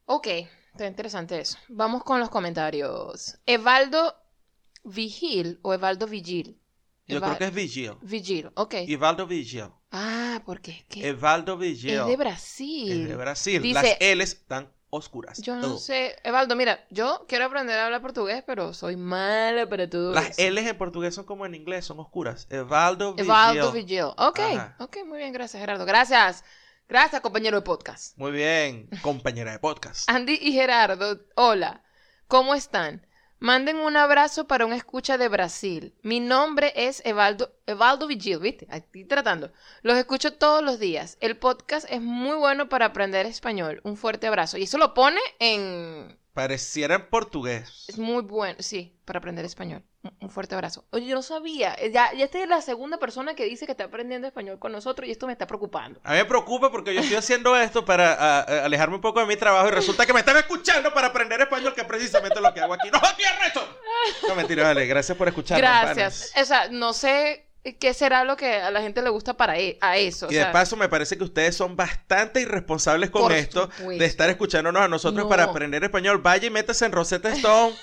Ok, 0.07 0.27
está 0.73 0.87
interesante 0.87 1.41
eso. 1.41 1.59
Vamos 1.69 2.05
con 2.05 2.21
los 2.21 2.29
comentarios. 2.31 3.39
Evaldo 3.47 4.15
Vigil 4.85 5.59
o 5.63 5.73
Evaldo 5.75 6.07
Vigil. 6.07 6.60
Yo 7.11 7.21
creo 7.21 7.39
que 7.39 7.45
es 7.45 7.55
Vigil. 7.55 7.93
Vigil, 8.03 8.51
ok. 8.55 8.75
Evaldo 8.89 9.27
Vigil. 9.27 9.65
Ah, 9.93 10.43
porque 10.47 10.71
es 10.73 10.85
que 10.85 11.09
Evaldo 11.09 11.57
Vigil. 11.57 11.91
es 11.99 12.07
de 12.07 12.17
Brasil. 12.17 13.03
Es 13.03 13.09
de 13.09 13.17
Brasil. 13.17 13.63
Dice- 13.63 13.75
Las 13.75 13.97
L 14.01 14.23
están 14.25 14.73
oscuras. 14.93 15.41
Yo 15.43 15.55
no 15.57 15.79
sé, 15.79 16.17
Evaldo, 16.25 16.57
mira, 16.57 16.85
yo 16.91 17.25
quiero 17.29 17.45
aprender 17.45 17.79
a 17.79 17.87
hablar 17.87 18.01
portugués, 18.03 18.43
pero 18.47 18.75
soy 18.75 18.97
mala 18.97 19.69
para 19.69 19.89
todo 19.89 20.13
Las 20.13 20.37
eso. 20.39 20.51
L's 20.51 20.67
en 20.67 20.79
portugués 20.79 21.15
son 21.15 21.25
como 21.25 21.47
en 21.47 21.55
inglés, 21.55 21.85
son 21.85 22.01
oscuras. 22.01 22.47
Evaldo 22.51 23.13
Vigil. 23.15 23.27
Evaldo 23.27 23.73
Vigil. 23.73 24.03
Ok, 24.17 24.41
Ajá. 24.41 24.77
ok, 24.81 24.99
muy 25.07 25.19
bien, 25.19 25.33
gracias 25.33 25.61
Gerardo. 25.61 25.85
Gracias. 25.87 26.45
Gracias, 26.89 27.21
compañero 27.21 27.57
de 27.57 27.63
podcast. 27.63 28.19
Muy 28.19 28.33
bien, 28.33 28.89
compañera 29.03 29.53
de 29.53 29.61
podcast. 29.61 30.11
Andy 30.11 30.37
y 30.43 30.53
Gerardo, 30.53 31.21
hola. 31.37 31.85
¿Cómo 32.27 32.55
están? 32.57 33.07
Manden 33.43 33.79
un 33.79 33.97
abrazo 33.97 34.47
para 34.47 34.67
un 34.67 34.75
escucha 34.75 35.17
de 35.17 35.29
Brasil. 35.29 35.95
Mi 36.03 36.21
nombre 36.21 36.75
es 36.77 37.01
Evaldo, 37.07 37.51
Evaldo 37.65 38.07
Vigil, 38.07 38.39
¿viste? 38.39 38.67
Aquí 38.69 39.07
tratando. 39.07 39.51
Los 39.81 39.97
escucho 39.97 40.35
todos 40.35 40.63
los 40.63 40.79
días. 40.79 41.17
El 41.21 41.39
podcast 41.39 41.87
es 41.91 42.03
muy 42.03 42.37
bueno 42.37 42.69
para 42.69 42.85
aprender 42.85 43.25
español. 43.25 43.81
Un 43.83 43.97
fuerte 43.97 44.27
abrazo. 44.27 44.59
Y 44.59 44.65
eso 44.65 44.77
lo 44.77 44.93
pone 44.93 45.21
en... 45.39 46.19
Pareciera 46.35 46.97
en 46.97 47.09
portugués. 47.09 47.87
Es 47.89 47.97
muy 47.97 48.23
bueno, 48.23 48.57
sí, 48.59 48.95
para 49.07 49.21
aprender 49.21 49.47
español. 49.47 49.83
Un- 50.21 50.31
fuerte 50.31 50.55
abrazo. 50.55 50.85
Oye, 50.91 51.07
yo 51.07 51.15
no 51.15 51.23
sabía. 51.23 51.75
Eh, 51.75 51.91
Ya, 51.93 52.13
ya 52.15 52.25
esta 52.25 52.43
es 52.43 52.49
la 52.49 52.63
segunda 52.63 52.99
persona 52.99 53.35
que 53.35 53.45
dice 53.45 53.67
que 53.67 53.73
está 53.73 53.85
aprendiendo 53.85 54.27
español 54.27 54.59
con 54.59 54.73
nosotros 54.73 55.07
y 55.07 55.11
esto 55.13 55.27
me 55.27 55.33
está 55.33 55.47
preocupando. 55.47 56.01
A 56.05 56.13
mí 56.13 56.17
me 56.19 56.25
preocupa 56.25 56.71
porque 56.71 56.95
yo 56.95 57.01
estoy 57.01 57.17
haciendo 57.17 57.55
esto 57.57 57.85
para 57.85 58.15
a- 58.15 58.41
a- 58.41 58.65
alejarme 58.65 58.95
un 58.95 59.01
poco 59.03 59.21
de 59.21 59.27
mi 59.27 59.37
trabajo 59.37 59.69
y 59.69 59.73
resulta 59.73 60.07
que 60.07 60.13
me 60.15 60.21
están 60.21 60.37
escuchando 60.39 60.95
para 60.95 61.09
aprender 61.09 61.41
español, 61.43 61.75
que 61.75 61.83
es 61.83 61.87
precisamente 61.87 62.41
lo 62.41 62.53
que 62.55 62.61
hago 62.61 62.75
aquí. 62.75 62.89
¡No, 62.91 62.99
eso! 63.47 63.79
No, 64.29 64.35
mentira, 64.35 64.63
vale. 64.65 64.87
Gracias 64.87 65.17
por 65.19 65.29
escucharnos, 65.29 65.61
Gracias. 65.71 66.31
panas. 66.33 66.43
O 66.43 66.45
sea, 66.47 66.69
no 66.71 66.93
sé 66.95 67.47
qué 67.79 67.93
será 67.93 68.25
lo 68.25 68.39
que 68.39 68.55
a 68.55 68.71
la 68.71 68.81
gente 68.81 69.03
le 69.03 69.11
gusta 69.11 69.35
para 69.35 69.59
e- 69.59 69.77
a 69.83 69.99
eso. 69.99 70.27
Y 70.31 70.35
de 70.35 70.43
sea, 70.45 70.53
paso, 70.53 70.77
me 70.77 70.89
parece 70.89 71.19
que 71.19 71.25
ustedes 71.25 71.55
son 71.55 71.77
bastante 71.77 72.41
irresponsables 72.41 73.11
con 73.11 73.31
esto 73.33 73.65
supuesto. 73.71 73.91
de 73.99 74.07
estar 74.07 74.31
escuchándonos 74.31 74.81
a 74.81 74.89
nosotros 74.89 75.25
No. 75.25 75.29
para 75.29 75.45
aprender 75.45 75.85
español. 75.85 76.19
Vaya 76.23 76.47
y 76.47 76.51
métase 76.51 76.87
en 76.87 76.93
Rosetta 76.93 77.29
Stone 77.33 77.77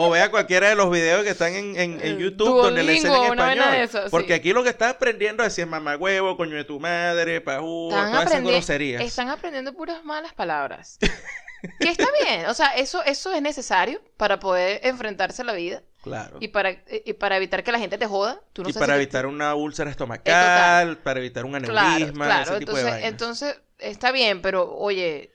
o 0.00 0.10
vea 0.10 0.30
cualquiera 0.30 0.68
de 0.68 0.74
los 0.74 0.90
videos 0.90 1.22
que 1.24 1.30
están 1.30 1.54
en, 1.54 1.76
en- 1.78 2.00
en 2.00 2.16
Eh, 2.16 2.16
YouTube 2.18 2.62
donde 2.62 2.82
le 2.82 2.92
Duolingo, 2.94 3.14
enseñan 3.24 3.38
español. 3.58 3.72
de 3.80 3.88
sí. 3.88 3.98
Porque 4.10 4.34
aquí 4.34 4.52
lo 4.52 4.62
que 4.62 4.70
estás 4.70 4.94
aprendiendo 4.94 5.42
es 5.44 5.52
si 5.54 5.60
es 5.60 5.66
mamagüevo, 5.66 6.36
coño 6.36 6.56
de 6.56 6.64
tu 6.64 6.80
madre, 6.80 7.40
pajú, 7.40 7.88
están, 7.90 8.12
todas 8.12 8.26
esas 8.26 8.42
groserías. 8.42 9.02
están 9.02 9.28
aprendiendo 9.28 9.72
puras 9.74 10.04
malas 10.04 10.32
palabras. 10.34 10.98
que 11.80 11.88
está 11.90 12.06
bien. 12.24 12.46
O 12.46 12.54
sea, 12.54 12.68
eso, 12.76 13.02
eso 13.04 13.32
es 13.32 13.42
necesario 13.42 14.00
para 14.16 14.40
poder 14.40 14.80
enfrentarse 14.84 15.42
a 15.42 15.44
la 15.44 15.52
vida 15.52 15.82
Claro. 16.02 16.38
y 16.40 16.48
para, 16.48 16.70
y 17.04 17.12
para 17.12 17.36
evitar 17.36 17.62
que 17.62 17.70
la 17.72 17.78
gente 17.78 17.98
te 17.98 18.06
joda. 18.06 18.40
Tú 18.54 18.62
no 18.62 18.70
y 18.70 18.72
para 18.72 18.94
si- 18.94 19.02
evitar 19.02 19.26
una 19.26 19.54
úlcera 19.54 19.90
Eh, 19.90 19.92
estomacal, 19.92 20.96
para 20.98 21.20
evitar 21.20 21.44
un 21.44 21.54
aneurisma, 21.56 22.24
claro. 22.24 22.50
ese 22.52 22.58
tipo 22.60 22.72
de 22.72 22.80
Entonces, 22.80 22.84
vainas. 22.92 23.10
entonces, 23.10 23.60
está 23.78 24.10
bien, 24.10 24.40
pero 24.40 24.74
oye, 24.74 25.32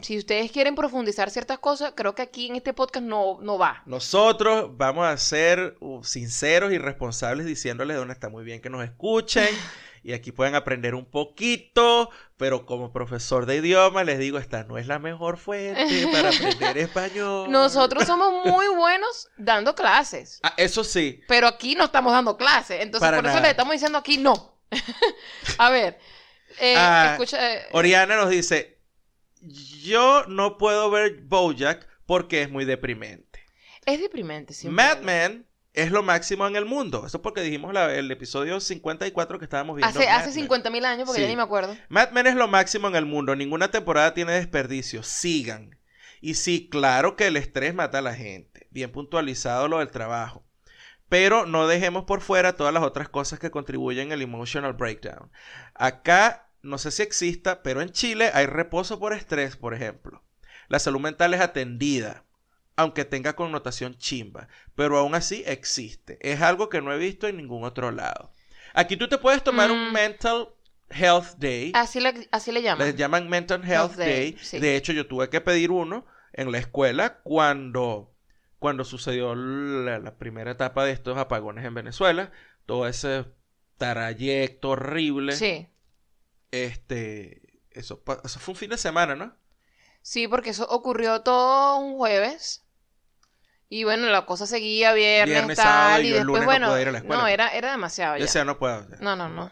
si 0.00 0.18
ustedes 0.18 0.50
quieren 0.50 0.74
profundizar 0.74 1.30
ciertas 1.30 1.58
cosas, 1.58 1.92
creo 1.94 2.14
que 2.14 2.22
aquí 2.22 2.48
en 2.48 2.56
este 2.56 2.72
podcast 2.72 3.04
no, 3.06 3.38
no 3.40 3.58
va. 3.58 3.82
Nosotros 3.86 4.70
vamos 4.76 5.06
a 5.06 5.16
ser 5.16 5.76
uh, 5.80 6.02
sinceros 6.02 6.72
y 6.72 6.78
responsables 6.78 7.46
diciéndoles 7.46 7.96
dónde 7.96 8.14
está 8.14 8.28
muy 8.28 8.44
bien 8.44 8.60
que 8.60 8.70
nos 8.70 8.84
escuchen 8.84 9.48
y 10.02 10.12
aquí 10.14 10.32
pueden 10.32 10.54
aprender 10.56 10.94
un 10.96 11.04
poquito, 11.04 12.10
pero 12.36 12.66
como 12.66 12.92
profesor 12.92 13.46
de 13.46 13.56
idioma 13.56 14.02
les 14.04 14.18
digo, 14.18 14.38
esta 14.38 14.64
no 14.64 14.78
es 14.78 14.86
la 14.88 14.98
mejor 14.98 15.36
fuente 15.38 16.08
para 16.12 16.30
aprender 16.30 16.78
español. 16.78 17.50
Nosotros 17.50 18.04
somos 18.04 18.46
muy 18.46 18.66
buenos 18.68 19.28
dando 19.36 19.74
clases, 19.76 20.40
Ah, 20.42 20.54
eso 20.56 20.82
sí, 20.82 21.20
pero 21.28 21.46
aquí 21.46 21.74
no 21.76 21.84
estamos 21.84 22.12
dando 22.12 22.36
clases. 22.36 22.80
Entonces, 22.80 23.06
Para 23.06 23.18
por 23.18 23.26
eso 23.26 23.34
nada. 23.36 23.46
le 23.46 23.50
estamos 23.50 23.72
diciendo 23.72 23.98
aquí 23.98 24.18
no. 24.18 24.58
a 25.58 25.70
ver, 25.70 25.98
eh, 26.60 26.74
Ah, 26.76 27.10
escucha. 27.12 27.54
eh, 27.56 27.62
Oriana 27.72 28.16
nos 28.16 28.30
dice, 28.30 28.77
yo 29.42 30.24
no 30.26 30.58
puedo 30.58 30.90
ver 30.90 31.20
Bojack 31.22 31.86
porque 32.06 32.42
es 32.42 32.50
muy 32.50 32.64
deprimente. 32.64 33.26
es 33.86 34.00
deprimente, 34.00 34.52
sí. 34.52 34.68
Mad 34.68 34.98
Men 35.00 35.46
es 35.72 35.90
lo 35.90 36.02
máximo 36.02 36.46
en 36.46 36.56
el 36.56 36.64
mundo. 36.66 37.06
Eso 37.06 37.22
porque 37.22 37.40
dijimos 37.40 37.72
la- 37.72 37.94
el 37.94 38.10
episodio 38.10 38.60
54 38.60 39.38
que 39.38 39.44
estábamos 39.44 39.76
viendo. 39.76 39.88
Hace, 39.88 40.06
Mad 40.08 40.16
hace 40.16 40.26
Men. 40.26 40.34
50 40.34 40.70
mil 40.70 40.84
años, 40.84 41.04
porque 41.06 41.20
Sí. 41.20 41.22
ya 41.22 41.28
ni 41.30 41.36
me 41.36 41.42
acuerdo. 41.42 41.74
Mad 41.88 42.10
Men 42.10 42.26
es 42.26 42.34
lo 42.34 42.48
máximo 42.48 42.88
en 42.88 42.96
el 42.96 43.06
mundo. 43.06 43.34
Ninguna 43.36 43.70
temporada 43.70 44.12
tiene 44.14 44.32
desperdicio. 44.32 45.02
Sigan. 45.02 45.78
Y 46.20 46.34
sí, 46.34 46.68
claro 46.68 47.14
que 47.16 47.28
el 47.28 47.36
estrés 47.36 47.74
mata 47.74 47.98
a 47.98 48.02
la 48.02 48.14
gente. 48.14 48.66
Bien 48.70 48.90
puntualizado 48.92 49.68
lo 49.68 49.78
del 49.78 49.90
trabajo. 49.90 50.44
Pero 51.08 51.46
no 51.46 51.66
dejemos 51.68 52.04
por 52.04 52.20
fuera 52.20 52.56
todas 52.56 52.74
las 52.74 52.82
otras 52.82 53.08
cosas 53.08 53.38
que 53.38 53.50
contribuyen 53.50 54.12
al 54.12 54.20
emotional 54.20 54.74
breakdown. 54.74 55.30
Acá, 55.74 56.47
no 56.62 56.78
sé 56.78 56.90
si 56.90 57.02
exista, 57.02 57.62
pero 57.62 57.80
en 57.82 57.90
Chile 57.90 58.30
hay 58.34 58.46
reposo 58.46 58.98
por 58.98 59.12
estrés, 59.12 59.56
por 59.56 59.74
ejemplo. 59.74 60.22
La 60.68 60.78
salud 60.78 61.00
mental 61.00 61.34
es 61.34 61.40
atendida, 61.40 62.24
aunque 62.76 63.04
tenga 63.04 63.34
connotación 63.36 63.96
chimba, 63.96 64.48
pero 64.74 64.98
aún 64.98 65.14
así 65.14 65.42
existe. 65.46 66.18
Es 66.20 66.42
algo 66.42 66.68
que 66.68 66.80
no 66.82 66.92
he 66.92 66.98
visto 66.98 67.26
en 67.26 67.36
ningún 67.38 67.64
otro 67.64 67.90
lado. 67.90 68.32
Aquí 68.74 68.96
tú 68.96 69.08
te 69.08 69.18
puedes 69.18 69.42
tomar 69.42 69.70
un 69.70 69.88
Mm. 69.88 69.92
Mental 69.92 70.48
Health 70.90 71.36
Day. 71.38 71.72
Así 71.74 72.00
le, 72.00 72.28
así 72.30 72.52
le 72.52 72.62
llaman. 72.62 72.86
Les 72.86 72.96
llaman 72.96 73.28
Mental 73.28 73.60
Health 73.62 73.90
Health 73.92 73.96
Day. 73.96 74.32
Day, 74.32 74.36
sí. 74.40 74.58
De 74.58 74.76
hecho, 74.76 74.92
yo 74.92 75.06
tuve 75.06 75.28
que 75.30 75.40
pedir 75.40 75.70
uno 75.70 76.06
en 76.32 76.52
la 76.52 76.58
escuela 76.58 77.20
cuando, 77.22 78.14
cuando 78.58 78.84
sucedió 78.84 79.34
la, 79.34 79.98
la 79.98 80.16
primera 80.18 80.50
etapa 80.52 80.84
de 80.84 80.92
estos 80.92 81.16
apagones 81.18 81.64
en 81.64 81.74
Venezuela, 81.74 82.30
todo 82.66 82.86
ese 82.86 83.24
trayecto 83.78 84.70
horrible. 84.70 85.32
Sí. 85.32 85.68
Este, 86.50 87.42
eso, 87.70 88.02
eso 88.24 88.40
fue 88.40 88.52
un 88.52 88.56
fin 88.58 88.70
de 88.70 88.78
semana, 88.78 89.14
¿no? 89.16 89.36
Sí, 90.02 90.26
porque 90.28 90.50
eso 90.50 90.66
ocurrió 90.68 91.22
todo 91.22 91.78
un 91.78 91.96
jueves. 91.96 92.64
Y 93.68 93.84
bueno, 93.84 94.06
la 94.08 94.24
cosa 94.24 94.46
seguía 94.46 94.92
viernes, 94.94 95.34
Viernes, 95.34 95.56
tal, 95.56 95.66
sábado, 95.66 96.00
y 96.00 96.08
yo 96.08 96.16
el 96.16 96.26
después, 96.26 96.26
lunes 96.26 96.42
no 96.42 96.46
bueno, 96.46 96.66
podía 96.68 96.82
ir 96.82 96.88
a 96.88 96.92
la 96.92 96.98
escuela. 96.98 97.22
no, 97.22 97.28
era, 97.28 97.48
era 97.48 97.70
demasiado 97.70 98.14
Yo 98.14 98.20
ya. 98.20 98.24
decía, 98.24 98.44
no 98.44 98.58
puedo. 98.58 98.86
No, 99.00 99.14
no, 99.16 99.28
no. 99.28 99.50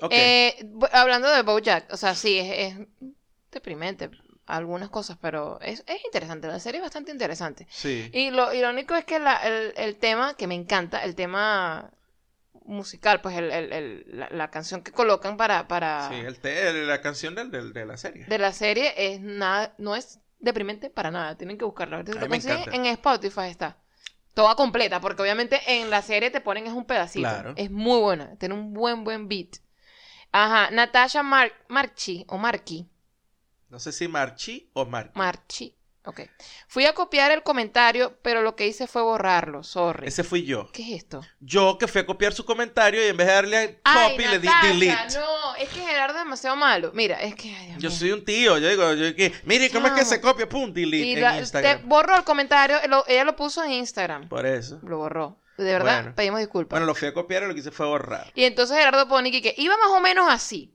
Ok. 0.00 0.12
Eh, 0.12 0.56
hablando 0.92 1.28
de 1.30 1.42
BoJack, 1.42 1.92
o 1.92 1.96
sea, 1.98 2.14
sí, 2.14 2.38
es, 2.38 2.78
es 2.78 2.86
deprimente 3.52 4.10
algunas 4.46 4.88
cosas, 4.88 5.18
pero 5.20 5.60
es, 5.60 5.84
es 5.86 6.04
interesante, 6.06 6.48
la 6.48 6.58
serie 6.58 6.78
es 6.78 6.84
bastante 6.84 7.12
interesante. 7.12 7.66
sí. 7.70 8.10
Y 8.14 8.30
lo 8.30 8.52
irónico 8.54 8.94
es 8.94 9.04
que 9.04 9.18
la- 9.18 9.36
el, 9.46 9.74
el 9.76 9.96
tema, 9.98 10.34
que 10.34 10.46
me 10.46 10.54
encanta, 10.54 11.04
el 11.04 11.14
tema 11.14 11.90
musical, 12.70 13.20
pues 13.20 13.36
el, 13.36 13.50
el- 13.50 13.72
el- 13.72 14.04
la, 14.08 14.28
la 14.30 14.50
canción 14.50 14.82
que 14.82 14.92
colocan 14.92 15.36
para, 15.36 15.68
para 15.68 16.08
Sí, 16.08 16.14
el 16.14 16.86
la 16.86 17.00
canción 17.00 17.34
del, 17.34 17.50
del- 17.50 17.72
de 17.72 17.86
la 17.86 17.96
serie. 17.96 18.24
de 18.26 18.38
la 18.38 18.52
serie 18.52 18.94
es 18.96 19.20
nada, 19.20 19.74
no 19.78 19.94
es 19.96 20.20
deprimente 20.38 20.88
para 20.90 21.10
nada, 21.10 21.36
tienen 21.36 21.58
que 21.58 21.64
buscarla. 21.64 22.02
Si 22.04 22.12
A 22.12 22.14
lo 22.14 22.20
mí 22.22 22.28
me 22.28 22.42
consiguen, 22.42 22.74
en 22.74 22.86
Spotify 22.86 23.48
está. 23.50 23.76
Toda 24.34 24.54
completa, 24.54 25.00
porque 25.00 25.22
obviamente 25.22 25.60
en 25.66 25.90
la 25.90 26.02
serie 26.02 26.30
te 26.30 26.40
ponen 26.40 26.66
es 26.66 26.72
un 26.72 26.84
pedacito. 26.86 27.28
Claro. 27.28 27.52
Es 27.56 27.70
muy 27.70 27.98
buena, 28.00 28.36
tiene 28.36 28.54
un 28.54 28.72
buen, 28.72 29.04
buen 29.04 29.28
beat. 29.28 29.56
Ajá, 30.32 30.70
Natasha 30.70 31.22
Mar 31.24 31.52
Marchi, 31.68 32.24
o 32.28 32.38
Marchi, 32.38 32.88
No 33.68 33.78
sé 33.80 33.90
si 33.92 34.06
Marchi 34.08 34.70
o 34.72 34.86
Marchi. 34.86 35.12
Marchi, 35.18 35.76
ok. 36.04 36.20
Fui 36.68 36.86
a 36.86 36.94
copiar 36.94 37.30
el 37.30 37.42
comentario, 37.42 38.18
pero 38.22 38.42
lo 38.42 38.56
que 38.56 38.66
hice 38.66 38.86
fue 38.86 39.02
borrarlo, 39.02 39.62
sorry. 39.62 40.08
Ese 40.08 40.24
fui 40.24 40.44
yo. 40.44 40.70
¿Qué 40.72 40.82
es 40.82 41.02
esto? 41.02 41.20
Yo 41.40 41.76
que 41.78 41.86
fui 41.88 42.00
a 42.00 42.06
copiar 42.06 42.32
su 42.32 42.44
comentario 42.44 43.04
y 43.04 43.08
en 43.08 43.16
vez 43.16 43.26
de 43.26 43.32
darle 43.32 43.80
a 43.84 44.04
Ay, 44.04 44.10
copy 44.12 44.24
le 44.28 44.38
di 44.38 44.48
delete. 44.62 45.18
no, 45.18 45.54
es 45.56 45.68
que 45.68 45.80
Gerardo 45.80 46.18
es 46.18 46.24
demasiado 46.24 46.56
malo. 46.56 46.90
Mira, 46.94 47.20
es 47.20 47.34
que, 47.34 47.54
ay, 47.54 47.66
Dios 47.68 47.82
Yo 47.82 47.88
mío. 47.90 47.98
soy 47.98 48.12
un 48.12 48.24
tío, 48.24 48.58
yo 48.58 48.68
digo, 48.68 48.94
yo 48.94 49.14
que, 49.14 49.32
mire, 49.44 49.70
¿cómo 49.70 49.86
es 49.88 49.92
que 49.92 50.04
se 50.04 50.20
copia? 50.20 50.48
Pum, 50.48 50.72
delete 50.72 51.06
Y 51.06 51.12
en 51.14 51.20
la- 51.20 51.32
te 51.34 51.38
Instagram. 51.40 51.88
borró 51.88 52.16
el 52.16 52.24
comentario, 52.24 52.78
lo- 52.88 53.04
ella 53.06 53.24
lo 53.24 53.36
puso 53.36 53.62
en 53.64 53.72
Instagram. 53.72 54.28
Por 54.28 54.46
eso. 54.46 54.80
Lo 54.82 54.98
borró. 54.98 55.38
De 55.58 55.64
verdad, 55.64 56.00
Bueno. 56.00 56.14
pedimos 56.16 56.40
disculpas. 56.40 56.70
Bueno, 56.70 56.86
lo 56.86 56.94
fui 56.94 57.08
a 57.08 57.12
copiar 57.12 57.42
y 57.42 57.46
lo 57.48 57.52
que 57.52 57.60
hice 57.60 57.70
fue 57.70 57.84
borrar. 57.86 58.32
Y 58.34 58.44
entonces 58.44 58.74
Gerardo 58.78 59.06
pone 59.08 59.30
que 59.30 59.54
iba 59.58 59.76
más 59.76 59.88
o 59.90 60.00
menos 60.00 60.26
así. 60.30 60.74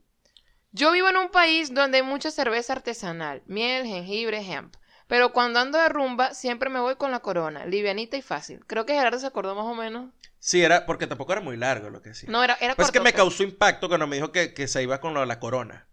Yo 0.70 0.92
vivo 0.92 1.08
en 1.08 1.16
un 1.16 1.28
país 1.30 1.74
donde 1.74 1.96
hay 1.98 2.02
mucha 2.04 2.30
cerveza 2.30 2.74
artesanal, 2.74 3.42
miel, 3.46 3.84
jengibre, 3.86 4.38
hemp. 4.38 4.76
Pero 5.08 5.32
cuando 5.32 5.60
ando 5.60 5.78
de 5.78 5.88
rumba, 5.88 6.34
siempre 6.34 6.68
me 6.68 6.80
voy 6.80 6.96
con 6.96 7.10
la 7.12 7.20
corona, 7.20 7.64
livianita 7.64 8.16
y 8.16 8.22
fácil. 8.22 8.64
Creo 8.66 8.86
que 8.86 8.94
Gerardo 8.94 9.18
se 9.20 9.26
acordó 9.26 9.54
más 9.54 9.66
o 9.66 9.74
menos. 9.74 10.10
Sí, 10.40 10.62
era, 10.62 10.84
porque 10.86 11.06
tampoco 11.06 11.32
era 11.32 11.40
muy 11.40 11.56
largo 11.56 11.90
lo 11.90 12.02
que 12.02 12.10
hacía. 12.10 12.28
No, 12.30 12.42
era, 12.42 12.56
era 12.60 12.74
Pues 12.74 12.88
es 12.88 12.92
que 12.92 13.00
me 13.00 13.12
causó 13.12 13.42
impacto 13.42 13.88
cuando 13.88 14.06
me 14.06 14.16
dijo 14.16 14.32
que, 14.32 14.52
que 14.54 14.66
se 14.68 14.82
iba 14.82 15.00
con 15.00 15.14
lo 15.14 15.20
de 15.20 15.26
la 15.26 15.38
corona. 15.40 15.86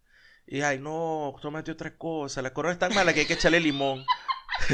Y 0.46 0.62
ay, 0.62 0.80
no, 0.80 1.36
tómate 1.42 1.72
otra 1.72 1.96
cosa. 1.96 2.42
La 2.42 2.54
corona 2.54 2.74
es 2.74 2.80
tan 2.80 2.94
mala 2.94 3.14
que 3.14 3.22
hay 3.22 3.26
que 3.26 3.34
echarle 3.34 3.60
limón. 3.60 4.06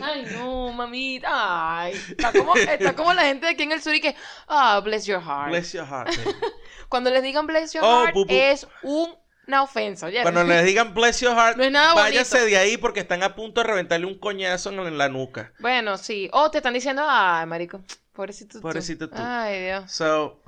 Ay, 0.00 0.26
no, 0.36 0.72
mamita. 0.72 1.28
Ay. 1.82 1.94
Está 2.10 2.32
como, 2.32 2.54
está 2.54 2.94
como 2.94 3.12
la 3.12 3.22
gente 3.22 3.46
de 3.46 3.52
aquí 3.52 3.64
en 3.64 3.72
el 3.72 3.82
sur 3.82 3.94
y 3.94 4.00
que, 4.00 4.14
ah, 4.48 4.80
bless 4.80 5.06
your 5.06 5.20
heart. 5.20 5.48
Bless 5.48 5.72
your 5.72 5.86
heart. 5.86 6.08
baby. 6.16 6.36
Cuando 6.88 7.10
les 7.10 7.22
digan 7.22 7.46
bless 7.46 7.72
your 7.72 7.82
Oh, 7.84 8.02
heart, 8.04 8.14
bu, 8.14 8.24
bu. 8.26 8.32
es 8.32 8.66
una 9.46 9.62
ofensa. 9.62 10.08
Cuando 10.22 10.44
les 10.44 10.64
digan 10.64 10.94
bless 10.94 11.20
your 11.20 11.34
heart, 11.34 11.56
No 11.58 11.64
es 11.64 11.72
nada 11.72 11.94
váyase 11.94 12.38
bonito. 12.38 12.50
de 12.50 12.56
ahí 12.56 12.76
porque 12.76 13.00
están 13.00 13.22
a 13.22 13.34
punto 13.34 13.60
de 13.60 13.66
reventarle 13.66 14.06
un 14.06 14.18
coñazo 14.18 14.70
en, 14.70 14.98
la 14.98 15.08
nuca. 15.08 15.52
Bueno, 15.58 15.98
sí. 15.98 16.28
O 16.32 16.50
te 16.50 16.58
están 16.58 16.74
diciendo, 16.74 17.02
ay, 17.06 17.46
marico, 17.46 17.82
pobrecito 18.12 18.58
tú. 18.58 18.62
Pobrecito 18.62 19.08
tú. 19.08 19.16
Ay, 19.18 19.64
Dios. 19.64 19.90
So, 19.90 20.40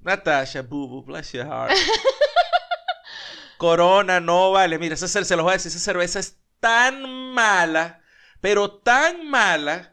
Natasha, 0.00 0.62
boo 0.62 0.88
boo, 0.88 1.02
bless 1.02 1.32
your 1.32 1.46
heart. 1.46 1.72
Corona, 3.58 4.18
no 4.18 4.50
vale. 4.50 4.78
Mira, 4.78 4.94
esa, 4.94 5.06
se 5.06 5.20
los 5.20 5.44
voy 5.44 5.50
a 5.50 5.52
decir, 5.52 5.70
esa 5.70 5.78
cerveza 5.78 6.18
es 6.18 6.38
tan 6.58 7.02
mala, 7.32 8.00
pero 8.40 8.70
tan 8.70 9.28
mala, 9.28 9.92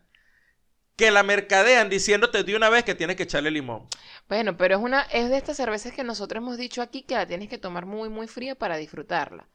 que 0.96 1.12
la 1.12 1.24
mercadean 1.24 1.88
diciéndote 1.88 2.44
de 2.44 2.56
una 2.56 2.70
vez 2.70 2.84
que 2.84 2.94
tienes 2.94 3.16
que 3.16 3.24
echarle 3.24 3.52
limón. 3.52 3.88
Bueno, 4.30 4.56
pero 4.56 4.78
es 4.78 4.82
una, 4.82 5.02
es 5.12 5.30
de 5.30 5.38
estas 5.38 5.58
cervezas 5.58 5.92
que 5.92 6.04
nosotros 6.04 6.42
hemos 6.42 6.58
dicho 6.58 6.84
aquí 6.84 7.02
que 7.02 7.16
la 7.16 7.26
tienes 7.26 7.50
que 7.50 7.58
tomar 7.58 7.88
muy, 7.88 8.10
muy 8.10 8.28
fría 8.28 8.54
para 8.54 8.78
disfrutarla. 8.78 9.48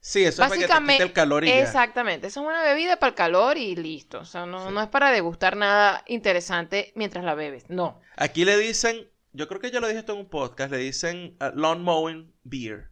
Sí, 0.00 0.24
eso 0.24 0.42
es 0.42 0.48
para 0.48 0.60
que 0.60 0.66
te 0.66 0.72
quite 0.72 1.02
el 1.04 1.12
calor 1.12 1.44
y 1.44 1.50
exactamente. 1.50 2.26
Es 2.26 2.36
una 2.36 2.62
bebida 2.62 2.96
para 2.96 3.10
el 3.10 3.14
calor 3.14 3.56
y 3.56 3.76
listo. 3.76 4.20
O 4.20 4.24
sea, 4.24 4.44
no, 4.44 4.66
Sí. 4.66 4.74
no 4.74 4.82
es 4.82 4.88
para 4.88 5.10
degustar 5.12 5.56
nada 5.56 6.02
interesante 6.06 6.92
mientras 6.96 7.24
la 7.24 7.34
bebes. 7.34 7.64
No. 7.68 8.00
Aquí 8.16 8.44
le 8.44 8.56
dicen, 8.58 9.08
yo 9.32 9.46
creo 9.48 9.60
que 9.60 9.70
ya 9.70 9.80
lo 9.80 9.86
dije 9.86 10.00
esto 10.00 10.12
en 10.14 10.18
un 10.20 10.28
podcast, 10.28 10.72
le 10.72 10.78
dicen 10.78 11.36
uh, 11.40 11.56
lawn 11.56 11.82
mowing 11.82 12.32
beer. 12.42 12.90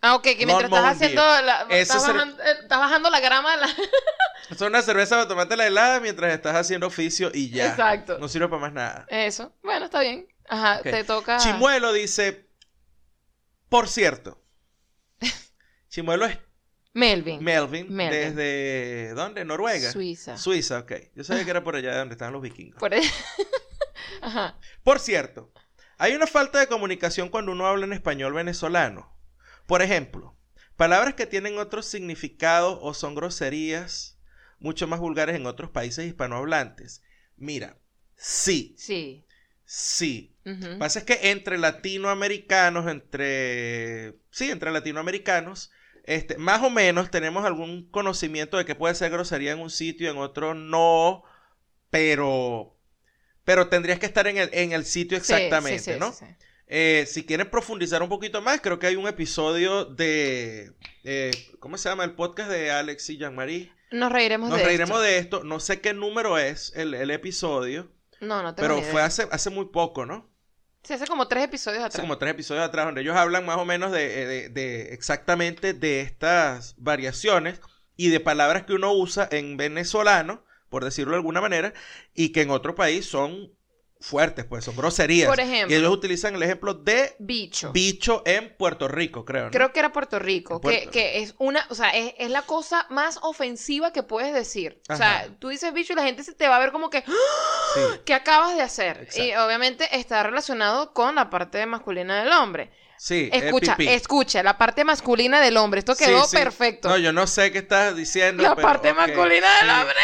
Ah, 0.00 0.14
ok, 0.14 0.22
que 0.22 0.46
mientras 0.46 0.70
Lawn 0.70 0.84
estás 0.84 0.96
haciendo 0.96 1.22
la, 1.42 1.66
estás, 1.70 2.08
eh, 2.08 2.52
estás 2.62 2.78
bajando 2.78 3.10
la 3.10 3.18
grama 3.18 3.56
la... 3.56 3.66
Es 4.50 4.60
una 4.60 4.80
cerveza 4.82 5.16
para 5.16 5.28
tomarte 5.28 5.56
la 5.56 5.66
helada 5.66 6.00
mientras 6.00 6.32
estás 6.32 6.54
haciendo 6.56 6.86
oficio 6.86 7.30
y 7.34 7.50
ya. 7.50 7.68
Exacto. 7.70 8.18
No 8.18 8.28
sirve 8.28 8.48
para 8.48 8.60
más 8.60 8.72
nada. 8.72 9.06
Eso. 9.08 9.54
Bueno, 9.62 9.84
está 9.86 10.00
bien. 10.00 10.26
Ajá, 10.48 10.80
te 10.82 11.04
toca... 11.04 11.36
Chimuelo 11.38 11.92
dice, 11.92 12.48
por 13.68 13.88
cierto, 13.88 14.42
Chimuelo 15.88 16.24
es 16.26 16.38
Melvin. 16.94 17.42
Melvin, 17.44 17.94
Melvin. 17.94 18.34
desde, 18.34 19.12
¿dónde? 19.14 19.44
Noruega. 19.44 19.92
Suiza. 19.92 20.38
Suiza, 20.38 20.78
ok. 20.80 20.92
Yo 21.14 21.22
sabía 21.24 21.44
que 21.44 21.50
era 21.50 21.62
por 21.62 21.76
allá 21.76 21.96
donde 21.98 22.14
estaban 22.14 22.32
los 22.32 22.42
vikingos. 22.42 22.80
Por 22.80 22.94
ahí- 22.94 23.08
Ajá. 24.22 24.58
Por 24.82 24.98
cierto, 24.98 25.52
hay 25.98 26.14
una 26.14 26.26
falta 26.26 26.58
de 26.58 26.66
comunicación 26.66 27.28
cuando 27.28 27.52
uno 27.52 27.66
habla 27.66 27.84
en 27.84 27.92
español 27.92 28.32
venezolano. 28.32 29.14
Por 29.66 29.82
ejemplo, 29.82 30.36
palabras 30.76 31.14
que 31.14 31.26
tienen 31.26 31.58
otros 31.58 31.86
significados 31.86 32.78
o 32.80 32.94
son 32.94 33.14
groserías 33.14 34.17
mucho 34.58 34.86
más 34.86 35.00
vulgares 35.00 35.36
en 35.36 35.46
otros 35.46 35.70
países 35.70 36.06
hispanohablantes. 36.06 37.02
Mira, 37.36 37.76
sí, 38.16 38.74
Sí. 38.76 39.24
sí. 39.64 40.34
Lo 40.44 40.58
que 40.58 40.76
pasa 40.76 40.98
es 41.00 41.04
que 41.04 41.30
entre 41.30 41.58
latinoamericanos, 41.58 42.90
entre... 42.90 44.14
Sí, 44.30 44.50
entre 44.50 44.70
latinoamericanos, 44.72 45.70
este, 46.04 46.38
más 46.38 46.62
o 46.62 46.70
menos 46.70 47.10
tenemos 47.10 47.44
algún 47.44 47.88
conocimiento 47.90 48.56
de 48.56 48.64
que 48.64 48.74
puede 48.74 48.94
ser 48.94 49.10
grosería 49.10 49.52
en 49.52 49.60
un 49.60 49.68
sitio, 49.70 50.10
en 50.10 50.16
otro 50.18 50.54
no, 50.54 51.22
pero... 51.90 52.74
Pero 53.44 53.68
tendrías 53.68 53.98
que 53.98 54.06
estar 54.06 54.26
en 54.26 54.36
el, 54.38 54.50
en 54.52 54.72
el 54.72 54.84
sitio 54.84 55.18
Sí, 55.18 55.24
sí, 55.26 55.32
exactamente, 55.32 55.92
sí, 55.94 55.98
¿no? 55.98 56.12
sí, 56.12 56.24
sí. 56.26 56.34
Eh, 56.66 57.04
si 57.06 57.24
quieren 57.24 57.50
profundizar 57.50 58.02
un 58.02 58.08
poquito 58.10 58.42
más, 58.42 58.60
creo 58.60 58.78
que 58.78 58.86
hay 58.86 58.96
un 58.96 59.08
episodio 59.08 59.84
de... 59.86 60.72
eh, 61.04 61.30
¿Cómo 61.60 61.78
se 61.78 61.88
llama? 61.88 62.04
El 62.04 62.14
podcast 62.14 62.50
de 62.50 62.70
Alex 62.70 63.08
y 63.10 63.16
Jean-Marie. 63.18 63.72
Nos 63.90 64.12
reiremos 64.12 64.50
Nos 64.50 64.58
de 64.58 64.64
reiremos 64.64 64.98
esto. 64.98 65.02
de 65.02 65.18
esto. 65.18 65.44
No 65.44 65.60
sé 65.60 65.80
qué 65.80 65.94
número 65.94 66.38
es 66.38 66.72
el, 66.76 66.94
el 66.94 67.10
episodio, 67.10 67.90
No, 68.20 68.42
no 68.42 68.54
tengo 68.54 68.68
pero 68.68 68.78
idea. 68.80 68.92
fue 68.92 69.02
hace, 69.02 69.26
hace 69.30 69.50
muy 69.50 69.66
poco, 69.66 70.04
¿no? 70.06 70.28
Sí, 70.84 70.94
hace 70.94 71.06
como 71.06 71.26
tres 71.28 71.44
episodios 71.44 71.80
Hace 71.80 71.86
atrás. 71.88 72.00
como 72.02 72.18
tres 72.18 72.30
episodios 72.32 72.64
atrás, 72.64 72.86
donde 72.86 73.00
ellos 73.02 73.16
hablan 73.16 73.44
más 73.44 73.58
o 73.58 73.64
menos 73.64 73.90
de, 73.92 74.26
de- 74.26 74.48
de 74.48 74.92
exactamente 74.94 75.74
de 75.74 76.00
estas 76.00 76.74
variaciones 76.78 77.60
y 77.96 78.08
de 78.10 78.20
palabras 78.20 78.64
que 78.64 78.74
uno 78.74 78.92
usa 78.92 79.28
en 79.30 79.56
venezolano, 79.56 80.44
por 80.68 80.84
decirlo 80.84 81.12
de 81.12 81.16
alguna 81.18 81.40
manera, 81.40 81.74
y 82.14 82.30
que 82.30 82.42
en 82.42 82.50
otro 82.50 82.74
país 82.74 83.06
son 83.06 83.52
fuertes, 84.00 84.44
pues 84.44 84.64
son 84.64 84.76
groserías. 84.76 85.28
Por 85.28 85.40
ejemplo. 85.40 85.74
Y 85.74 85.78
ellos 85.78 85.90
utilizan 85.92 86.34
el 86.34 86.42
ejemplo 86.42 86.74
de 86.74 87.16
Bicho. 87.18 87.72
bicho 87.72 88.22
en 88.26 88.54
Puerto 88.56 88.86
Rico, 88.88 89.24
creo. 89.24 89.46
¿no? 89.46 89.50
Creo 89.50 89.72
que 89.72 89.80
era 89.80 89.92
Puerto 89.92 90.18
Rico, 90.18 90.60
Puerto- 90.60 90.90
Que, 90.90 90.90
que 90.90 91.22
es 91.22 91.34
una, 91.38 91.66
o 91.70 91.74
sea, 91.74 91.90
es, 91.90 92.14
es 92.18 92.30
la 92.30 92.42
cosa 92.42 92.86
más 92.90 93.18
ofensiva 93.22 93.92
que 93.92 94.02
puedes 94.02 94.32
decir. 94.32 94.80
O 94.88 94.96
sea, 94.96 95.28
tú 95.38 95.48
dices 95.48 95.72
bicho 95.72 95.92
y 95.92 95.96
la 95.96 96.04
gente 96.04 96.22
se 96.22 96.32
te 96.34 96.46
va 96.48 96.56
a 96.56 96.60
ver 96.60 96.70
como 96.72 96.90
que, 96.90 96.98
¡Ah! 97.06 97.12
Sí. 97.74 97.80
¿qué 98.04 98.14
acabas 98.14 98.54
de 98.54 98.62
hacer? 98.62 98.98
Exacto. 99.02 99.24
Y 99.24 99.34
obviamente 99.34 99.88
está 99.96 100.22
relacionado 100.22 100.92
con 100.92 101.16
la 101.16 101.28
parte 101.30 101.64
masculina 101.66 102.22
del 102.22 102.32
hombre. 102.32 102.70
Sí, 103.00 103.30
Escucha, 103.32 103.76
escucha, 103.78 104.42
la 104.42 104.58
parte 104.58 104.82
masculina 104.82 105.40
del 105.40 105.56
hombre. 105.56 105.78
Esto 105.78 105.94
quedó 105.94 106.24
sí. 106.24 106.36
perfecto. 106.36 106.88
No, 106.88 106.98
yo 106.98 107.12
no 107.12 107.28
sé 107.28 107.52
qué 107.52 107.58
estás 107.58 107.94
diciendo. 107.94 108.42
la 108.42 108.56
pero, 108.56 108.66
parte 108.66 108.92
masculina 108.92 109.46
del 109.60 109.70
hombre. 109.70 109.94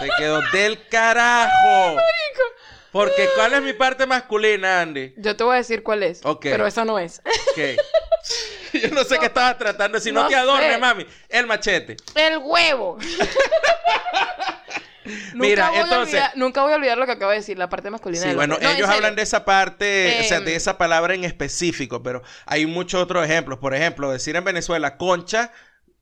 Te 0.00 0.08
quedó 0.18 0.42
del 0.52 0.86
carajo. 0.88 1.96
Porque 2.94 3.28
¿cuál 3.34 3.52
es 3.54 3.62
mi 3.62 3.72
parte 3.72 4.06
masculina, 4.06 4.80
Andy? 4.80 5.14
Yo 5.16 5.34
te 5.34 5.42
voy 5.42 5.54
a 5.54 5.58
decir 5.58 5.82
cuál 5.82 6.04
es. 6.04 6.20
Ok. 6.24 6.42
Pero 6.44 6.64
esa 6.64 6.84
no 6.84 6.96
es. 7.00 7.20
Ok. 7.50 7.58
Yo 8.72 8.88
no 8.90 9.02
sé 9.02 9.18
qué 9.18 9.26
estabas 9.26 9.58
tratando. 9.58 9.98
Si 9.98 10.12
no, 10.12 10.22
no 10.22 10.28
te 10.28 10.36
adornes, 10.36 10.74
sé. 10.74 10.78
mami. 10.78 11.04
El 11.28 11.46
machete. 11.48 11.96
El 12.14 12.38
huevo. 12.38 12.96
Mira, 15.34 15.66
nunca 15.66 15.80
entonces- 15.82 16.14
olvidar- 16.14 16.32
nunca 16.36 16.62
voy 16.62 16.72
a 16.72 16.76
olvidar 16.76 16.96
lo 16.96 17.04
que 17.04 17.12
acabo 17.12 17.30
de 17.32 17.38
decir, 17.38 17.58
la 17.58 17.68
parte 17.68 17.90
masculina 17.90 18.22
Sí, 18.22 18.28
del 18.28 18.36
bueno. 18.36 18.56
No, 18.60 18.70
ellos 18.70 18.88
hablan 18.88 19.14
de 19.16 19.22
esa 19.22 19.44
parte, 19.44 20.18
o 20.20 20.24
sea, 20.24 20.38
Em. 20.38 20.44
de 20.44 20.56
esa 20.56 20.78
palabra 20.78 21.14
en 21.14 21.24
específico, 21.24 22.02
pero 22.02 22.22
hay 22.46 22.64
muchos 22.66 23.02
otros 23.02 23.24
ejemplos. 23.24 23.58
Por 23.58 23.74
ejemplo, 23.74 24.10
decir 24.10 24.34
en 24.36 24.44
Venezuela 24.44 24.96
concha, 24.96 25.52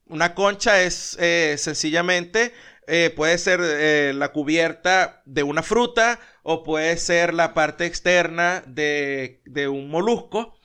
una 0.07 0.35
concha 0.35 0.83
es 0.83 1.17
eh, 1.19 1.57
sencillamente 1.59 2.55
eh, 2.87 3.13
puede 3.15 3.39
ser 3.39 3.61
eh, 3.63 4.13
la 4.15 4.29
cubierta 4.33 5.23
de 5.25 5.43
una 5.43 5.63
fruta 5.63 6.19
o 6.43 6.63
puede 6.65 6.97
ser 6.97 7.33
la 7.35 7.55
parte 7.55 7.87
externa 7.87 8.63
de, 8.67 9.41
de 9.45 9.69
un 9.69 9.89
molusco. 9.91 10.59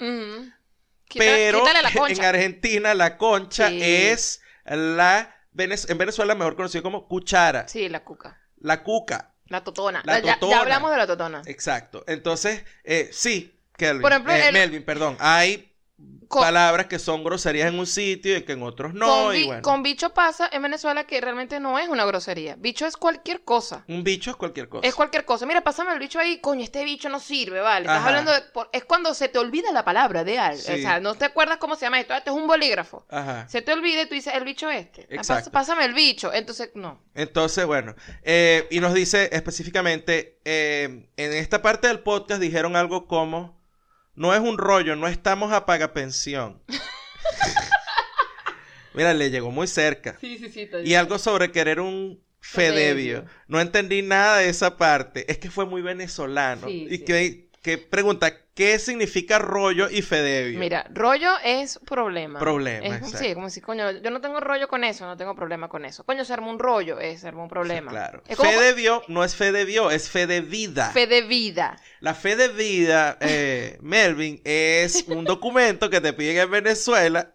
Pero 1.15 1.63
la 1.65 1.89
en. 1.89 2.25
Argentina 2.25 2.93
la 2.93 3.17
concha 3.17 3.69
Sí. 3.69 3.79
es 3.81 4.41
la... 4.65 5.33
En 5.57 5.97
Venezuela 5.97 6.35
mejor 6.35 6.55
conocido 6.55 6.83
como 6.83 7.07
cuchara. 7.07 7.67
Sí, 7.67 7.89
la 7.89 8.03
cuca. 8.03 8.39
La 8.59 8.83
cuca. 8.83 9.33
La 9.47 9.63
totona. 9.63 10.01
La 10.05 10.19
ya- 10.19 10.33
totona. 10.35 10.51
Ya, 10.55 10.61
hablamos 10.61 10.91
de 10.91 10.97
la 10.97 11.07
totona. 11.07 11.41
Exacto. 11.45 12.03
Entonces, 12.07 12.63
eh, 12.83 13.09
sí, 13.11 13.59
Kelvin. 13.75 14.01
Por 14.01 14.11
ejemplo, 14.11 14.33
el- 14.33 14.53
Melvin, 14.53 14.83
perdón. 14.85 15.15
Hay 15.19 15.66
Palabras 16.29 16.87
que 16.87 16.99
son 16.99 17.23
groserías 17.23 17.69
en 17.69 17.79
un 17.79 17.87
sitio 17.87 18.37
y 18.37 18.43
que 18.43 18.51
en 18.51 18.61
otros 18.61 18.93
no. 18.93 19.05
con, 19.25 19.35
y 19.35 19.45
bueno. 19.45 19.61
con 19.61 19.81
bicho 19.81 20.13
pasa 20.13 20.47
en 20.51 20.61
Venezuela 20.61 21.05
que 21.05 21.19
realmente 21.21 21.59
no 21.59 21.79
es 21.79 21.87
una 21.87 22.05
grosería. 22.05 22.55
Bicho 22.57 22.85
es 22.85 22.97
cualquier 22.97 23.41
cosa. 23.43 23.83
Un 23.87 24.03
bicho 24.03 24.29
es 24.29 24.35
cualquier 24.35 24.67
cosa. 24.69 24.87
Es 24.87 24.93
cualquier 24.93 25.25
cosa. 25.25 25.45
Mira, 25.45 25.61
pásame 25.61 25.93
el 25.93 25.99
bicho 25.99 26.19
ahí. 26.19 26.39
Coño, 26.39 26.63
este 26.63 26.83
bicho 26.83 27.09
no 27.09 27.19
sirve, 27.19 27.61
vale. 27.61 27.85
Estás 27.85 27.99
Ajá. 27.99 28.09
hablando 28.09 28.31
de. 28.33 28.41
por- 28.41 28.69
Es 28.73 28.83
cuando 28.83 29.13
se 29.13 29.29
te 29.29 29.39
olvida 29.39 29.71
la 29.71 29.83
palabra 29.85 30.23
de 30.23 30.37
algo. 30.37 30.61
Sí. 30.61 30.73
O 30.73 30.77
sea, 30.77 30.99
no 30.99 31.15
te 31.15 31.25
acuerdas 31.25 31.57
cómo 31.57 31.75
se 31.75 31.85
llama 31.85 31.99
esto. 31.99 32.13
Esto 32.13 32.31
es 32.31 32.37
un 32.37 32.45
bolígrafo. 32.47 33.05
Ajá. 33.09 33.47
Se 33.47 33.61
te 33.61 33.71
olvida 33.73 34.01
y 34.03 34.05
tú 34.07 34.13
dices 34.15 34.33
el 34.35 34.43
bicho 34.43 34.69
este. 34.69 35.03
Ah, 35.09 35.15
Exacto. 35.15 35.49
Pásame 35.51 35.85
el 35.85 35.93
bicho. 35.93 36.31
Entonces, 36.33 36.71
no. 36.75 37.01
Entonces, 37.15 37.65
bueno, 37.65 37.95
eh, 38.23 38.67
y 38.69 38.79
nos 38.81 38.93
dice 38.93 39.29
específicamente, 39.31 40.39
eh, 40.45 41.09
en 41.17 41.33
esta 41.33 41.61
parte 41.61 41.87
del 41.87 42.01
podcast 42.01 42.41
dijeron 42.41 42.75
algo 42.75 43.07
como, 43.07 43.56
no 44.17 44.33
es 44.33 44.41
un 44.41 44.57
rollo, 44.57 44.95
no 44.95 45.07
estamos 45.07 45.53
a 45.53 45.65
pagapensión. 45.65 46.61
Mira, 48.95 49.13
le 49.13 49.29
llegó 49.29 49.51
muy 49.51 49.67
cerca. 49.67 50.17
Sí, 50.19 50.39
sí, 50.39 50.49
sí. 50.49 50.67
Y 50.83 50.95
algo 50.95 51.19
sobre 51.19 51.51
querer 51.51 51.79
un 51.79 52.19
fedebio. 52.39 53.19
Fedebio. 53.19 53.25
No 53.47 53.61
entendí 53.61 54.01
nada 54.01 54.39
de 54.39 54.49
esa 54.49 54.75
parte. 54.75 55.31
Es 55.31 55.37
que 55.37 55.51
fue 55.51 55.67
muy 55.67 55.83
venezolano. 55.83 56.67
Sí, 56.67 56.87
y 56.89 56.97
sí. 56.97 57.05
que, 57.05 57.46
que 57.67 57.77
pregunta, 57.77 58.33
¿qué 58.53 58.79
significa 58.79 59.39
rollo 59.39 59.89
y 59.89 60.01
fedebio? 60.01 60.57
Mira, 60.57 60.87
rollo 60.93 61.33
es 61.43 61.77
problema. 61.85 62.39
Problema, 62.39 62.87
Es, 62.87 62.93
exacto. 62.93 63.17
sí, 63.17 63.33
como 63.33 63.47
decir, 63.47 63.61
coño, 63.61 63.91
yo 63.91 64.09
no 64.09 64.21
tengo 64.21 64.39
rollo 64.39 64.69
con 64.69 64.85
eso, 64.85 65.05
no 65.05 65.17
tengo 65.17 65.35
problema 65.35 65.67
con 65.67 65.83
eso. 65.83 66.05
Coño, 66.05 66.23
se 66.23 66.31
armó 66.31 66.49
un 66.49 66.59
rollo, 66.59 66.97
es, 67.01 67.19
se 67.19 67.27
armó 67.27 67.43
un 67.43 67.49
problema. 67.49 67.91
Claro. 67.91 68.23
Es 68.25 68.37
como 68.37 68.49
Fe 68.49 68.57
de 68.57 68.73
Dios 68.73 69.03
no 69.09 69.21
es 69.25 69.35
fe 69.35 69.51
de 69.51 69.65
Dios, 69.65 69.93
es 69.93 70.09
fe 70.09 70.27
de 70.27 70.39
vida. 70.39 70.91
fe 70.91 71.07
de 71.07 71.23
vida. 71.23 71.75
La 71.99 72.13
fe 72.15 72.37
de 72.37 72.47
vida, 72.47 73.17
eh, 73.19 73.77
Melvin, 73.81 74.39
es 74.45 75.03
un 75.09 75.25
documento 75.25 75.89
que 75.89 75.99
te 75.99 76.13
piden 76.13 76.37
en 76.37 76.49
Venezuela 76.49 77.33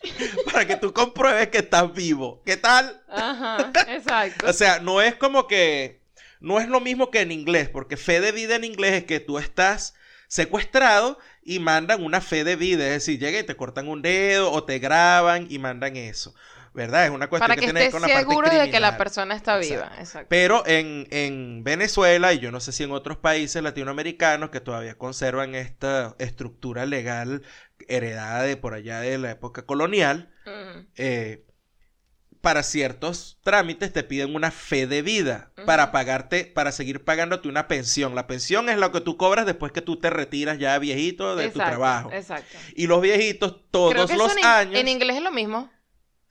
para 0.52 0.64
que 0.64 0.76
tú 0.76 0.92
compruebes 0.92 1.48
que 1.48 1.58
estás 1.58 1.92
vivo. 1.92 2.40
¿Qué 2.46 2.56
tal? 2.56 3.02
Ajá, 3.08 3.72
exacto. 3.88 4.48
O 4.48 4.52
sea, 4.52 4.78
no 4.78 5.02
es 5.02 5.16
como 5.16 5.48
que, 5.48 5.99
no 6.40 6.60
es 6.60 6.68
lo 6.68 6.80
mismo 6.80 7.10
que 7.10 7.20
en 7.20 7.32
inglés, 7.32 7.68
porque 7.68 7.96
fe 7.96 8.20
de 8.20 8.32
vida 8.32 8.56
en 8.56 8.64
inglés 8.64 8.92
es 8.94 9.04
que 9.04 9.20
tú 9.20 9.38
estás 9.38 9.94
secuestrado 10.28 11.18
y 11.42 11.58
mandan 11.58 12.02
una 12.02 12.20
fe 12.20 12.44
de 12.44 12.56
vida, 12.56 12.86
es 12.86 12.92
decir, 12.92 13.18
llegan 13.18 13.42
y 13.44 13.46
te 13.46 13.56
cortan 13.56 13.88
un 13.88 14.02
dedo 14.02 14.50
o 14.52 14.64
te 14.64 14.78
graban 14.78 15.46
y 15.50 15.58
mandan 15.58 15.96
eso, 15.96 16.34
¿verdad? 16.72 17.04
Es 17.06 17.10
una 17.10 17.28
cuestión 17.28 17.48
Para 17.48 17.54
que, 17.56 17.60
que 17.60 17.64
tiene 17.66 17.80
que 17.80 17.84
ver 17.84 17.88
estés 17.88 18.00
con 18.00 18.02
la 18.02 18.08
parte 18.08 18.20
seguro 18.20 18.48
de 18.50 18.70
que 18.70 18.80
la 18.80 18.96
persona 18.96 19.34
está 19.34 19.58
viva. 19.58 19.90
Exacto. 19.98 20.28
Pero 20.28 20.64
en, 20.66 21.08
en 21.10 21.64
Venezuela, 21.64 22.32
y 22.32 22.38
yo 22.38 22.52
no 22.52 22.60
sé 22.60 22.72
si 22.72 22.84
en 22.84 22.92
otros 22.92 23.18
países 23.18 23.62
latinoamericanos 23.62 24.50
que 24.50 24.60
todavía 24.60 24.96
conservan 24.96 25.54
esta 25.56 26.14
estructura 26.18 26.86
legal 26.86 27.42
heredada 27.88 28.44
de 28.44 28.56
por 28.56 28.74
allá 28.74 29.00
de 29.00 29.18
la 29.18 29.32
época 29.32 29.66
colonial, 29.66 30.32
Ujú. 30.46 30.86
eh, 30.96 31.44
para 32.40 32.62
ciertos 32.62 33.38
trámites 33.42 33.92
te 33.92 34.02
piden 34.02 34.34
una 34.34 34.50
fe 34.50 34.86
de 34.86 35.02
vida 35.02 35.52
para 35.66 35.92
pagarte, 35.92 36.44
para 36.44 36.72
seguir 36.72 37.04
pagándote 37.04 37.48
una 37.48 37.68
pensión. 37.68 38.14
La 38.14 38.26
pensión 38.26 38.68
es 38.68 38.78
lo 38.78 38.92
que 38.92 39.00
tú 39.00 39.16
cobras 39.16 39.46
después 39.46 39.72
que 39.72 39.82
tú 39.82 39.98
te 39.98 40.10
retiras 40.10 40.58
ya 40.58 40.78
viejito 40.78 41.36
de 41.36 41.50
tu 41.50 41.58
trabajo. 41.58 42.10
Exacto. 42.12 42.56
Y 42.74 42.86
los 42.86 43.00
viejitos 43.02 43.56
todos 43.70 43.94
los 44.16 44.36
en, 44.36 44.44
años... 44.44 44.80
en 44.80 44.88
inglés 44.88 45.16
es 45.16 45.22
lo 45.22 45.32
mismo. 45.32 45.70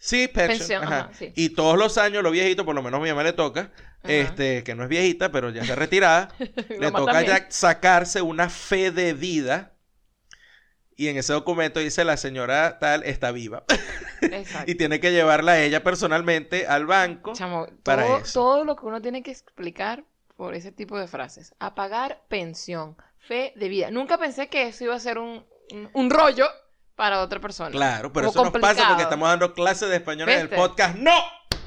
Sí, 0.01 0.29
pension, 0.29 0.57
Pensión, 0.57 0.83
ajá. 0.83 0.99
ajá, 0.99 1.11
sí. 1.13 1.33
Y 1.35 1.49
todos 1.49 1.77
los 1.77 1.97
años 1.97 2.23
los 2.23 2.31
viejitos, 2.31 2.65
por 2.65 2.73
lo 2.73 2.81
menos 2.81 2.99
a 2.99 3.03
mi 3.03 3.09
mamá 3.09 3.23
le 3.23 3.33
toca, 3.33 3.71
Ajá. 4.01 4.13
este, 4.13 4.63
que 4.63 4.73
no 4.73 4.83
es 4.83 4.89
viejita, 4.89 5.29
pero 5.29 5.49
ya 5.49 5.61
está 5.61 5.75
retirada, 5.75 6.29
le 6.69 6.91
toca 6.91 7.11
también. 7.11 7.37
ya 7.37 7.47
sacarse 7.49 8.21
una 8.21 8.49
fe 8.49 8.91
de 8.91 9.13
vida. 9.13 9.73
Y 10.99 11.07
en 11.07 11.15
ese 11.15 11.31
documento 11.31 11.79
dice 11.79 12.03
la 12.03 12.17
señora 12.17 12.77
tal 12.77 13.03
está 13.03 13.31
viva. 13.31 13.63
Exacto. 14.21 14.69
y 14.69 14.75
tiene 14.75 14.99
que 14.99 15.13
llevarla 15.13 15.53
a 15.53 15.61
ella 15.61 15.81
personalmente 15.81 16.67
al 16.67 16.85
banco. 16.85 17.31
Chamo, 17.31 17.67
para 17.83 18.05
todo, 18.05 18.17
eso. 18.17 18.33
todo 18.33 18.65
lo 18.65 18.75
que 18.75 18.85
uno 18.85 19.01
tiene 19.01 19.23
que 19.23 19.31
explicar 19.31 20.03
por 20.35 20.55
ese 20.55 20.73
tipo 20.73 20.99
de 20.99 21.07
frases. 21.07 21.55
Apagar 21.57 22.21
pensión, 22.27 22.97
fe 23.17 23.53
de 23.55 23.69
vida. 23.69 23.91
Nunca 23.91 24.17
pensé 24.17 24.49
que 24.49 24.67
eso 24.67 24.83
iba 24.83 24.95
a 24.95 24.99
ser 24.99 25.19
un, 25.19 25.45
un, 25.71 25.89
un 25.93 26.09
rollo 26.09 26.47
para 26.97 27.21
otra 27.21 27.39
persona. 27.39 27.71
Claro, 27.71 28.11
pero 28.11 28.33
Como 28.33 28.47
eso 28.47 28.51
nos 28.51 28.61
pasa 28.61 28.89
porque 28.89 29.03
estamos 29.03 29.29
dando 29.29 29.53
clases 29.53 29.87
de 29.87 29.95
español 29.95 30.27
en 30.27 30.39
el 30.39 30.49
podcast. 30.49 30.97
¡No! 30.97 31.13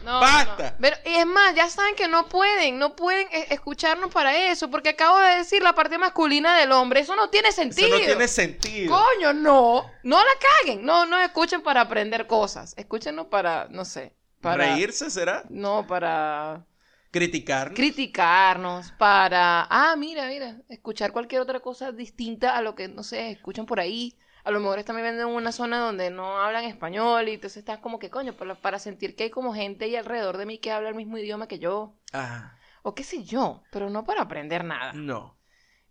No, 0.04 0.20
¡Basta! 0.20 0.70
no. 0.70 0.76
Pero, 0.80 0.96
y 1.04 1.14
es 1.16 1.26
más, 1.26 1.54
ya 1.54 1.68
saben 1.68 1.94
que 1.94 2.08
no 2.08 2.28
pueden, 2.28 2.78
no 2.78 2.96
pueden 2.96 3.28
eh, 3.32 3.46
escucharnos 3.50 4.12
para 4.12 4.36
eso, 4.50 4.70
porque 4.70 4.90
acabo 4.90 5.18
de 5.18 5.36
decir 5.36 5.62
la 5.62 5.74
parte 5.74 5.98
masculina 5.98 6.58
del 6.58 6.72
hombre. 6.72 7.00
Eso 7.00 7.16
no 7.16 7.30
tiene 7.30 7.52
sentido. 7.52 7.88
Eso 7.88 7.98
no 7.98 8.04
tiene 8.04 8.28
sentido. 8.28 8.96
Coño, 8.96 9.32
no. 9.32 9.90
No 10.02 10.18
la 10.18 10.32
caguen. 10.64 10.84
No, 10.84 11.06
no 11.06 11.18
escuchen 11.18 11.62
para 11.62 11.82
aprender 11.82 12.26
cosas. 12.26 12.74
Escúchenlo 12.76 13.30
para, 13.30 13.68
no 13.70 13.84
sé. 13.84 14.14
Para. 14.40 14.74
¿Reírse 14.74 15.10
será? 15.10 15.44
No, 15.48 15.86
para 15.86 16.66
¿Criticar? 17.12 17.74
criticarnos, 17.74 18.90
para, 18.92 19.66
ah, 19.68 19.94
mira, 19.96 20.26
mira, 20.28 20.56
escuchar 20.70 21.12
cualquier 21.12 21.42
otra 21.42 21.60
cosa 21.60 21.92
distinta 21.92 22.56
a 22.56 22.62
lo 22.62 22.74
que, 22.74 22.88
no 22.88 23.02
sé, 23.02 23.30
escuchan 23.30 23.66
por 23.66 23.80
ahí. 23.80 24.16
A 24.44 24.50
lo 24.50 24.60
mejor 24.60 24.78
están 24.78 24.96
viviendo 24.96 25.22
en 25.22 25.28
una 25.28 25.52
zona 25.52 25.78
donde 25.78 26.10
no 26.10 26.38
hablan 26.40 26.64
español 26.64 27.28
y 27.28 27.34
entonces 27.34 27.58
estás 27.58 27.78
como 27.78 27.98
que, 27.98 28.10
coño, 28.10 28.34
para, 28.36 28.54
para 28.56 28.78
sentir 28.78 29.14
que 29.16 29.24
hay 29.24 29.30
como 29.30 29.54
gente 29.54 29.84
ahí 29.84 29.96
alrededor 29.96 30.36
de 30.36 30.46
mí 30.46 30.58
que 30.58 30.72
habla 30.72 30.88
el 30.88 30.94
mismo 30.96 31.18
idioma 31.18 31.46
que 31.48 31.58
yo. 31.58 31.96
Ah, 32.12 32.56
O 32.82 32.94
qué 32.94 33.04
sé 33.04 33.22
yo, 33.24 33.62
pero 33.70 33.90
no 33.90 34.04
para 34.04 34.22
aprender 34.22 34.64
nada. 34.64 34.92
no. 34.92 35.38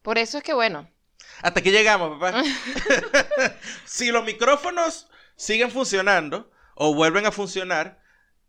Por 0.01 0.17
eso 0.17 0.37
es 0.39 0.43
que, 0.43 0.53
bueno, 0.53 0.89
Hasta 1.41 1.59
aquí 1.59 1.71
llegamos, 1.71 2.19
papá. 2.19 2.41
si 3.85 4.11
los 4.11 4.23
micrófonos 4.25 5.09
siguen 5.35 5.71
funcionando 5.71 6.51
o 6.75 6.93
vuelven 6.95 7.25
a 7.25 7.31
funcionar, 7.31 8.01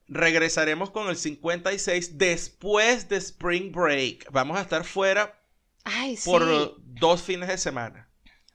regresaremos 0.09 0.91
con 0.91 1.09
el 1.09 1.17
56 1.17 2.19
después 2.19 3.09
de 3.09 3.17
Spring 3.17 3.73
Break. 3.73 4.31
Vamos 4.31 4.57
a 4.59 4.63
estar 4.63 4.85
fuera 4.85 5.41
ay, 5.85 6.17
sí. 6.17 6.31
por 6.31 6.43
dos 6.79 7.23
fines 7.23 7.49
de 7.49 7.59
semana. 7.59 8.09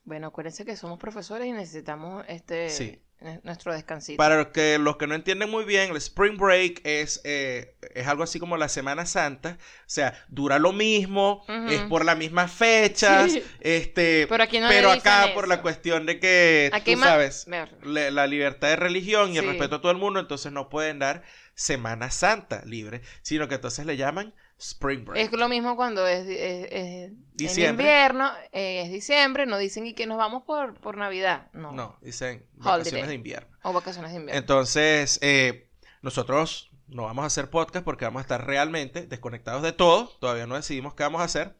Bueno, 0.07 0.27
acuérdense 0.27 0.63
que 0.63 0.77
somos 0.77 0.97
profesores 0.99 1.45
y 1.47 1.51
necesitamos 1.51 2.23
este 2.29 2.69
Sí. 2.69 2.97
nuestro 3.43 3.73
descansito. 3.73 4.15
Para 4.15 4.37
los 4.37 4.47
que, 4.47 4.77
los 4.77 4.95
que 4.95 5.05
no 5.05 5.15
entienden 5.15 5.49
muy 5.49 5.65
bien, 5.65 5.89
el 5.91 5.97
Spring 5.97 6.37
Break 6.37 6.79
es, 6.85 7.19
eh, 7.25 7.75
es 7.93 8.07
algo 8.07 8.23
así 8.23 8.39
como 8.39 8.55
la 8.55 8.69
Semana 8.69 9.05
Santa. 9.05 9.57
O 9.59 9.83
sea, 9.85 10.13
dura 10.29 10.59
lo 10.59 10.71
mismo, 10.71 11.43
es 11.69 11.81
por 11.81 12.05
las 12.05 12.17
mismas 12.17 12.53
fechas. 12.53 13.33
Sí. 13.33 13.43
Este, 13.59 14.27
Pero 14.29 14.43
aquí 14.45 14.61
no 14.61 14.69
pero 14.69 14.91
acá 14.91 15.31
por 15.33 15.49
la 15.49 15.61
cuestión 15.61 16.05
de 16.05 16.21
que, 16.21 16.69
Aquí 16.71 16.93
tú 16.93 17.01
sabes, 17.01 17.45
la 17.83 18.27
libertad 18.27 18.69
de 18.69 18.75
religión 18.77 19.33
y 19.33 19.39
el 19.39 19.45
respeto 19.45 19.75
a 19.75 19.81
todo 19.81 19.91
el 19.91 19.97
mundo, 19.97 20.21
entonces 20.21 20.53
no 20.53 20.69
pueden 20.69 20.99
dar 20.99 21.23
Semana 21.53 22.11
Santa 22.11 22.61
libre, 22.63 23.01
sino 23.23 23.49
que 23.49 23.55
entonces 23.55 23.85
le 23.85 23.97
llaman 23.97 24.33
Spring 24.59 25.05
Break. 25.05 25.25
Es 25.25 25.31
lo 25.39 25.47
mismo 25.49 25.75
cuando 25.75 26.07
es, 26.07 26.25
es- 26.27 26.65
es 26.65 26.71
en 26.71 27.27
Diciembre. 27.33 27.83
invierno, 27.85 28.31
eh, 28.51 28.81
es 28.85 28.91
diciembre, 28.91 29.45
no 29.45 29.57
dicen 29.57 29.85
y 29.85 29.93
que 29.93 30.07
nos 30.07 30.17
vamos 30.17 30.43
por, 30.43 30.79
por 30.79 30.97
Navidad, 30.97 31.49
no. 31.53 31.71
No, 31.71 31.97
dicen 32.01 32.45
Holiday. 32.59 32.77
vacaciones 32.77 33.07
de 33.07 33.13
invierno. 33.13 33.57
O 33.63 33.73
vacaciones 33.73 34.11
de 34.11 34.17
invierno. 34.19 34.39
Entonces, 34.39 35.19
eh, 35.21 35.69
nosotros 36.01 36.71
no 36.87 37.03
vamos 37.03 37.23
a 37.23 37.27
hacer 37.27 37.49
podcast 37.49 37.83
porque 37.85 38.05
vamos 38.05 38.19
a 38.19 38.23
estar 38.23 38.47
realmente 38.47 39.05
desconectados 39.05 39.61
de 39.61 39.73
todo. 39.73 40.07
Todavía 40.19 40.47
no 40.47 40.55
decidimos 40.55 40.95
qué 40.95 41.03
vamos 41.03 41.21
a 41.21 41.25
hacer. 41.25 41.55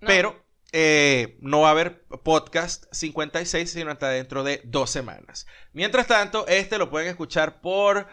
No. 0.00 0.06
Pero 0.06 0.44
eh, 0.72 1.38
no 1.40 1.60
va 1.62 1.68
a 1.68 1.70
haber 1.72 2.04
podcast 2.22 2.84
56, 2.92 3.70
sino 3.72 3.90
hasta 3.90 4.10
dentro 4.10 4.44
de 4.44 4.60
dos 4.64 4.90
semanas. 4.90 5.46
Mientras 5.72 6.06
tanto, 6.06 6.46
este 6.46 6.78
lo 6.78 6.90
pueden 6.90 7.08
escuchar 7.08 7.60
por 7.62 8.06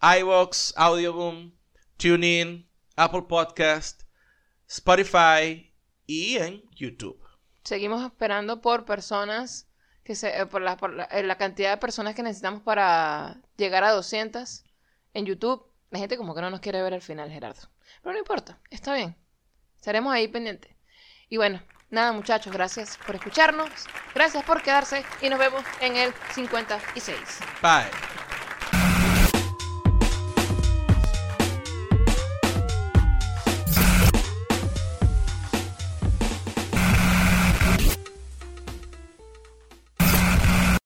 iVoox, 0.00 0.74
Audioboom, 0.76 1.52
TuneIn, 1.96 2.68
Apple 3.02 3.22
Podcast, 3.28 4.02
Spotify 4.68 5.72
y 6.06 6.36
en 6.36 6.62
YouTube. 6.70 7.20
Seguimos 7.64 8.04
esperando 8.04 8.60
por 8.60 8.84
personas, 8.84 9.68
que 10.04 10.14
se, 10.14 10.40
eh, 10.40 10.46
por, 10.46 10.62
la, 10.62 10.76
por 10.76 10.92
la, 10.92 11.04
eh, 11.04 11.22
la 11.22 11.36
cantidad 11.36 11.70
de 11.70 11.76
personas 11.76 12.14
que 12.14 12.22
necesitamos 12.22 12.62
para 12.62 13.40
llegar 13.56 13.84
a 13.84 13.90
200 13.90 14.64
en 15.14 15.26
YouTube. 15.26 15.64
La 15.90 15.98
gente 15.98 16.16
como 16.16 16.34
que 16.34 16.40
no 16.40 16.50
nos 16.50 16.60
quiere 16.60 16.82
ver 16.82 16.94
al 16.94 17.02
final, 17.02 17.30
Gerardo. 17.30 17.68
Pero 18.02 18.12
no 18.12 18.18
importa, 18.18 18.58
está 18.70 18.94
bien. 18.94 19.16
Estaremos 19.76 20.12
ahí 20.12 20.28
pendientes. 20.28 20.74
Y 21.28 21.36
bueno, 21.36 21.62
nada 21.90 22.12
muchachos, 22.12 22.52
gracias 22.52 22.98
por 23.04 23.16
escucharnos, 23.16 23.70
gracias 24.14 24.44
por 24.44 24.62
quedarse 24.62 25.04
y 25.20 25.28
nos 25.28 25.38
vemos 25.38 25.64
en 25.80 25.96
el 25.96 26.12
56. 26.34 27.18
Bye. 27.60 28.21